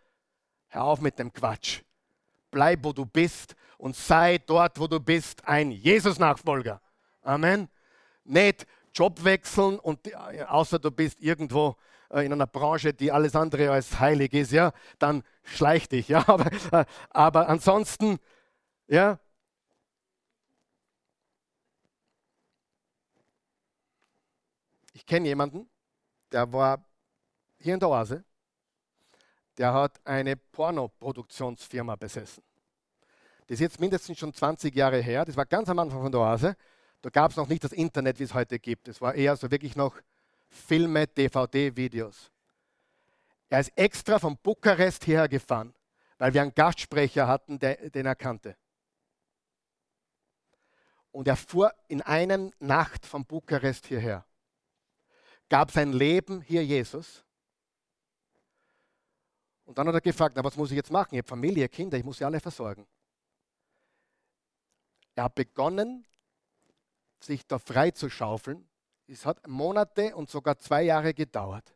Hör 0.67 0.83
auf 0.83 0.99
mit 0.99 1.17
dem 1.17 1.31
Quatsch. 1.31 1.83
Bleib, 2.51 2.83
wo 2.83 2.91
du 2.91 3.05
bist 3.05 3.55
und 3.77 3.95
sei 3.95 4.39
dort, 4.39 4.77
wo 4.81 4.87
du 4.87 4.99
bist, 4.99 5.47
ein 5.47 5.71
Jesus-Nachfolger. 5.71 6.81
Amen. 7.21 7.69
Nicht 8.25 8.67
Job 8.93 9.23
wechseln 9.23 9.79
und 9.79 10.13
außer 10.13 10.77
du 10.77 10.91
bist 10.91 11.21
irgendwo 11.21 11.69
äh, 11.69 11.88
in 12.11 12.33
einer 12.33 12.47
Branche, 12.47 12.93
die 12.93 13.11
alles 13.11 13.35
andere 13.35 13.71
als 13.71 13.99
heilig 13.99 14.33
ist, 14.33 14.51
ja, 14.51 14.71
dann 14.97 15.23
schleich 15.43 15.87
dich, 15.87 16.07
ja. 16.07 16.23
Aber, 16.27 16.51
äh, 16.71 16.85
aber 17.09 17.49
ansonsten, 17.49 18.19
ja. 18.87 19.19
Ich 24.93 25.05
kenne 25.05 25.27
jemanden, 25.27 25.69
der 26.31 26.51
war 26.51 26.83
hier 27.59 27.73
in 27.75 27.79
der 27.79 27.89
Oase, 27.89 28.23
der 29.57 29.73
hat 29.73 29.99
eine 30.05 30.35
Pornoproduktionsfirma 30.35 31.95
besessen. 31.95 32.43
Das 33.47 33.55
ist 33.55 33.61
jetzt 33.61 33.79
mindestens 33.79 34.17
schon 34.17 34.33
20 34.33 34.75
Jahre 34.75 35.01
her. 35.01 35.25
Das 35.25 35.35
war 35.35 35.45
ganz 35.45 35.69
am 35.69 35.79
Anfang 35.79 36.01
von 36.01 36.11
der 36.11 36.21
Oase. 36.21 36.55
Da 37.01 37.09
gab 37.09 37.31
es 37.31 37.37
noch 37.37 37.47
nicht 37.47 37.63
das 37.63 37.71
Internet, 37.71 38.19
wie 38.19 38.23
es 38.23 38.33
heute 38.33 38.59
gibt. 38.59 38.87
Es 38.87 39.01
war 39.01 39.15
eher 39.15 39.35
so 39.37 39.49
wirklich 39.51 39.75
noch 39.75 39.95
Filme, 40.49 41.07
DVD-Videos. 41.07 42.31
Er 43.49 43.61
ist 43.61 43.71
extra 43.75 44.19
von 44.19 44.37
Bukarest 44.37 45.03
hierher 45.05 45.27
gefahren, 45.27 45.73
weil 46.17 46.33
wir 46.33 46.41
einen 46.41 46.53
Gastsprecher 46.53 47.27
hatten, 47.27 47.57
der, 47.57 47.89
den 47.89 48.05
er 48.05 48.15
kannte. 48.15 48.55
Und 51.11 51.27
er 51.27 51.35
fuhr 51.35 51.73
in 51.87 52.01
einer 52.01 52.51
Nacht 52.59 53.05
von 53.05 53.25
Bukarest 53.25 53.87
hierher, 53.87 54.25
gab 55.49 55.71
sein 55.71 55.93
Leben 55.93 56.41
hier 56.41 56.63
Jesus. 56.63 57.23
Und 59.65 59.77
dann 59.77 59.87
hat 59.87 59.95
er 59.95 60.01
gefragt, 60.01 60.35
na, 60.35 60.43
was 60.43 60.55
muss 60.55 60.71
ich 60.71 60.77
jetzt 60.77 60.91
machen? 60.91 61.09
Ich 61.13 61.19
habe 61.19 61.27
Familie, 61.27 61.67
Kinder, 61.69 61.97
ich 61.97 62.03
muss 62.03 62.17
sie 62.17 62.25
alle 62.25 62.39
versorgen. 62.39 62.87
Er 65.15 65.25
hat 65.25 65.35
begonnen, 65.35 66.07
sich 67.19 67.45
da 67.45 67.59
frei 67.59 67.91
zu 67.91 68.09
schaufeln. 68.09 68.68
Es 69.11 69.25
hat 69.25 69.47
Monate 69.47 70.15
und 70.15 70.29
sogar 70.29 70.57
zwei 70.59 70.83
Jahre 70.83 71.15
gedauert. 71.15 71.73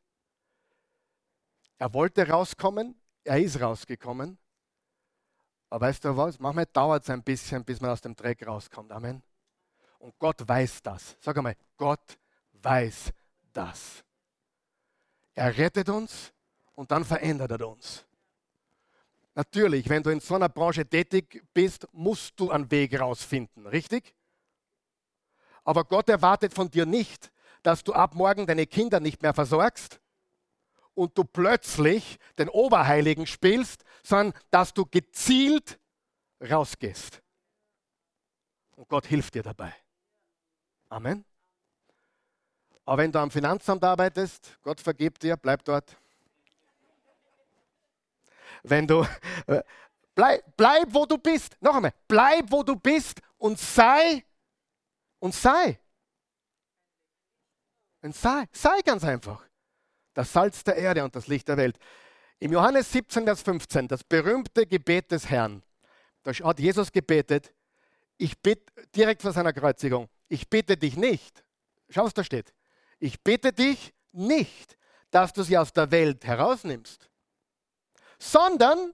Er 1.80 1.92
wollte 1.94 2.28
rauskommen, 2.28 2.96
er 3.24 3.40
ist 3.40 3.60
rausgekommen. 3.60 4.38
Aber 5.70 5.88
weißt 5.88 6.06
du 6.06 6.16
was? 6.16 6.40
Manchmal 6.40 6.68
dauert 6.68 7.04
es 7.04 7.10
ein 7.10 7.24
bisschen, 7.24 7.66
bis 7.66 7.82
man 7.82 7.90
aus 7.90 8.02
dem 8.02 8.16
Dreck 8.16 8.46
rauskommt. 8.46 8.92
Amen. 8.92 9.24
Und 9.98 10.14
Gott 10.20 10.48
weiß 10.48 10.84
das. 10.84 11.18
Sag 11.20 11.36
einmal, 11.36 11.56
Gott 11.76 12.20
weiß 12.62 13.12
das. 13.52 14.04
Er 15.34 15.58
rettet 15.58 15.90
uns 15.90 16.32
und 16.76 16.92
dann 16.92 17.04
verändert 17.04 17.50
er 17.50 17.68
uns. 17.68 18.06
Natürlich, 19.34 19.90
wenn 19.90 20.04
du 20.04 20.12
in 20.12 20.20
so 20.20 20.36
einer 20.36 20.50
Branche 20.50 20.86
tätig 20.86 21.44
bist, 21.52 21.88
musst 21.92 22.40
du 22.40 22.52
einen 22.52 22.70
Weg 22.70 23.00
rausfinden, 23.00 23.66
richtig? 23.66 24.14
Aber 25.64 25.86
Gott 25.86 26.10
erwartet 26.10 26.54
von 26.54 26.70
dir 26.70 26.86
nicht, 26.86 27.32
dass 27.62 27.84
du 27.84 27.94
ab 27.94 28.16
morgen 28.16 28.46
deine 28.46 28.68
Kinder 28.68 29.00
nicht 29.00 29.22
mehr 29.22 29.34
versorgst 29.34 30.00
und 30.94 31.18
du 31.18 31.24
plötzlich 31.24 32.20
den 32.38 32.50
Oberheiligen 32.50 33.26
spielst, 33.26 33.84
sondern 34.04 34.40
dass 34.52 34.74
du 34.74 34.86
gezielt 34.86 35.80
rausgehst. 36.42 37.22
Und 38.76 38.90
Gott 38.90 39.06
hilft 39.06 39.36
dir 39.36 39.44
dabei. 39.44 39.74
Amen. 40.90 41.24
Aber 42.86 42.98
wenn 42.98 43.12
du 43.12 43.20
am 43.20 43.32
Finanzamt 43.32 43.84
arbeitest, 43.84 44.58
Gott 44.62 44.82
vergibt 44.82 45.24
dir, 45.24 45.38
bleib 45.38 45.64
dort. 45.64 45.96
Wenn 48.64 48.86
du 48.88 49.06
äh, 49.48 49.64
bleib, 50.16 50.44
bleib, 50.58 50.94
wo 50.94 51.06
du 51.06 51.18
bist. 51.18 51.56
Noch 51.62 51.76
einmal, 51.76 51.94
bleib, 52.08 52.52
wo 52.52 52.64
du 52.64 52.76
bist 52.76 53.22
und 53.38 53.58
sei 53.58 54.26
und 55.24 55.34
sei. 55.34 55.80
Und 58.02 58.14
sei, 58.14 58.44
sei 58.52 58.82
ganz 58.82 59.06
einfach. 59.06 59.48
Das 60.14 60.34
Salz 60.34 60.66
der 60.66 60.76
Erde 60.76 61.02
und 61.02 61.16
das 61.16 61.28
Licht 61.28 61.48
der 61.48 61.56
Welt. 61.56 61.80
Im 62.40 62.52
Johannes 62.52 62.92
17, 62.92 63.24
Vers 63.24 63.42
15, 63.42 63.88
das 63.88 64.04
berühmte 64.04 64.68
Gebet 64.68 65.12
des 65.12 65.30
Herrn. 65.30 65.64
Da 66.24 66.34
hat 66.34 66.60
Jesus 66.60 66.92
gebetet, 66.92 67.54
ich 68.18 68.38
bitte 68.42 68.74
direkt 68.94 69.22
vor 69.22 69.32
seiner 69.32 69.54
Kreuzigung, 69.54 70.10
ich 70.28 70.50
bitte 70.50 70.76
dich 70.76 70.98
nicht, 70.98 71.42
schau, 71.88 72.04
was 72.04 72.14
da 72.14 72.24
steht, 72.24 72.54
ich 73.00 73.24
bitte 73.24 73.54
dich 73.54 73.94
nicht, 74.12 74.78
dass 75.10 75.32
du 75.32 75.44
sie 75.44 75.58
aus 75.58 75.72
der 75.72 75.90
Welt 75.90 76.26
herausnimmst, 76.26 77.10
sondern 78.20 78.94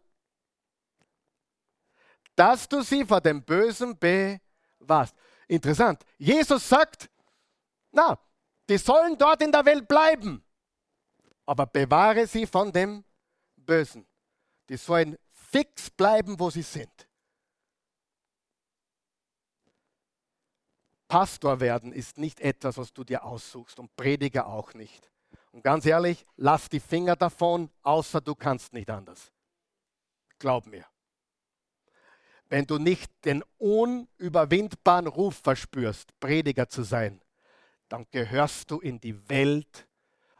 dass 2.35 2.69
du 2.69 2.81
sie 2.83 3.03
vor 3.03 3.19
dem 3.19 3.43
Bösen 3.43 3.97
bewahrst. 3.97 5.15
Interessant. 5.49 6.05
Jesus 6.19 6.69
sagt, 6.69 7.09
na, 7.91 8.17
die 8.69 8.77
sollen 8.77 9.17
dort 9.17 9.41
in 9.41 9.51
der 9.51 9.65
Welt 9.65 9.87
bleiben, 9.87 10.43
aber 11.45 11.65
bewahre 11.65 12.27
sie 12.27 12.45
von 12.45 12.71
dem 12.71 13.03
Bösen. 13.55 14.07
Die 14.69 14.77
sollen 14.77 15.17
fix 15.31 15.89
bleiben, 15.89 16.39
wo 16.39 16.51
sie 16.51 16.61
sind. 16.61 17.07
Pastor 21.07 21.59
werden 21.59 21.91
ist 21.93 22.19
nicht 22.19 22.39
etwas, 22.39 22.77
was 22.77 22.93
du 22.93 23.03
dir 23.03 23.23
aussuchst 23.23 23.79
und 23.79 23.95
Prediger 23.95 24.45
auch 24.45 24.75
nicht. 24.75 25.11
Und 25.51 25.63
ganz 25.63 25.87
ehrlich, 25.87 26.23
lass 26.35 26.69
die 26.69 26.79
Finger 26.79 27.15
davon, 27.15 27.71
außer 27.81 28.21
du 28.21 28.35
kannst 28.35 28.73
nicht 28.73 28.91
anders. 28.91 29.31
Glaub 30.37 30.67
mir. 30.67 30.85
Wenn 32.49 32.65
du 32.65 32.79
nicht 32.79 33.11
den 33.25 33.43
unüberwindbaren 33.59 35.07
Ruf 35.07 35.37
verspürst, 35.43 36.19
Prediger 36.19 36.67
zu 36.67 36.83
sein, 36.83 37.21
dann 37.89 38.07
gehörst 38.11 38.71
du 38.71 38.79
in 38.79 38.99
die 38.99 39.29
Welt 39.29 39.87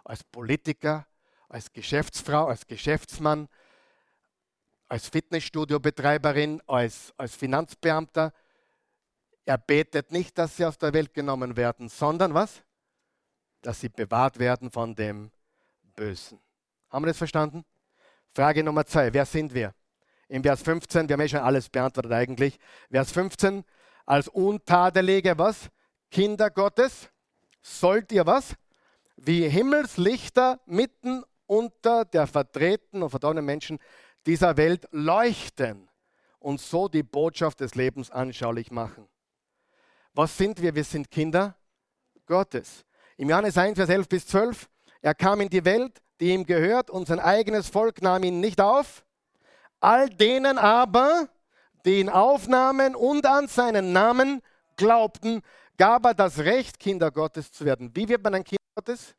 als 0.04 0.24
Politiker, 0.24 1.06
als 1.50 1.72
Geschäftsfrau, 1.72 2.48
als 2.48 2.66
Geschäftsmann, 2.66 3.48
als 4.88 5.08
Fitnessstudiobetreiberin, 5.08 6.62
als, 6.66 7.14
als 7.16 7.36
Finanzbeamter. 7.36 8.34
Er 9.46 9.58
betet 9.60 10.12
nicht, 10.12 10.38
dass 10.38 10.58
sie 10.58 10.66
aus 10.66 10.80
der 10.80 10.94
Welt 10.94 11.14
genommen 11.14 11.56
werden, 11.56 11.90
sondern 11.90 12.34
was? 12.34 12.64
Dass 13.62 13.80
sie 13.80 13.90
bewahrt 13.90 14.40
werden 14.40 14.72
von 14.72 14.96
dem 14.96 15.32
Bösen. 15.96 16.40
Haben 16.90 17.04
wir 17.04 17.10
das 17.10 17.18
verstanden? 17.18 17.66
Frage 18.34 18.64
Nummer 18.64 18.86
zwei, 18.86 19.14
wer 19.14 19.26
sind 19.26 19.54
wir? 19.54 19.74
Im 20.30 20.44
Vers 20.44 20.62
15, 20.62 21.10
wir 21.10 21.14
haben 21.14 21.22
ja 21.22 21.28
schon 21.28 21.40
alles 21.40 21.70
beantwortet 21.70 22.12
eigentlich. 22.12 22.60
Vers 22.92 23.12
15, 23.12 23.66
als 24.06 24.28
Untadelige, 24.28 25.38
was? 25.38 25.70
Kinder 26.12 26.52
Gottes, 26.52 27.10
sollt 27.62 28.12
ihr 28.12 28.26
was? 28.26 28.54
Wie 29.18 29.50
Himmelslichter 29.50 30.60
mitten 30.66 31.24
unter 31.48 32.06
der 32.06 32.28
vertretenen 32.28 33.04
und 33.04 33.10
verdammten 33.10 33.44
Menschen 33.44 33.80
dieser 34.26 34.56
Welt 34.56 34.88
leuchten 34.92 35.90
und 36.38 36.62
so 36.62 36.88
die 36.88 37.04
Botschaft 37.04 37.60
des 37.60 37.74
Lebens 37.74 38.12
anschaulich 38.12 38.70
machen. 38.70 39.08
Was 40.14 40.38
sind 40.38 40.62
wir? 40.62 40.76
Wir 40.76 40.84
sind 40.84 41.10
Kinder 41.10 41.56
Gottes. 42.28 42.86
Im 43.18 43.30
Johannes 43.30 43.58
1, 43.58 43.78
Vers 43.78 43.90
11 43.90 44.08
bis 44.08 44.28
12, 44.28 44.70
er 45.02 45.16
kam 45.16 45.42
in 45.42 45.50
die 45.50 45.66
Welt, 45.66 46.02
die 46.20 46.34
ihm 46.34 46.46
gehört, 46.46 46.92
und 46.92 47.08
sein 47.08 47.20
eigenes 47.20 47.68
Volk 47.68 48.02
nahm 48.04 48.24
ihn 48.24 48.40
nicht 48.40 48.62
auf. 48.62 49.04
All 49.80 50.10
denen 50.10 50.58
aber, 50.58 51.30
die 51.86 52.00
ihn 52.00 52.10
aufnahmen 52.10 52.96
und 52.96 53.26
an 53.26 53.48
seinen 53.48 53.94
Namen 53.94 54.42
glaubten, 54.76 55.42
gab 55.78 56.06
er 56.06 56.14
das 56.14 56.40
Recht, 56.40 56.80
Kinder 56.80 57.12
Gottes 57.12 57.52
zu 57.52 57.66
werden. 57.66 57.96
Wie 57.96 58.08
wird 58.08 58.24
man 58.24 58.36
ein 58.36 58.44
Kind 58.44 58.60
Gottes? 58.76 59.16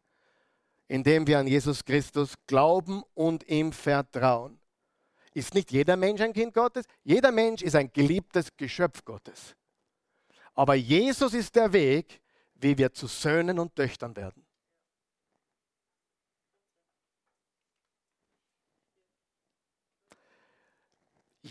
Indem 0.88 1.26
wir 1.26 1.38
an 1.38 1.46
Jesus 1.46 1.84
Christus 1.84 2.34
glauben 2.46 3.02
und 3.14 3.48
ihm 3.48 3.72
vertrauen. 3.72 4.60
Ist 5.32 5.54
nicht 5.54 5.70
jeder 5.70 5.96
Mensch 5.96 6.20
ein 6.20 6.32
Kind 6.32 6.52
Gottes? 6.52 6.84
Jeder 7.04 7.30
Mensch 7.30 7.62
ist 7.62 7.76
ein 7.76 7.92
geliebtes 7.92 8.48
Geschöpf 8.56 9.04
Gottes. 9.04 9.54
Aber 10.54 10.74
Jesus 10.74 11.32
ist 11.34 11.54
der 11.54 11.72
Weg, 11.72 12.20
wie 12.54 12.76
wir 12.76 12.92
zu 12.92 13.06
Söhnen 13.06 13.58
und 13.58 13.74
Töchtern 13.74 14.14
werden. 14.16 14.44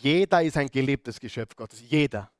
Jeder 0.01 0.41
ist 0.43 0.57
ein 0.57 0.69
geliebtes 0.69 1.19
Geschöpf 1.19 1.55
Gottes. 1.55 1.81
Jeder. 1.81 2.31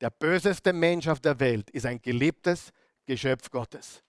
Der 0.00 0.10
böseste 0.10 0.72
Mensch 0.72 1.08
auf 1.08 1.20
der 1.20 1.38
Welt 1.40 1.70
ist 1.70 1.86
ein 1.86 2.00
geliebtes 2.00 2.72
Geschöpf 3.06 3.50
Gottes. 3.50 4.02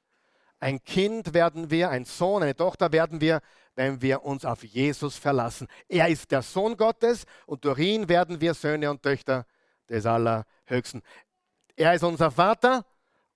Ein 0.59 0.83
Kind 0.83 1.33
werden 1.33 1.69
wir, 1.69 1.89
ein 1.89 2.05
Sohn, 2.05 2.43
eine 2.43 2.55
Tochter 2.55 2.91
werden 2.91 3.21
wir, 3.21 3.41
wenn 3.75 4.01
wir 4.01 4.23
uns 4.23 4.45
auf 4.45 4.63
Jesus 4.63 5.17
verlassen. 5.17 5.67
Er 5.87 6.07
ist 6.07 6.31
der 6.31 6.41
Sohn 6.41 6.77
Gottes 6.77 7.25
und 7.45 7.65
durch 7.65 7.79
ihn 7.79 8.09
werden 8.09 8.41
wir 8.41 8.53
Söhne 8.53 8.89
und 8.89 9.03
Töchter 9.03 9.45
des 9.89 10.05
Allerhöchsten. 10.05 11.01
Er 11.75 11.93
ist 11.93 12.03
unser 12.03 12.31
Vater 12.31 12.85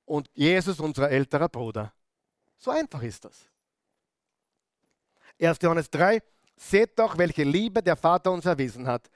und 0.06 0.30
Jesus 0.34 0.80
unser 0.80 1.10
älterer 1.10 1.50
Bruder. 1.50 1.94
So 2.58 2.72
einfach 2.72 3.04
ist 3.04 3.26
das. 3.26 3.50
1. 5.40 5.60
Johannes 5.62 5.90
3, 5.90 6.22
seht 6.58 7.00
doch, 7.00 7.18
welche 7.18 7.44
Liebe 7.44 7.82
der 7.82 7.96
Vater 7.96 8.32
uns 8.32 8.46
erwiesen 8.46 8.88
hat. 8.88 9.10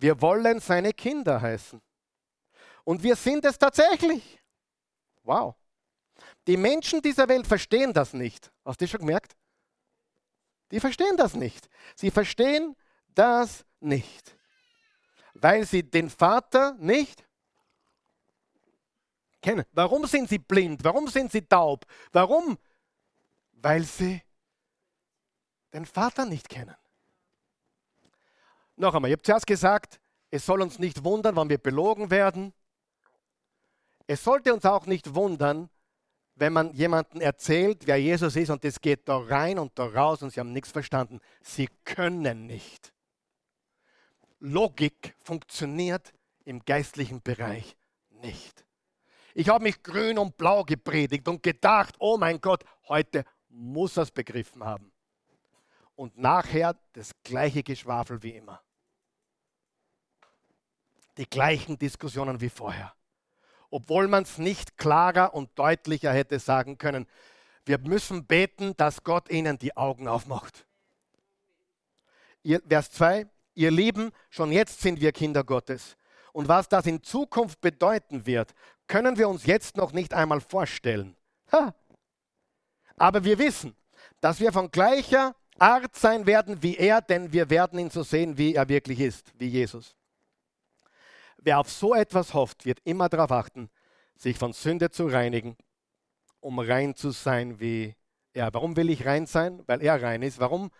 Wir 0.00 0.20
wollen 0.22 0.60
seine 0.60 0.94
Kinder 0.94 1.40
heißen. 1.40 1.80
Und 2.84 3.02
wir 3.02 3.14
sind 3.14 3.44
es 3.44 3.58
tatsächlich. 3.58 4.40
Wow. 5.22 5.54
Die 6.46 6.56
Menschen 6.56 7.02
dieser 7.02 7.28
Welt 7.28 7.46
verstehen 7.46 7.92
das 7.92 8.14
nicht. 8.14 8.50
Hast 8.64 8.80
du 8.80 8.88
schon 8.88 9.00
gemerkt? 9.00 9.36
Die 10.70 10.80
verstehen 10.80 11.18
das 11.18 11.34
nicht. 11.34 11.68
Sie 11.94 12.10
verstehen 12.10 12.74
das 13.14 13.66
nicht. 13.80 14.36
Weil 15.34 15.66
sie 15.66 15.82
den 15.82 16.08
Vater 16.08 16.74
nicht 16.78 17.22
kennen. 19.42 19.66
Warum 19.72 20.06
sind 20.06 20.30
sie 20.30 20.38
blind? 20.38 20.82
Warum 20.82 21.08
sind 21.08 21.30
sie 21.30 21.42
taub? 21.42 21.84
Warum? 22.10 22.58
Weil 23.52 23.84
sie 23.84 24.22
den 25.74 25.84
Vater 25.84 26.24
nicht 26.24 26.48
kennen. 26.48 26.74
Noch 28.80 28.94
einmal, 28.94 29.10
ich 29.10 29.12
habe 29.12 29.22
zuerst 29.22 29.46
gesagt, 29.46 30.00
es 30.30 30.46
soll 30.46 30.62
uns 30.62 30.78
nicht 30.78 31.04
wundern, 31.04 31.36
wann 31.36 31.50
wir 31.50 31.58
belogen 31.58 32.10
werden. 32.10 32.54
Es 34.06 34.24
sollte 34.24 34.54
uns 34.54 34.64
auch 34.64 34.86
nicht 34.86 35.14
wundern, 35.14 35.68
wenn 36.34 36.54
man 36.54 36.72
jemandem 36.72 37.20
erzählt, 37.20 37.86
wer 37.86 37.98
Jesus 37.98 38.36
ist 38.36 38.48
und 38.48 38.64
es 38.64 38.80
geht 38.80 39.06
da 39.06 39.18
rein 39.18 39.58
und 39.58 39.78
da 39.78 39.84
raus 39.84 40.22
und 40.22 40.32
sie 40.32 40.40
haben 40.40 40.54
nichts 40.54 40.70
verstanden. 40.70 41.20
Sie 41.42 41.68
können 41.84 42.46
nicht. 42.46 42.94
Logik 44.38 45.14
funktioniert 45.18 46.14
im 46.46 46.64
geistlichen 46.64 47.20
Bereich 47.20 47.76
nicht. 48.08 48.64
Ich 49.34 49.50
habe 49.50 49.64
mich 49.64 49.82
grün 49.82 50.16
und 50.16 50.38
blau 50.38 50.64
gepredigt 50.64 51.28
und 51.28 51.42
gedacht, 51.42 51.96
oh 51.98 52.16
mein 52.16 52.40
Gott, 52.40 52.64
heute 52.88 53.26
muss 53.50 53.98
er 53.98 54.04
es 54.04 54.10
begriffen 54.10 54.64
haben. 54.64 54.90
Und 55.96 56.16
nachher 56.16 56.80
das 56.94 57.12
gleiche 57.22 57.62
Geschwafel 57.62 58.22
wie 58.22 58.36
immer. 58.36 58.62
Die 61.16 61.28
gleichen 61.28 61.78
Diskussionen 61.78 62.40
wie 62.40 62.48
vorher. 62.48 62.94
Obwohl 63.70 64.08
man 64.08 64.24
es 64.24 64.38
nicht 64.38 64.78
klarer 64.78 65.34
und 65.34 65.50
deutlicher 65.58 66.12
hätte 66.12 66.38
sagen 66.38 66.78
können. 66.78 67.06
Wir 67.64 67.78
müssen 67.78 68.26
beten, 68.26 68.76
dass 68.76 69.04
Gott 69.04 69.30
ihnen 69.30 69.58
die 69.58 69.76
Augen 69.76 70.08
aufmacht. 70.08 70.66
Vers 72.66 72.90
2, 72.92 73.26
ihr 73.54 73.70
Lieben, 73.70 74.10
schon 74.30 74.50
jetzt 74.50 74.80
sind 74.80 75.00
wir 75.00 75.12
Kinder 75.12 75.44
Gottes. 75.44 75.96
Und 76.32 76.48
was 76.48 76.68
das 76.68 76.86
in 76.86 77.02
Zukunft 77.02 77.60
bedeuten 77.60 78.26
wird, 78.26 78.54
können 78.86 79.18
wir 79.18 79.28
uns 79.28 79.46
jetzt 79.46 79.76
noch 79.76 79.92
nicht 79.92 80.14
einmal 80.14 80.40
vorstellen. 80.40 81.16
Ha. 81.52 81.74
Aber 82.96 83.24
wir 83.24 83.38
wissen, 83.38 83.76
dass 84.20 84.40
wir 84.40 84.52
von 84.52 84.70
gleicher 84.70 85.34
Art 85.58 85.94
sein 85.94 86.26
werden 86.26 86.62
wie 86.62 86.76
er, 86.76 87.02
denn 87.02 87.32
wir 87.32 87.50
werden 87.50 87.78
ihn 87.78 87.90
so 87.90 88.02
sehen, 88.02 88.38
wie 88.38 88.54
er 88.54 88.68
wirklich 88.68 89.00
ist, 89.00 89.32
wie 89.38 89.48
Jesus. 89.48 89.94
Wer 91.42 91.58
auf 91.58 91.70
so 91.70 91.94
etwas 91.94 92.34
hofft, 92.34 92.64
wird 92.64 92.80
immer 92.84 93.08
darauf 93.08 93.32
achten, 93.32 93.70
sich 94.16 94.38
von 94.38 94.52
Sünde 94.52 94.90
zu 94.90 95.06
reinigen, 95.06 95.56
um 96.40 96.58
rein 96.58 96.94
zu 96.94 97.10
sein 97.10 97.60
wie 97.60 97.96
er. 98.32 98.52
Warum 98.52 98.76
will 98.76 98.90
ich 98.90 99.06
rein 99.06 99.26
sein? 99.26 99.62
Weil 99.66 99.82
er 99.82 100.02
rein 100.02 100.22
ist. 100.22 100.38
Warum? 100.38 100.70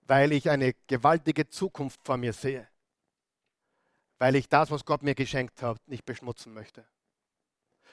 Weil 0.00 0.32
ich 0.32 0.50
eine 0.50 0.74
gewaltige 0.86 1.48
Zukunft 1.48 2.00
vor 2.02 2.16
mir 2.16 2.32
sehe 2.32 2.70
weil 4.20 4.36
ich 4.36 4.48
das, 4.48 4.70
was 4.70 4.84
Gott 4.84 5.02
mir 5.02 5.14
geschenkt 5.14 5.62
hat, 5.62 5.80
nicht 5.88 6.04
beschmutzen 6.04 6.52
möchte. 6.52 6.86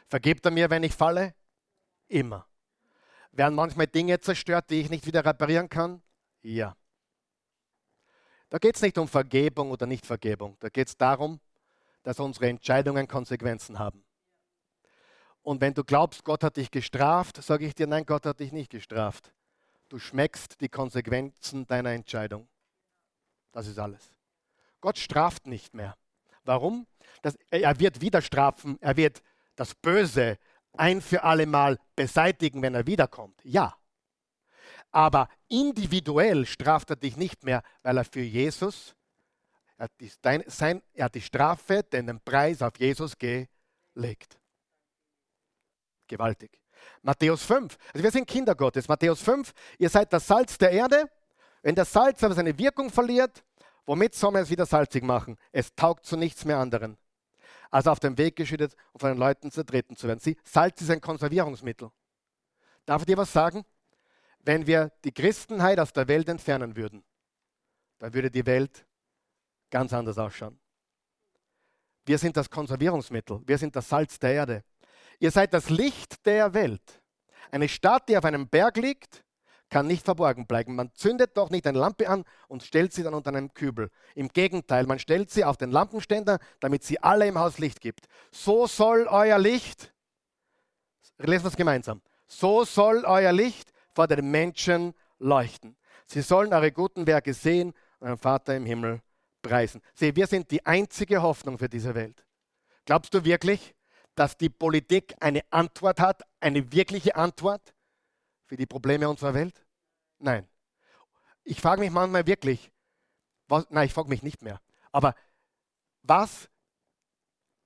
Vergebt 0.10 0.45
er 0.45 0.51
mir, 0.51 0.70
wenn 0.70 0.84
ich 0.84 0.93
falle? 0.93 1.34
Immer. 2.10 2.45
Werden 3.32 3.55
manchmal 3.55 3.88
Dinge 3.88 4.20
zerstört, 4.20 4.70
die 4.70 4.82
ich 4.82 4.89
nicht 4.89 5.05
wieder 5.05 5.24
reparieren 5.24 5.70
kann? 5.70 6.03
Ja. 6.41 6.76
Da 8.49 8.58
geht 8.58 8.76
es 8.76 8.82
nicht 8.82 8.97
um 8.97 9.08
Vergebung 9.08 9.72
oder 9.72 9.86
Nichtvergebung. 9.86 10.58
Da 10.60 10.68
geht 10.68 10.89
es 10.89 10.97
darum, 10.97 11.39
dass 12.08 12.22
unsere 12.22 12.47
Entscheidungen 12.47 13.05
Konsequenzen 13.05 13.80
haben. 13.80 14.01
Und 15.41 15.60
wenn 15.60 15.74
du 15.74 15.84
glaubst, 15.84 16.24
Gott 16.24 16.41
hat 16.41 16.55
dich 16.55 16.72
gestraft, 16.72 17.43
sage 17.43 17.66
ich 17.66 17.76
dir, 17.76 17.86
nein, 17.86 18.05
Gott 18.05 18.26
hat 18.26 18.39
dich 18.39 18.53
nicht 18.53 18.72
gestraft. 18.72 19.34
Du 19.89 19.99
schmeckst 19.99 20.62
die 20.62 20.70
Konsequenzen 20.70 21.68
deiner 21.68 21.89
Entscheidung. 21.89 22.47
Das 23.51 23.68
ist 23.68 23.78
alles. 23.78 24.14
Gott 24.80 24.97
straft 24.97 25.47
nicht 25.47 25.74
mehr. 25.74 25.97
Warum? 26.45 26.88
Das, 27.24 27.36
er 27.49 27.78
wird 27.78 27.99
wieder 27.99 28.22
strafen, 28.22 28.78
er 28.80 28.95
wird 28.95 29.22
das 29.58 29.76
Böse 29.76 30.38
ein 30.78 31.01
für 31.01 31.24
alle 31.26 31.45
Mal 31.45 31.78
beseitigen, 31.97 32.62
wenn 32.62 32.74
er 32.74 32.88
wiederkommt. 32.88 33.38
Ja. 33.43 33.76
Aber 34.91 35.28
individuell 35.49 36.45
straft 36.45 36.89
er 36.89 36.95
dich 36.95 37.18
nicht 37.18 37.43
mehr, 37.43 37.64
weil 37.84 37.97
er 37.97 38.05
für 38.05 38.22
Jesus, 38.22 38.95
er 39.78 39.84
hat 39.86 39.91
die, 39.99 40.11
sein, 40.47 40.82
er 40.93 41.05
hat 41.05 41.15
die 41.15 41.21
Strafe, 41.21 41.84
den 41.84 42.19
Preis 42.21 42.61
auf 42.61 42.78
Jesus 42.78 43.17
gelegt. 43.17 44.39
Gewaltig. 46.07 46.59
Matthäus 47.01 47.43
5. 47.43 47.78
Also 47.93 48.03
wir 48.03 48.11
sind 48.11 48.28
Kinder 48.28 48.55
Gottes. 48.55 48.88
Matthäus 48.88 49.21
5. 49.21 49.53
Ihr 49.78 49.89
seid 49.89 50.11
das 50.13 50.28
Salz 50.28 50.57
der 50.57 50.71
Erde. 50.71 51.09
Wenn 51.61 51.75
das 51.75 51.91
Salz 51.91 52.23
aber 52.23 52.34
seine 52.34 52.57
Wirkung 52.57 52.89
verliert, 52.89 53.43
Womit 53.88 54.15
soll 54.15 54.34
man 54.34 54.43
es 54.43 54.49
wieder 54.49 54.65
salzig 54.65 55.01
machen? 55.01 55.38
Es 55.53 55.73
taugt 55.73 56.05
zu 56.05 56.17
nichts 56.17 56.43
mehr 56.43 56.57
anderen. 56.57 56.97
Also 57.71 57.89
auf 57.89 58.01
dem 58.01 58.17
Weg 58.17 58.36
geschüttet, 58.36 58.75
um 58.91 58.99
von 58.99 59.09
den 59.11 59.17
Leuten 59.17 59.49
zertreten 59.49 59.95
zu 59.95 60.07
werden. 60.07 60.19
Sie, 60.19 60.38
Salz 60.43 60.82
ist 60.82 60.91
ein 60.91 61.01
Konservierungsmittel. 61.01 61.89
Darf 62.86 63.01
ich 63.01 63.05
dir 63.05 63.17
was 63.17 63.32
sagen? 63.32 63.65
Wenn 64.39 64.67
wir 64.67 64.91
die 65.05 65.13
Christenheit 65.13 65.80
aus 65.80 65.93
der 65.93 66.07
Welt 66.09 66.28
entfernen 66.28 66.75
würden, 66.75 67.03
dann 67.99 68.13
würde 68.13 68.30
die 68.30 68.45
Welt 68.45 68.86
ganz 69.70 69.93
anders 69.93 70.18
ausschauen. 70.18 70.59
Wir 72.05 72.18
sind 72.18 72.38
das 72.38 72.49
Konservierungsmittel. 72.49 73.41
Wir 73.45 73.57
sind 73.57 73.76
das 73.76 73.89
Salz 73.89 74.18
der 74.18 74.34
Erde. 74.34 74.63
Ihr 75.20 75.32
seid 75.32 75.53
das 75.53 75.70
Licht 75.70 76.26
der 76.26 76.53
Welt. 76.53 77.01
Eine 77.51 77.68
Stadt, 77.68 78.07
die 78.07 78.18
auf 78.18 78.26
einem 78.26 78.47
Berg 78.47 78.78
liegt, 78.78 79.24
kann 79.70 79.88
nicht 79.88 80.05
verborgen 80.05 80.47
bleiben. 80.47 80.76
Man 80.76 80.93
zündet 80.93 81.36
doch 81.36 81.49
nicht 81.49 81.68
eine 81.68 81.78
Lampe 81.78 82.07
an 82.07 82.24
und 82.47 82.63
stellt 82.63 82.93
sie 82.93 83.03
dann 83.03 83.13
unter 83.13 83.30
einem 83.30 83.53
Kübel. 83.53 83.89
Im 84.15 84.30
Gegenteil, 84.30 84.86
man 84.86 84.99
stellt 84.99 85.30
sie 85.30 85.43
auf 85.43 85.57
den 85.57 85.72
Lampenständer, 85.72 86.39
damit 86.61 86.84
sie 86.84 87.01
alle 87.03 87.28
im 87.28 87.38
Haus 87.38 87.57
Licht 87.57 87.82
gibt. 87.82 88.07
So 88.32 88.68
soll 88.68 89.07
euer 89.09 89.38
Licht, 89.38 89.93
lesen 91.18 91.43
wir 91.43 91.49
es 91.49 91.57
gemeinsam, 91.57 92.01
so 92.28 92.63
soll 92.63 93.03
euer 93.05 93.34
Licht 93.34 93.72
vor 93.93 94.07
den 94.07 94.32
Menschen 94.32 94.93
leuchten. 95.20 95.76
Sie 96.05 96.22
sollen 96.22 96.53
eure 96.53 96.72
guten 96.72 97.05
Werke 97.05 97.34
sehen 97.34 97.74
und 97.99 98.07
euren 98.07 98.18
Vater 98.18 98.55
im 98.55 98.65
Himmel 98.65 99.01
preisen. 99.48 99.82
Sieh, 99.95 100.16
wir 100.16 100.28
sind 100.28 100.52
die 100.52 100.66
einzige 100.66 101.22
Hoffnung 101.22 101.58
für 101.58 101.70
diese 101.70 101.95
Welt. 101.95 102.26
Glaubst 102.86 103.14
du 103.14 103.24
wirklich, 103.24 103.76
dass 104.16 104.38
die 104.38 104.50
Politik 104.50 105.16
eine 105.20 105.41
Antwort 105.50 106.00
hat, 106.00 106.24
eine 106.39 106.72
wirkliche 106.72 107.16
Antwort? 107.16 107.74
für 108.48 108.58
die 108.58 108.66
Probleme 108.66 109.08
unserer 109.08 109.34
Welt? 109.34 109.66
Nein. 110.20 110.48
Ich 111.43 111.62
frage 111.62 111.82
mich 111.82 111.91
manchmal 111.91 112.26
wirklich, 112.26 112.72
was, 113.48 113.66
nein, 113.70 113.86
ich 113.86 113.93
frage 113.93 114.10
mich 114.10 114.24
nicht 114.24 114.41
mehr, 114.41 114.60
aber 114.91 115.14
was, 116.02 116.50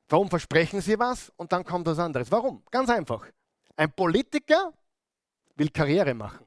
warum 0.09 0.29
versprechen 0.29 0.81
sie 0.81 0.99
was 0.99 1.31
und 1.37 1.51
dann 1.51 1.63
kommt 1.63 1.85
was 1.87 1.99
anderes? 1.99 2.31
Warum? 2.31 2.63
Ganz 2.69 2.89
einfach. 2.89 3.27
Ein 3.75 3.91
Politiker 3.91 4.73
will 5.55 5.69
Karriere 5.69 6.13
machen. 6.13 6.45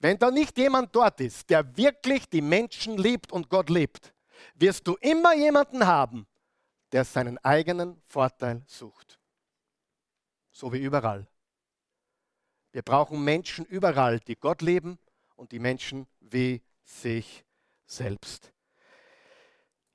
Wenn 0.00 0.18
da 0.18 0.30
nicht 0.30 0.56
jemand 0.56 0.94
dort 0.96 1.20
ist, 1.20 1.48
der 1.50 1.76
wirklich 1.76 2.28
die 2.28 2.40
Menschen 2.40 2.96
liebt 2.96 3.32
und 3.32 3.50
Gott 3.50 3.68
liebt, 3.68 4.14
wirst 4.54 4.86
du 4.86 4.96
immer 4.96 5.34
jemanden 5.34 5.86
haben, 5.86 6.26
der 6.92 7.04
seinen 7.04 7.38
eigenen 7.38 8.00
Vorteil 8.06 8.62
sucht. 8.66 9.18
So 10.50 10.72
wie 10.72 10.78
überall. 10.78 11.28
Wir 12.72 12.82
brauchen 12.82 13.22
Menschen 13.22 13.64
überall, 13.66 14.20
die 14.20 14.36
Gott 14.36 14.62
leben 14.62 14.98
und 15.36 15.52
die 15.52 15.58
Menschen 15.58 16.06
wie 16.20 16.62
sich 16.82 17.44
selbst. 17.84 18.52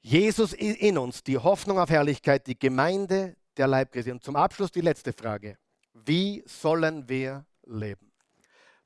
Jesus 0.01 0.53
in 0.53 0.99
uns, 0.99 1.23
die 1.23 1.37
Hoffnung 1.37 1.79
auf 1.79 1.89
Herrlichkeit, 1.89 2.45
die 2.45 2.59
Gemeinde 2.59 3.35
der 3.57 3.67
Leib 3.67 3.91
Christi. 3.91 4.11
Und 4.11 4.23
zum 4.23 4.35
Abschluss 4.35 4.71
die 4.71 4.81
letzte 4.81 5.13
Frage. 5.13 5.57
Wie 5.93 6.43
sollen 6.45 7.09
wir 7.09 7.45
leben? 7.65 8.11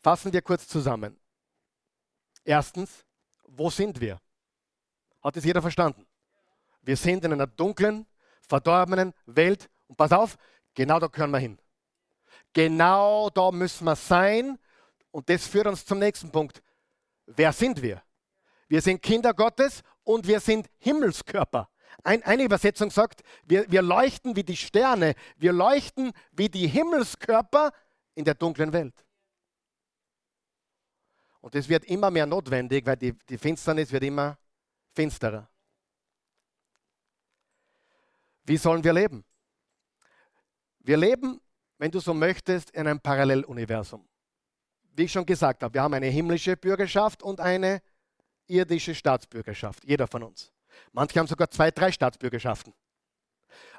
Fassen 0.02 0.32
wir 0.32 0.41
kurz 0.41 0.68
zusammen. 0.68 1.20
Erstens, 2.43 3.06
wo 3.43 3.70
sind 3.70 4.00
wir? 4.00 4.20
Hat 5.22 5.36
es 5.36 5.43
jeder 5.43 5.62
verstanden? 5.62 6.06
Wir 6.82 6.95
sind 6.95 7.26
in 7.26 7.34
einer 7.34 7.47
dunklen, 7.47 8.08
verdorbenen 8.47 9.14
Welt. 9.26 9.70
Und 9.88 9.97
pass 9.97 10.12
auf, 10.12 10.38
genau 10.74 11.00
da 11.00 11.08
können 11.08 11.34
wir 11.34 11.39
hin. 11.39 11.60
Genau 12.54 13.30
da 13.30 13.52
müssen 13.52 13.86
wir 13.86 13.95
sein. 13.95 14.58
Und 15.12 15.30
das 15.30 15.45
führt 15.47 15.68
uns 15.68 15.86
zum 15.86 16.00
nächsten 16.00 16.32
Punkt. 16.32 16.62
Wer 17.26 17.52
sind 17.52 17.82
wir? 17.82 18.02
Wir 18.68 18.82
sind 18.82 19.02
Kinder 19.02 19.34
Gottes 19.34 19.82
und 20.04 20.28
wir 20.28 20.39
sind 20.39 20.68
Himmelskörper. 20.78 21.70
Ein, 22.04 22.24
eine 22.24 22.43
Übersetzung 22.43 22.91
sagt, 22.91 23.22
wir, 23.43 23.70
wir 23.70 23.82
leuchten 23.82 24.36
wie 24.36 24.43
die 24.43 24.56
Sterne, 24.56 25.16
wir 25.38 25.52
leuchten 25.52 26.14
wie 26.32 26.50
die 26.50 26.68
Himmelskörper 26.68 27.72
in 28.16 28.26
der 28.26 28.36
dunklen 28.36 28.72
Welt. 28.72 28.93
Und 31.41 31.55
das 31.55 31.69
wird 31.69 31.85
immer 31.85 32.11
mehr 32.11 32.25
notwendig, 32.25 32.85
weil 32.85 32.97
die, 32.97 33.13
die 33.13 33.37
Finsternis 33.37 33.91
wird 33.91 34.03
immer 34.03 34.37
finsterer. 34.93 35.49
Wie 38.43 38.57
sollen 38.57 38.83
wir 38.83 38.93
leben? 38.93 39.23
Wir 40.79 40.97
leben, 40.97 41.39
wenn 41.77 41.91
du 41.91 41.99
so 41.99 42.13
möchtest, 42.13 42.71
in 42.71 42.87
einem 42.87 42.99
Paralleluniversum. 42.99 44.07
Wie 44.95 45.03
ich 45.03 45.11
schon 45.11 45.25
gesagt 45.25 45.63
habe, 45.63 45.73
wir 45.73 45.81
haben 45.81 45.93
eine 45.93 46.07
himmlische 46.07 46.57
Bürgerschaft 46.57 47.23
und 47.23 47.39
eine 47.39 47.81
irdische 48.47 48.95
Staatsbürgerschaft, 48.95 49.85
jeder 49.85 50.07
von 50.07 50.23
uns. 50.23 50.51
Manche 50.91 51.19
haben 51.19 51.27
sogar 51.27 51.49
zwei, 51.51 51.71
drei 51.71 51.91
Staatsbürgerschaften. 51.91 52.73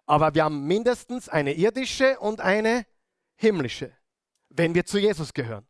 Aber 0.07 0.35
wir 0.35 0.45
haben 0.45 0.67
mindestens 0.67 1.29
eine 1.29 1.53
irdische 1.53 2.19
und 2.21 2.41
eine 2.41 2.87
himmlische, 3.37 3.93
wenn 4.49 4.75
wir 4.75 4.85
zu 4.87 4.99
Jesus 4.99 5.35
gehören. 5.35 5.67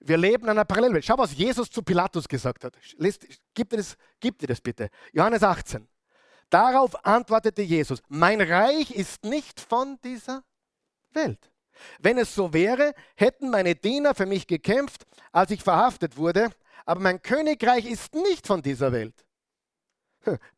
Wir 0.00 0.16
leben 0.16 0.44
in 0.44 0.50
einer 0.50 0.64
Parallelwelt. 0.64 1.04
Schau, 1.04 1.18
was 1.18 1.36
Jesus 1.36 1.70
zu 1.70 1.82
Pilatus 1.82 2.28
gesagt 2.28 2.64
hat. 2.64 2.76
Lest, 2.96 3.26
gib, 3.54 3.70
dir 3.70 3.78
das, 3.78 3.96
gib 4.20 4.38
dir 4.38 4.46
das 4.46 4.60
bitte. 4.60 4.88
Johannes 5.12 5.42
18. 5.42 5.88
Darauf 6.50 7.04
antwortete 7.04 7.62
Jesus, 7.62 8.02
mein 8.08 8.40
Reich 8.40 8.90
ist 8.92 9.24
nicht 9.24 9.60
von 9.60 9.98
dieser 10.02 10.44
Welt. 11.12 11.50
Wenn 11.98 12.18
es 12.18 12.34
so 12.34 12.52
wäre, 12.52 12.94
hätten 13.16 13.50
meine 13.50 13.74
Diener 13.74 14.14
für 14.14 14.26
mich 14.26 14.46
gekämpft, 14.46 15.04
als 15.32 15.50
ich 15.50 15.62
verhaftet 15.62 16.16
wurde, 16.16 16.50
aber 16.84 17.00
mein 17.00 17.20
Königreich 17.20 17.84
ist 17.84 18.14
nicht 18.14 18.46
von 18.46 18.62
dieser 18.62 18.92
Welt. 18.92 19.26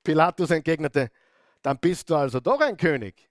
Pilatus 0.05 0.51
entgegnete, 0.51 1.11
dann 1.63 1.79
bist 1.79 2.09
du 2.11 2.17
also 2.17 2.41
doch 2.41 2.61
ein 2.61 2.77
König. 2.77 3.29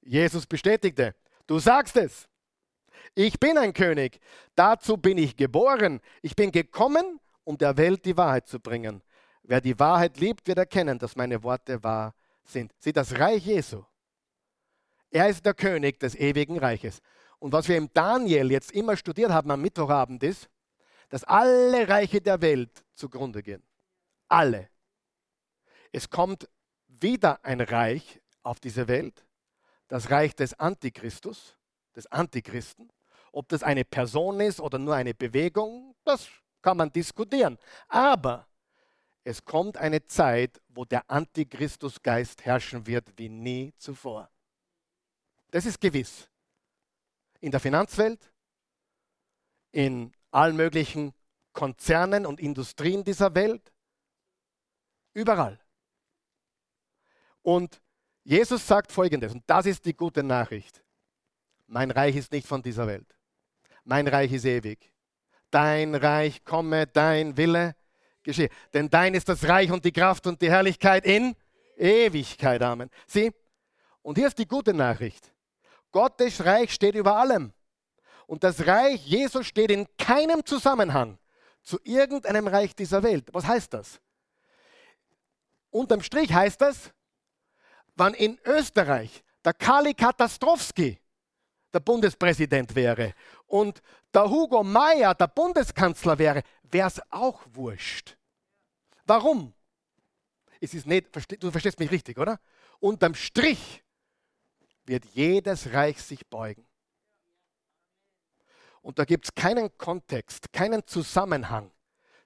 Jesus 0.00 0.46
bestätigte, 0.46 1.14
du 1.46 1.58
sagst 1.58 1.96
es. 1.96 2.28
Ich 3.14 3.38
bin 3.38 3.58
ein 3.58 3.72
König. 3.72 4.20
Dazu 4.54 4.96
bin 4.96 5.18
ich 5.18 5.36
geboren. 5.36 6.00
Ich 6.22 6.36
bin 6.36 6.52
gekommen, 6.52 7.20
um 7.44 7.58
der 7.58 7.76
Welt 7.76 8.04
die 8.04 8.16
Wahrheit 8.16 8.46
zu 8.48 8.60
bringen. 8.60 9.02
Wer 9.42 9.60
die 9.60 9.78
Wahrheit 9.78 10.18
liebt, 10.18 10.46
wird 10.46 10.58
erkennen, 10.58 10.98
dass 10.98 11.16
meine 11.16 11.42
Worte 11.42 11.82
wahr 11.82 12.14
sind. 12.44 12.72
Sieh, 12.78 12.92
das 12.92 13.18
Reich 13.18 13.44
Jesu. 13.44 13.84
Er 15.10 15.28
ist 15.28 15.44
der 15.44 15.54
König 15.54 15.98
des 15.98 16.14
ewigen 16.14 16.58
Reiches. 16.58 17.00
Und 17.38 17.52
was 17.52 17.68
wir 17.68 17.76
im 17.76 17.92
Daniel 17.92 18.50
jetzt 18.52 18.70
immer 18.72 18.96
studiert 18.96 19.30
haben 19.30 19.50
am 19.50 19.60
Mittwochabend 19.60 20.22
ist, 20.22 20.48
dass 21.08 21.24
alle 21.24 21.88
Reiche 21.88 22.20
der 22.20 22.40
Welt 22.40 22.84
zugrunde 22.94 23.42
gehen. 23.42 23.62
Alle. 24.28 24.70
Es 25.90 26.08
kommt 26.08 26.48
wieder 26.86 27.44
ein 27.44 27.60
Reich 27.60 28.20
auf 28.42 28.60
diese 28.60 28.86
Welt, 28.86 29.26
das 29.88 30.10
Reich 30.10 30.34
des 30.36 30.54
Antichristus, 30.54 31.56
des 31.96 32.06
Antichristen. 32.06 32.91
Ob 33.32 33.48
das 33.48 33.62
eine 33.62 33.84
Person 33.84 34.40
ist 34.40 34.60
oder 34.60 34.78
nur 34.78 34.94
eine 34.94 35.14
Bewegung, 35.14 35.96
das 36.04 36.28
kann 36.60 36.76
man 36.76 36.92
diskutieren. 36.92 37.58
Aber 37.88 38.46
es 39.24 39.44
kommt 39.44 39.76
eine 39.76 40.06
Zeit, 40.06 40.60
wo 40.68 40.84
der 40.84 41.08
Antichristusgeist 41.10 42.44
herrschen 42.44 42.86
wird 42.86 43.12
wie 43.16 43.28
nie 43.28 43.72
zuvor. 43.78 44.30
Das 45.50 45.66
ist 45.66 45.80
gewiss. 45.80 46.28
In 47.40 47.50
der 47.50 47.60
Finanzwelt, 47.60 48.32
in 49.70 50.12
allen 50.30 50.56
möglichen 50.56 51.12
Konzernen 51.52 52.26
und 52.26 52.40
Industrien 52.40 53.04
dieser 53.04 53.34
Welt, 53.34 53.72
überall. 55.14 55.58
Und 57.42 57.80
Jesus 58.24 58.66
sagt 58.66 58.92
folgendes, 58.92 59.32
und 59.32 59.42
das 59.46 59.66
ist 59.66 59.84
die 59.84 59.94
gute 59.94 60.22
Nachricht. 60.22 60.82
Mein 61.66 61.90
Reich 61.90 62.16
ist 62.16 62.32
nicht 62.32 62.46
von 62.46 62.62
dieser 62.62 62.86
Welt. 62.86 63.16
Mein 63.84 64.06
Reich 64.06 64.32
ist 64.32 64.44
ewig. 64.44 64.92
Dein 65.50 65.94
Reich 65.94 66.44
komme, 66.44 66.86
dein 66.86 67.36
Wille 67.36 67.74
geschehe. 68.22 68.48
Denn 68.72 68.88
dein 68.88 69.14
ist 69.14 69.28
das 69.28 69.46
Reich 69.46 69.70
und 69.70 69.84
die 69.84 69.92
Kraft 69.92 70.26
und 70.26 70.40
die 70.40 70.50
Herrlichkeit 70.50 71.04
in 71.04 71.34
Ewigkeit. 71.76 72.62
Amen. 72.62 72.90
Sieh, 73.06 73.32
und 74.02 74.18
hier 74.18 74.28
ist 74.28 74.38
die 74.38 74.46
gute 74.46 74.72
Nachricht. 74.72 75.32
Gottes 75.90 76.44
Reich 76.44 76.72
steht 76.72 76.94
über 76.94 77.16
allem. 77.16 77.52
Und 78.26 78.44
das 78.44 78.66
Reich 78.66 79.04
Jesus 79.06 79.46
steht 79.46 79.70
in 79.70 79.86
keinem 79.98 80.44
Zusammenhang 80.44 81.18
zu 81.62 81.78
irgendeinem 81.84 82.48
Reich 82.48 82.74
dieser 82.74 83.02
Welt. 83.02 83.28
Was 83.32 83.46
heißt 83.46 83.74
das? 83.74 84.00
Unterm 85.70 86.02
Strich 86.02 86.32
heißt 86.32 86.60
das, 86.60 86.92
wann 87.94 88.14
in 88.14 88.38
Österreich 88.44 89.22
der 89.44 89.54
Kali 89.54 89.94
Katastrowski 89.94 90.98
der 91.72 91.80
Bundespräsident 91.80 92.74
wäre 92.74 93.14
und 93.46 93.82
der 94.12 94.28
Hugo 94.28 94.62
Mayer 94.62 95.14
der 95.14 95.28
Bundeskanzler 95.28 96.18
wäre, 96.18 96.42
wäre 96.62 96.88
es 96.88 97.00
auch 97.10 97.42
wurscht. 97.52 98.16
Warum? 99.04 99.54
Es 100.60 100.74
ist 100.74 100.86
nicht, 100.86 101.08
du 101.42 101.50
verstehst 101.50 101.78
mich 101.80 101.90
richtig, 101.90 102.18
oder? 102.18 102.38
Unterm 102.78 103.14
Strich 103.14 103.82
wird 104.84 105.04
jedes 105.06 105.72
Reich 105.72 106.00
sich 106.02 106.26
beugen. 106.26 106.66
Und 108.80 108.98
da 108.98 109.04
gibt 109.04 109.26
es 109.26 109.34
keinen 109.34 109.76
Kontext, 109.78 110.52
keinen 110.52 110.86
Zusammenhang 110.86 111.70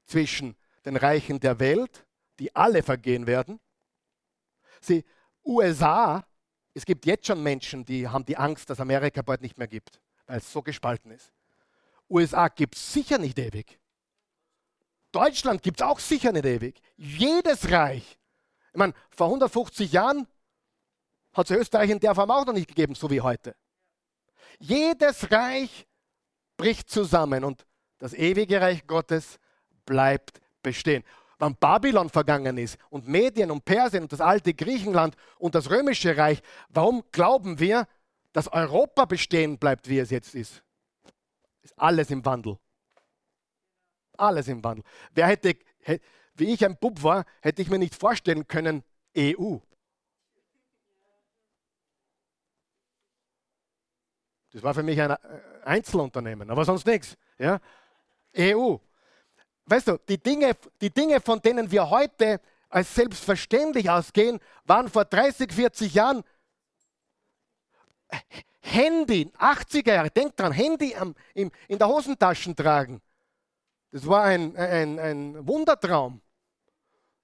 zwischen 0.05 0.57
den 0.85 0.97
Reichen 0.97 1.39
der 1.39 1.61
Welt, 1.61 2.07
die 2.39 2.55
alle 2.55 2.83
vergehen 2.83 3.27
werden. 3.27 3.61
Sie, 4.81 5.05
USA, 5.45 6.27
es 6.77 6.85
gibt 6.85 7.07
jetzt 7.07 7.27
schon 7.27 7.43
Menschen, 7.43 7.87
die 7.87 8.07
haben 8.07 8.27
die 8.27 8.37
Angst, 8.37 8.69
dass 8.69 8.81
Amerika 8.81 9.23
bald 9.23 9.41
nicht 9.41 9.57
mehr 9.57 9.67
gibt, 9.67 9.99
weil 10.27 10.39
es 10.39 10.53
so 10.53 10.61
gespalten 10.61 11.11
ist. 11.11 11.33
USA 12.11 12.49
gibt 12.49 12.75
es 12.75 12.93
sicher 12.93 13.17
nicht 13.17 13.39
ewig. 13.39 13.81
Deutschland 15.11 15.63
gibt 15.63 15.81
es 15.81 15.87
auch 15.87 15.99
sicher 15.99 16.33
nicht 16.33 16.45
ewig. 16.45 16.79
Jedes 16.97 17.71
Reich. 17.71 18.19
Ich 18.73 18.79
meine, 18.79 18.93
vor 19.09 19.29
150 19.29 19.91
Jahren 19.91 20.29
hat 21.33 21.51
es 21.51 21.57
Österreich 21.57 21.89
in 21.89 21.99
der 21.99 22.15
Form 22.15 22.31
auch 22.31 22.45
noch 22.45 22.53
nicht 22.53 22.69
gegeben, 22.69 22.95
so 22.95 23.11
wie 23.11 23.23
heute. 23.23 23.57
Jedes 24.59 25.31
Reich 25.31 25.87
bricht 26.59 26.91
zusammen 26.91 27.43
und 27.45 27.65
das 27.97 28.13
ewige 28.13 28.61
Reich 28.61 28.87
Gottes 28.87 29.39
bleibt 29.87 30.41
bestehen 30.63 31.05
wann 31.39 31.57
Babylon 31.57 32.09
vergangen 32.09 32.59
ist 32.59 32.79
und 32.91 33.07
Medien 33.07 33.51
und 33.51 33.65
Persien 33.65 34.05
und 34.05 34.13
das 34.13 34.21
alte 34.21 34.55
Griechenland 34.55 35.17
und 35.39 35.55
das 35.55 35.71
römische 35.71 36.17
Reich, 36.17 36.43
warum 36.69 37.05
glauben 37.13 37.59
wir, 37.59 37.87
dass 38.33 38.49
Europa 38.49 39.05
bestehen 39.05 39.59
bleibt, 39.59 39.89
wie 39.89 39.99
es 39.99 40.11
jetzt 40.11 40.35
ist? 40.35 40.63
Ist 41.63 41.79
alles 41.79 42.11
im 42.11 42.25
Wandel. 42.25 42.59
Alles 44.17 44.49
im 44.49 44.63
Wandel. 44.65 44.85
Wer 45.13 45.27
hätte, 45.27 45.57
wie 46.35 46.53
ich 46.53 46.65
ein 46.65 46.77
Bub 46.79 47.03
war, 47.03 47.25
hätte 47.41 47.63
ich 47.63 47.69
mir 47.69 47.79
nicht 47.79 47.95
vorstellen 47.95 48.47
können, 48.47 48.83
EU. 49.17 49.57
Das 54.53 54.63
war 54.63 54.73
für 54.73 54.83
mich 54.83 54.99
ein 55.01 55.11
äh, 55.11 55.19
Einzelunternehmen, 55.65 56.51
aber 56.51 56.65
sonst 56.65 56.87
nichts. 56.87 57.15
Ja? 57.39 57.61
EU 58.39 58.77
weißt 59.67 59.89
du, 59.89 59.99
die 60.09 60.19
Dinge, 60.19 60.57
die 60.81 60.91
Dinge, 60.91 61.21
von 61.21 61.41
denen 61.41 61.71
wir 61.71 61.89
heute 61.89 62.41
als 62.69 62.95
selbstverständlich 62.95 63.89
ausgehen, 63.89 64.41
waren 64.65 64.89
vor 64.89 65.05
30, 65.05 65.53
40 65.53 65.95
Jahren 65.95 66.25
Handy, 68.61 69.31
80er 69.39 69.95
Jahre, 69.95 70.11
denk 70.11 70.37
dran, 70.37 70.53
Handy 70.53 70.95
am, 70.95 71.15
im, 71.35 71.51
in 71.69 71.79
der 71.79 71.89
Hosentasche 71.89 72.55
tragen. 72.55 73.01
Das 73.93 74.07
war 74.07 74.25
ein, 74.25 74.57
ein, 74.57 74.99
ein 74.99 75.47
Wundertraum. 75.47 76.21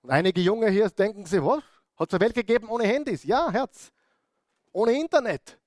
Und 0.03 0.11
einige 0.11 0.41
Junge 0.41 0.71
hier 0.71 0.89
denken 0.91 1.27
sich, 1.27 1.43
was? 1.43 1.63
Hat 1.97 2.09
es 2.09 2.15
eine 2.15 2.25
Welt 2.25 2.35
gegeben 2.35 2.69
ohne 2.69 2.85
Handys? 2.85 3.25
Ja, 3.25 3.51
Herz. 3.51 3.93
Ohne 4.73 4.93
Internet. 4.93 5.59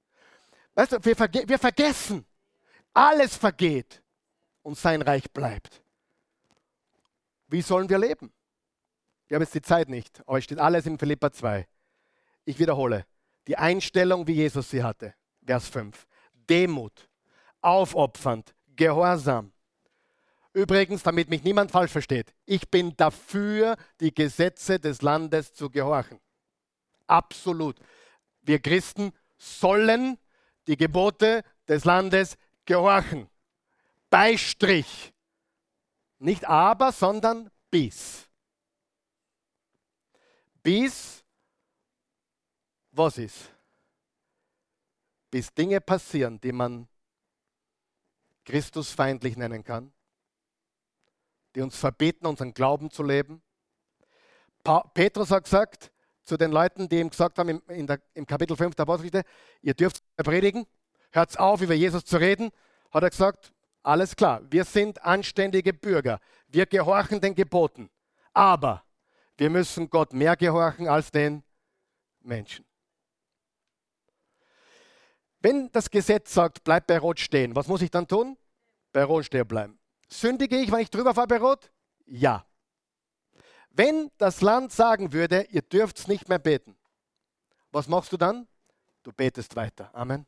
Weißt 0.73 0.93
du, 0.93 1.05
wir, 1.05 1.15
verge 1.15 1.47
wir 1.47 1.59
vergessen. 1.59 2.26
Alles 2.93 3.36
vergeht 3.36 4.01
und 4.63 4.78
sein 4.78 5.01
Reich 5.01 5.30
bleibt. 5.32 5.84
Wie 7.55 7.61
sollen 7.61 7.87
wir 7.87 7.97
leben? 7.97 8.33
Wir 9.29 9.35
haben 9.35 9.43
jetzt 9.43 9.55
die 9.55 9.61
Zeit 9.61 9.87
nicht, 9.87 10.21
aber 10.27 10.39
es 10.39 10.43
steht 10.43 10.59
alles 10.59 10.85
in 10.87 10.99
Philippa 10.99 11.31
2. 11.31 11.65
Ich 12.43 12.59
wiederhole, 12.59 13.05
die 13.47 13.55
Einstellung, 13.55 14.27
wie 14.27 14.33
Jesus 14.33 14.69
sie 14.71 14.83
hatte. 14.83 15.13
Vers 15.41 15.69
5. 15.69 16.05
Demut, 16.49 17.07
aufopfernd, 17.61 18.53
gehorsam. 18.75 19.53
Übrigens, 20.51 21.01
damit 21.03 21.29
mich 21.29 21.45
niemand 21.45 21.71
falsch 21.71 21.93
versteht, 21.93 22.33
ich 22.45 22.69
bin 22.69 22.93
dafür, 22.97 23.77
die 24.01 24.13
Gesetze 24.13 24.77
des 24.77 25.01
Landes 25.01 25.53
zu 25.53 25.69
gehorchen. 25.69 26.19
Absolut. 27.07 27.77
Wir 28.41 28.59
Christen 28.59 29.13
sollen 29.37 30.17
die 30.67 30.75
Gebote 30.75 31.41
des 31.69 31.85
Landes 31.85 32.35
gehorchen. 32.65 33.29
Beistrich. 34.09 35.14
Nicht 36.26 36.43
aber, 36.45 36.91
sondern 36.91 37.51
bis. 37.69 38.28
Bis 40.63 41.23
was 42.89 43.19
ist? 43.19 43.51
Bis 45.30 45.53
Dinge 45.53 45.80
passieren, 45.82 46.41
die 46.41 46.51
man 46.51 46.88
Christusfeindlich 48.43 49.38
nennen 49.38 49.63
kann, 49.63 49.93
die 51.53 51.61
uns 51.61 51.78
verbieten, 51.78 52.26
unseren 52.26 52.55
Glauben 52.55 52.89
zu 52.89 53.03
leben. 53.03 53.43
Petrus 54.95 55.30
hat 55.30 55.43
gesagt 55.43 55.91
zu 56.23 56.38
den 56.38 56.51
Leuten, 56.51 56.89
die 56.89 57.01
ihm 57.01 57.11
gesagt 57.11 57.38
haben 57.38 57.61
im, 57.67 57.86
der, 57.86 58.01
im 58.15 58.26
Kapitel 58.26 58.57
5 58.57 58.73
der 58.73 58.82
Apostelgeschichte, 58.82 59.30
ihr 59.61 59.76
dürft 59.76 60.03
predigen, 60.15 60.65
hört 61.11 61.38
auf, 61.38 61.61
über 61.61 61.76
Jesus 61.76 62.03
zu 62.03 62.17
reden, 62.17 62.49
hat 62.89 63.03
er 63.03 63.11
gesagt, 63.11 63.53
alles 63.86 64.15
klar, 64.15 64.41
wir 64.49 64.65
sind 64.65 65.03
anständige 65.03 65.73
Bürger, 65.73 66.19
wir 66.47 66.65
gehorchen 66.65 67.21
den 67.21 67.36
Geboten, 67.36 67.89
aber 68.33 68.83
wir 69.38 69.49
müssen 69.49 69.89
Gott 69.89 70.11
mehr 70.13 70.36
gehorchen 70.36 70.88
als 70.88 71.11
den 71.11 71.43
Menschen. 72.21 72.65
Wenn 75.39 75.71
das 75.71 75.91
Gesetz 75.91 76.33
sagt, 76.33 76.63
bleib 76.63 76.88
bei 76.88 76.97
Rot 76.97 77.19
stehen, 77.19 77.55
was 77.55 77.67
muss 77.67 77.83
ich 77.83 77.91
dann 77.91 78.07
tun? 78.07 78.38
Bei 78.91 79.03
Rot 79.03 79.25
stehen 79.25 79.47
bleiben. 79.47 79.79
Sündige 80.09 80.57
ich, 80.57 80.71
wenn 80.71 80.79
ich 80.79 80.89
drüber 80.89 81.13
fahre 81.13 81.27
bei 81.27 81.38
Rot? 81.38 81.71
Ja. 82.05 82.45
Wenn 83.69 84.09
das 84.17 84.41
Land 84.41 84.71
sagen 84.71 85.13
würde, 85.13 85.43
ihr 85.51 85.61
dürft 85.61 86.07
nicht 86.07 86.27
mehr 86.27 86.39
beten, 86.39 86.75
was 87.71 87.88
machst 87.88 88.11
du 88.11 88.17
dann? 88.17 88.47
Du 89.03 89.11
betest 89.11 89.55
weiter. 89.55 89.93
Amen. 89.93 90.25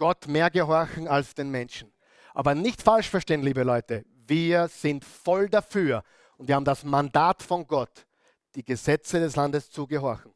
Gott 0.00 0.26
mehr 0.26 0.50
gehorchen 0.50 1.06
als 1.06 1.34
den 1.34 1.50
Menschen. 1.50 1.92
Aber 2.32 2.54
nicht 2.54 2.80
falsch 2.80 3.10
verstehen, 3.10 3.42
liebe 3.42 3.62
Leute. 3.62 4.02
Wir 4.26 4.66
sind 4.66 5.04
voll 5.04 5.50
dafür 5.50 6.02
und 6.38 6.48
wir 6.48 6.54
haben 6.54 6.64
das 6.64 6.84
Mandat 6.84 7.42
von 7.42 7.66
Gott, 7.66 8.06
die 8.54 8.64
Gesetze 8.64 9.20
des 9.20 9.36
Landes 9.36 9.70
zu 9.70 9.86
gehorchen. 9.86 10.32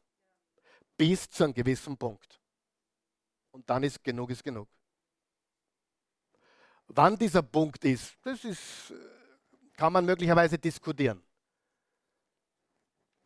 Bis 0.95 1.27
zu 1.31 1.45
einem 1.45 1.53
gewissen 1.53 1.97
Punkt. 1.97 2.39
Und 3.49 3.67
dann 3.67 3.81
ist 3.83 4.03
genug 4.03 4.29
ist 4.29 4.43
genug. 4.43 4.69
Wann 6.87 7.17
dieser 7.17 7.41
Punkt 7.41 7.83
ist, 7.85 8.15
das 8.21 8.43
ist, 8.43 8.93
kann 9.75 9.91
man 9.91 10.05
möglicherweise 10.05 10.59
diskutieren. 10.59 11.23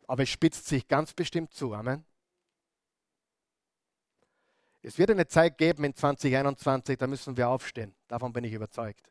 Aber 0.06 0.22
es 0.22 0.30
spitzt 0.30 0.66
sich 0.66 0.88
ganz 0.88 1.12
bestimmt 1.12 1.52
zu. 1.52 1.74
Amen. 1.74 2.06
Es 4.82 4.98
wird 4.98 5.10
eine 5.10 5.26
Zeit 5.26 5.58
geben 5.58 5.84
in 5.84 5.94
2021, 5.94 6.96
da 6.96 7.06
müssen 7.06 7.36
wir 7.36 7.48
aufstehen. 7.48 7.94
Davon 8.08 8.32
bin 8.32 8.44
ich 8.44 8.52
überzeugt. 8.52 9.10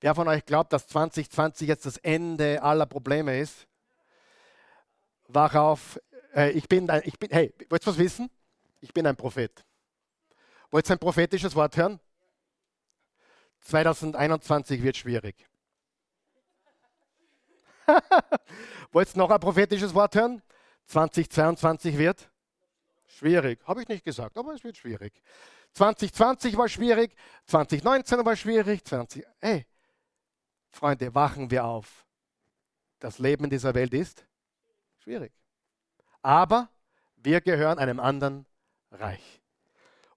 Wer 0.00 0.14
von 0.14 0.28
euch 0.28 0.44
glaubt, 0.44 0.72
dass 0.72 0.86
2020 0.88 1.66
jetzt 1.66 1.86
das 1.86 1.96
Ende 1.96 2.62
aller 2.62 2.86
Probleme 2.86 3.40
ist? 3.40 3.66
Wach 5.26 5.54
auf. 5.54 6.00
Ich 6.52 6.68
bin, 6.68 6.88
ich 7.04 7.18
bin, 7.18 7.30
hey, 7.30 7.52
wollt 7.68 7.82
ihr 7.82 7.86
was 7.86 7.98
wissen? 7.98 8.30
Ich 8.80 8.92
bin 8.92 9.06
ein 9.06 9.16
Prophet. 9.16 9.64
Wollt 10.70 10.88
ihr 10.88 10.92
ein 10.92 10.98
prophetisches 10.98 11.54
Wort 11.56 11.76
hören? 11.76 11.98
2021 13.60 14.82
wird 14.82 14.96
schwierig. 14.96 15.48
Wollt 18.92 19.14
ihr 19.14 19.18
noch 19.18 19.30
ein 19.30 19.40
prophetisches 19.40 19.94
Wort 19.94 20.14
hören? 20.14 20.42
2022 20.86 21.98
wird 21.98 22.30
schwierig. 23.08 23.60
Habe 23.66 23.82
ich 23.82 23.88
nicht 23.88 24.04
gesagt, 24.04 24.36
aber 24.38 24.54
es 24.54 24.64
wird 24.64 24.76
schwierig. 24.76 25.12
2020 25.74 26.56
war 26.56 26.68
schwierig, 26.68 27.14
2019 27.46 28.24
war 28.24 28.36
schwierig, 28.36 28.84
20. 28.84 29.26
Hey, 29.40 29.66
Freunde, 30.70 31.14
wachen 31.14 31.50
wir 31.50 31.64
auf. 31.64 32.06
Das 32.98 33.18
Leben 33.18 33.44
in 33.44 33.50
dieser 33.50 33.74
Welt 33.74 33.94
ist 33.94 34.26
schwierig. 34.98 35.32
Aber 36.22 36.68
wir 37.16 37.40
gehören 37.40 37.78
einem 37.78 38.00
anderen 38.00 38.46
Reich. 38.90 39.40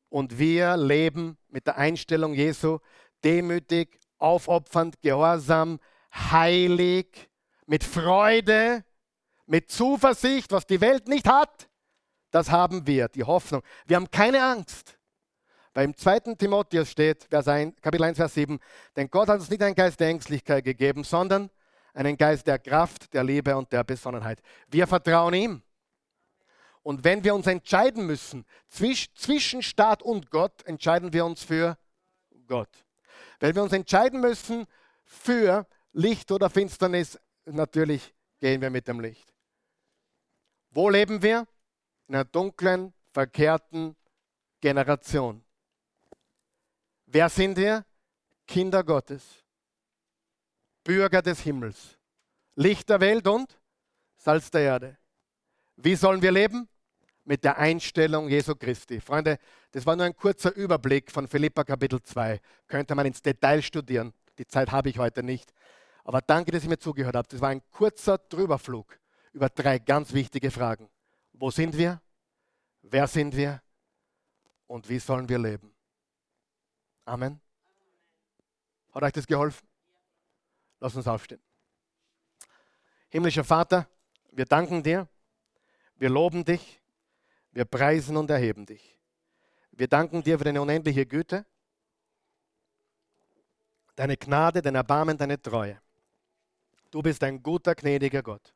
Und 0.09 0.37
wir 0.37 0.75
leben 0.77 1.37
mit 1.47 1.67
der 1.67 1.77
Einstellung 1.77 2.33
Jesu 2.33 2.79
demütig, 3.23 3.99
aufopfernd, 4.17 5.01
gehorsam, 5.01 5.79
heilig, 6.13 7.29
mit 7.65 7.83
Freude, 7.83 8.83
mit 9.45 9.71
Zuversicht, 9.71 10.51
was 10.51 10.65
die 10.65 10.81
Welt 10.81 11.07
nicht 11.07 11.27
hat. 11.27 11.69
Das 12.31 12.49
haben 12.49 12.87
wir, 12.87 13.09
die 13.09 13.23
Hoffnung. 13.23 13.61
Wir 13.85 13.97
haben 13.97 14.09
keine 14.09 14.43
Angst. 14.43 14.97
Weil 15.73 15.85
im 15.85 15.95
2. 15.95 16.35
Timotheus 16.35 16.89
steht, 16.91 17.25
Vers 17.29 17.47
1, 17.47 17.79
Kapitel 17.81 18.03
1, 18.03 18.17
Vers 18.17 18.33
7, 18.33 18.59
denn 18.95 19.09
Gott 19.09 19.29
hat 19.29 19.39
uns 19.39 19.49
nicht 19.49 19.61
einen 19.61 19.75
Geist 19.75 19.99
der 19.99 20.09
Ängstlichkeit 20.09 20.63
gegeben, 20.65 21.03
sondern 21.03 21.49
einen 21.93 22.17
Geist 22.17 22.47
der 22.47 22.59
Kraft, 22.59 23.13
der 23.13 23.23
Liebe 23.23 23.55
und 23.55 23.71
der 23.71 23.83
Besonnenheit. 23.83 24.41
Wir 24.67 24.87
vertrauen 24.87 25.33
ihm. 25.33 25.61
Und 26.83 27.03
wenn 27.03 27.23
wir 27.23 27.35
uns 27.35 27.47
entscheiden 27.47 28.05
müssen 28.05 28.45
zwischen 28.67 29.61
Staat 29.61 30.01
und 30.01 30.29
Gott, 30.31 30.63
entscheiden 30.65 31.13
wir 31.13 31.25
uns 31.25 31.43
für 31.43 31.77
Gott. 32.47 32.69
Wenn 33.39 33.55
wir 33.55 33.63
uns 33.63 33.73
entscheiden 33.73 34.19
müssen 34.19 34.65
für 35.05 35.67
Licht 35.93 36.31
oder 36.31 36.49
Finsternis, 36.49 37.19
natürlich 37.45 38.13
gehen 38.39 38.61
wir 38.61 38.69
mit 38.69 38.87
dem 38.87 38.99
Licht. 38.99 39.33
Wo 40.71 40.89
leben 40.89 41.21
wir? 41.21 41.47
In 42.11 42.15
einer 42.15 42.25
dunklen, 42.25 42.93
verkehrten 43.13 43.95
Generation. 44.59 45.41
Wer 47.05 47.29
sind 47.29 47.55
wir? 47.55 47.85
Kinder 48.45 48.83
Gottes, 48.83 49.45
Bürger 50.83 51.21
des 51.21 51.39
Himmels, 51.39 51.97
Licht 52.55 52.89
der 52.89 52.99
Welt 52.99 53.25
und 53.29 53.57
Salz 54.17 54.51
der 54.51 54.59
Erde. 54.59 54.97
Wie 55.77 55.95
sollen 55.95 56.21
wir 56.21 56.33
leben? 56.33 56.67
Mit 57.23 57.45
der 57.45 57.57
Einstellung 57.57 58.27
Jesu 58.27 58.55
Christi. 58.55 58.99
Freunde, 58.99 59.37
das 59.71 59.85
war 59.85 59.95
nur 59.95 60.05
ein 60.05 60.17
kurzer 60.17 60.53
Überblick 60.53 61.09
von 61.13 61.29
Philippa 61.29 61.63
Kapitel 61.63 62.03
2. 62.03 62.41
Könnte 62.67 62.93
man 62.93 63.05
ins 63.05 63.21
Detail 63.21 63.61
studieren. 63.61 64.11
Die 64.37 64.47
Zeit 64.47 64.69
habe 64.73 64.89
ich 64.89 64.99
heute 64.99 65.23
nicht. 65.23 65.53
Aber 66.03 66.19
danke, 66.19 66.51
dass 66.51 66.63
ihr 66.63 66.69
mir 66.71 66.77
zugehört 66.77 67.15
habt. 67.15 67.31
Das 67.31 67.39
war 67.39 67.51
ein 67.51 67.61
kurzer 67.71 68.17
Drüberflug 68.17 68.99
über 69.31 69.47
drei 69.47 69.79
ganz 69.79 70.11
wichtige 70.11 70.51
Fragen. 70.51 70.90
Wo 71.41 71.49
sind 71.49 71.75
wir? 71.75 71.99
Wer 72.83 73.07
sind 73.07 73.35
wir? 73.35 73.61
Und 74.67 74.87
wie 74.87 74.99
sollen 74.99 75.27
wir 75.27 75.39
leben? 75.39 75.73
Amen. 77.03 77.41
Hat 78.93 79.03
euch 79.03 79.11
das 79.11 79.27
geholfen? 79.27 79.67
Lass 80.79 80.95
uns 80.95 81.07
aufstehen. 81.07 81.41
Himmlischer 83.09 83.43
Vater, 83.43 83.87
wir 84.31 84.45
danken 84.45 84.81
dir 84.81 85.09
wir 86.01 86.09
loben 86.09 86.43
dich, 86.43 86.81
wir 87.51 87.63
preisen 87.63 88.17
und 88.17 88.27
erheben 88.31 88.65
dich. 88.65 88.97
Wir 89.71 89.87
danken 89.87 90.23
dir 90.23 90.39
für 90.39 90.45
deine 90.45 90.59
unendliche 90.59 91.05
Güte, 91.05 91.45
deine 93.95 94.17
Gnade, 94.17 94.63
dein 94.63 94.73
Erbarmen, 94.73 95.15
deine 95.15 95.39
Treue. 95.39 95.79
Du 96.89 97.03
bist 97.03 97.21
ein 97.23 97.43
guter, 97.43 97.75
gnädiger 97.75 98.23
Gott. 98.23 98.51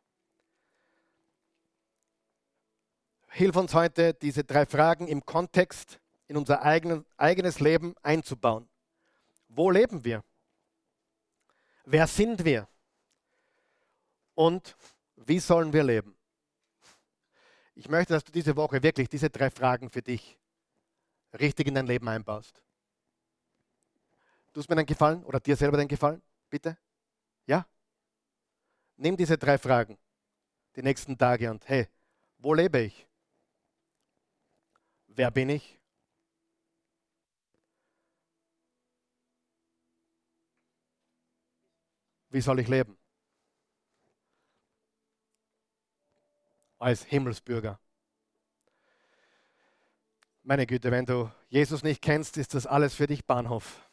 Hilf 3.38 3.58
uns 3.58 3.74
heute, 3.74 4.14
diese 4.14 4.46
drei 4.46 4.66
Fragen 4.66 5.10
im 5.10 5.26
Kontext 5.26 6.00
in 6.30 6.38
unser 6.38 6.64
eigenes 6.64 7.60
Leben 7.60 7.94
einzubauen. 8.02 8.70
Wo 9.50 9.70
leben 9.70 10.06
wir? 10.06 10.24
Wer 11.84 12.08
sind 12.08 12.46
wir? 12.46 12.66
Und 14.36 14.78
wie 15.18 15.40
sollen 15.40 15.74
wir 15.74 15.84
leben? 15.84 16.16
Ich 17.74 17.90
möchte, 17.90 18.14
dass 18.14 18.24
du 18.24 18.32
diese 18.32 18.56
Woche 18.56 18.82
wirklich 18.82 19.10
diese 19.10 19.30
drei 19.30 19.50
Fragen 19.50 19.90
für 19.90 20.02
dich 20.02 20.40
richtig 21.38 21.68
in 21.68 21.76
dein 21.76 21.88
Leben 21.88 22.08
einbaust. 22.08 22.64
Tust 24.54 24.70
mir 24.70 24.78
einen 24.78 24.86
Gefallen 24.86 25.26
oder 25.26 25.42
dir 25.42 25.58
selber 25.58 25.76
den 25.76 25.90
Gefallen, 25.90 26.22
bitte? 26.50 26.78
Ja? 27.48 27.68
Nimm 28.96 29.18
diese 29.18 29.38
drei 29.38 29.58
Fragen 29.58 29.98
die 30.78 30.84
nächsten 30.84 31.18
Tage 31.18 31.52
und 31.52 31.68
hey, 31.68 31.90
wo 32.38 32.54
lebe 32.54 32.80
ich? 32.80 33.06
Wer 35.16 35.32
bin 35.32 35.50
ich? 35.50 35.80
Wie 42.30 42.42
soll 42.42 42.60
ich 42.60 42.68
leben? 42.68 42.98
als 46.86 47.04
Himmelsbürger. 47.06 47.80
Meine 50.44 50.68
Güte, 50.68 50.92
wenn 50.92 51.06
du 51.06 51.32
Jesus 51.50 51.82
nicht 51.82 52.00
kennst, 52.00 52.38
ist 52.38 52.54
das 52.54 52.68
alles 52.68 52.94
für 52.94 53.08
dich 53.08 53.26
Bahnhof. 53.26 53.90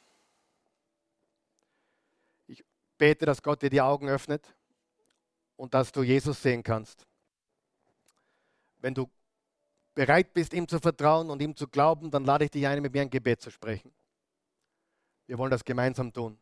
Ich 2.47 2.63
bete, 2.99 3.25
dass 3.25 3.43
Gott 3.43 3.63
dir 3.63 3.71
die 3.71 3.81
Augen 3.81 4.11
öffnet 4.11 4.55
und 5.57 5.73
dass 5.73 5.93
du 5.93 6.03
Jesus 6.03 6.43
sehen 6.43 6.63
kannst. 6.63 7.07
Wenn 8.81 8.93
du 8.93 9.09
bereit 9.95 10.33
bist, 10.33 10.53
ihm 10.55 10.67
zu 10.67 10.79
vertrauen 10.79 11.31
und 11.31 11.41
ihm 11.43 11.55
zu 11.55 11.69
glauben, 11.69 12.11
dann 12.11 12.25
lade 12.25 12.45
ich 12.45 12.51
dich 12.51 12.67
ein, 12.67 12.81
mit 12.83 12.93
mir 12.93 13.03
ein 13.03 13.11
Gebet 13.11 13.41
zu 13.41 13.51
sprechen. 13.51 13.93
Wir 15.27 15.39
wollen 15.39 15.51
das 15.51 15.65
gemeinsam 15.65 16.13
tun. 16.13 16.39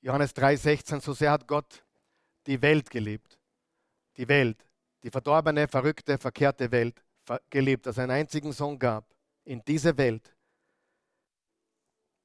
Johannes 0.00 0.34
3,16, 0.34 1.00
so 1.00 1.12
sehr 1.12 1.32
hat 1.32 1.46
Gott 1.46 1.84
die 2.46 2.60
Welt 2.62 2.88
geliebt, 2.90 3.38
die 4.16 4.28
Welt, 4.28 4.64
die 5.02 5.10
verdorbene, 5.10 5.68
verrückte, 5.68 6.18
verkehrte 6.18 6.70
Welt 6.70 7.02
geliebt, 7.50 7.86
dass 7.86 7.98
er 7.98 8.04
einen 8.04 8.12
einzigen 8.12 8.52
Sohn 8.52 8.78
gab 8.78 9.04
in 9.44 9.62
diese 9.66 9.96
Welt, 9.98 10.34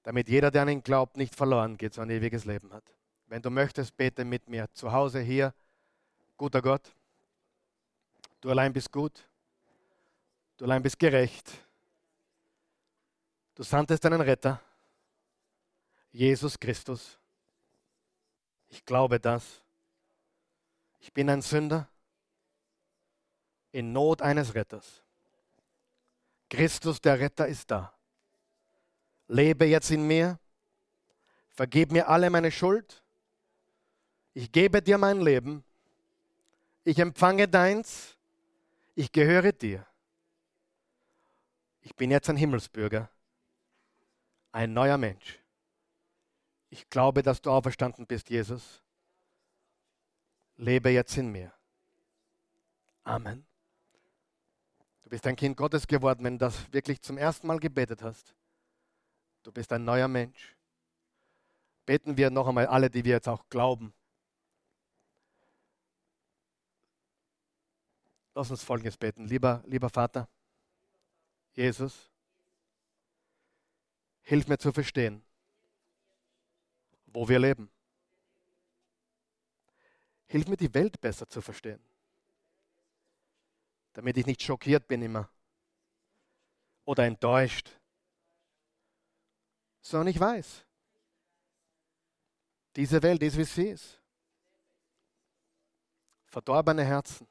damit 0.04 0.30
jeder, 0.30 0.52
der 0.52 0.64
an 0.64 0.70
ihn 0.70 0.84
glaubt, 0.84 1.18
nicht 1.18 1.36
verloren 1.36 1.78
geht, 1.78 1.94
sondern 1.94 2.16
ein 2.16 2.22
ewiges 2.22 2.46
Leben 2.46 2.72
hat. 2.74 2.84
Wenn 3.28 3.42
du 3.42 3.50
möchtest, 3.50 3.96
bete 3.98 4.24
mit 4.26 4.50
mir 4.50 4.72
zu 4.74 4.92
Hause 4.92 5.20
hier. 5.22 5.54
Guter 6.38 6.62
Gott, 6.62 6.94
du 8.44 8.50
allein 8.50 8.74
bist 8.74 8.91
gut, 8.91 9.26
du 10.58 10.66
allein 10.66 10.84
bist 10.84 11.00
gerecht. 11.00 11.50
Du 13.56 13.64
sandtest 13.64 14.04
deinen 14.04 14.20
Retter, 14.20 14.60
Jesus 16.12 16.60
Christus. 16.60 17.18
Ich 18.68 18.84
glaube 18.84 19.20
das. 19.20 19.62
Ich 21.00 21.14
bin 21.14 21.30
ein 21.30 21.41
Sünder 21.41 21.88
in 23.72 23.94
Not 23.94 24.22
eines 24.22 24.54
Retters. 24.54 25.02
Christus, 26.50 27.00
der 27.00 27.20
Retter, 27.20 27.48
ist 27.48 27.72
da. 27.72 27.94
Lebe 29.28 29.66
jetzt 29.66 29.89
in 29.89 30.06
mir. 30.06 30.38
Vergib 31.50 31.91
mir 31.91 32.10
alle 32.10 32.30
meine 32.30 32.52
Schuld. 32.52 33.04
Ich 34.34 34.52
gebe 34.52 34.82
dir 34.82 34.98
mein 34.98 35.22
Leben. 35.22 35.64
Ich 36.84 37.00
empfange 37.00 37.48
deins. 37.48 38.18
Ich 38.96 39.12
gehöre 39.12 39.52
dir. 39.52 39.86
Ich 41.82 41.96
bin 41.96 42.12
jetzt 42.12 42.30
ein 42.30 42.38
Himmelsbürger. 42.38 43.10
Ein 44.52 44.74
neuer 44.74 44.98
Mensch. 44.98 45.39
Ich 46.70 46.89
glaube, 46.89 47.24
dass 47.24 47.41
du 47.41 47.52
auferstanden 47.52 48.06
bist, 48.06 48.30
Jesus. 48.30 48.84
Lebe 50.56 50.89
jetzt 50.89 51.18
in 51.18 51.32
mir. 51.32 51.52
Amen. 53.04 53.46
Du 55.02 55.10
bist 55.10 55.26
ein 55.28 55.36
Kind 55.36 55.58
Gottes 55.58 55.88
geworden, 55.88 56.24
wenn 56.24 56.38
du 56.38 56.46
das 56.46 56.72
wirklich 56.72 57.02
zum 57.02 57.18
ersten 57.18 57.48
Mal 57.48 57.60
gebetet 57.60 58.02
hast. 58.02 58.36
Du 59.44 59.52
bist 59.52 59.74
ein 59.74 59.84
neuer 59.84 60.08
Mensch. 60.08 60.56
Beten 61.86 62.16
wir 62.16 62.30
noch 62.30 62.48
einmal 62.48 62.68
alle, 62.68 62.89
die 62.89 63.04
wir 63.04 63.14
jetzt 63.14 63.28
auch 63.28 63.50
glauben. 63.50 63.94
Lass 68.36 68.50
uns 68.50 68.64
Folgendes 68.64 68.98
beten. 68.98 69.28
Lieber, 69.28 69.64
lieber 69.68 69.90
Vater, 69.90 70.28
Jesus, 71.54 72.10
hilf 74.22 74.48
mir 74.48 74.58
zu 74.58 74.72
verstehen, 74.72 75.24
wo 77.06 77.28
wir 77.28 77.40
leben. 77.40 77.70
Hilf 80.26 80.48
mir, 80.48 80.58
die 80.58 80.74
Welt 80.74 81.00
besser 81.00 81.28
zu 81.28 81.42
verstehen, 81.42 81.80
damit 83.94 84.18
ich 84.18 84.26
nicht 84.26 84.42
schockiert 84.42 84.88
bin 84.88 85.04
immer 85.04 85.30
oder 86.86 87.06
enttäuscht, 87.06 87.70
sondern 89.82 90.08
ich 90.08 90.20
weiß, 90.20 90.66
diese 92.76 93.04
Welt 93.04 93.22
ist, 93.22 93.38
wie 93.38 93.44
sie 93.44 93.68
ist. 93.68 94.02
Verdorbene 96.26 96.84
Herzen. 96.84 97.28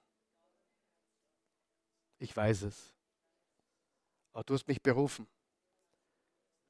Ich 2.22 2.36
weiß 2.36 2.62
es. 2.62 2.94
Aber 4.32 4.44
du 4.44 4.54
hast 4.54 4.68
mich 4.68 4.80
berufen, 4.80 5.28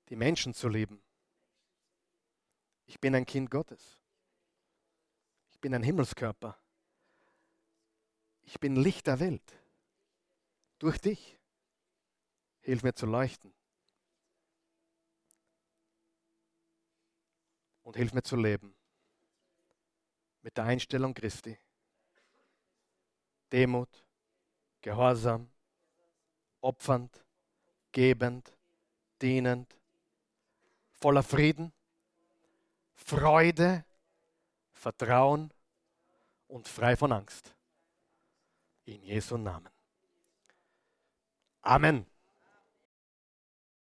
die 0.09 0.16
Menschen 0.16 0.55
zu 0.55 0.66
lieben. 0.66 1.03
Ich 2.86 2.98
bin 2.98 3.14
ein 3.14 3.26
Kind 3.26 3.50
Gottes. 3.50 4.00
Ich 5.50 5.61
bin 5.61 5.74
ein 5.74 5.82
Himmelskörper. 5.82 6.59
Ich 8.44 8.61
bin 8.61 8.76
Licht 8.76 9.07
der 9.07 9.20
Welt. 9.20 9.53
Durch 10.78 10.98
dich. 10.98 11.38
Hilf 12.62 12.82
mir 12.82 12.94
zu 12.94 13.05
leuchten. 13.05 13.53
Und 17.82 17.98
hilf 17.98 18.14
mir 18.14 18.22
zu 18.22 18.36
leben. 18.36 18.74
Mit 20.40 20.57
der 20.57 20.64
Einstellung 20.64 21.12
Christi. 21.12 21.59
Demut, 23.53 24.03
Gehorsam, 24.83 25.49
opfernd, 26.61 27.24
gebend, 27.93 28.53
dienend, 29.20 29.74
voller 31.01 31.22
Frieden, 31.22 31.72
Freude, 32.95 33.85
Vertrauen 34.72 35.53
und 36.49 36.68
frei 36.68 36.97
von 36.97 37.12
Angst. 37.12 37.55
In 38.85 39.03
Jesu 39.03 39.37
Namen. 39.37 39.70
Amen. 41.61 42.11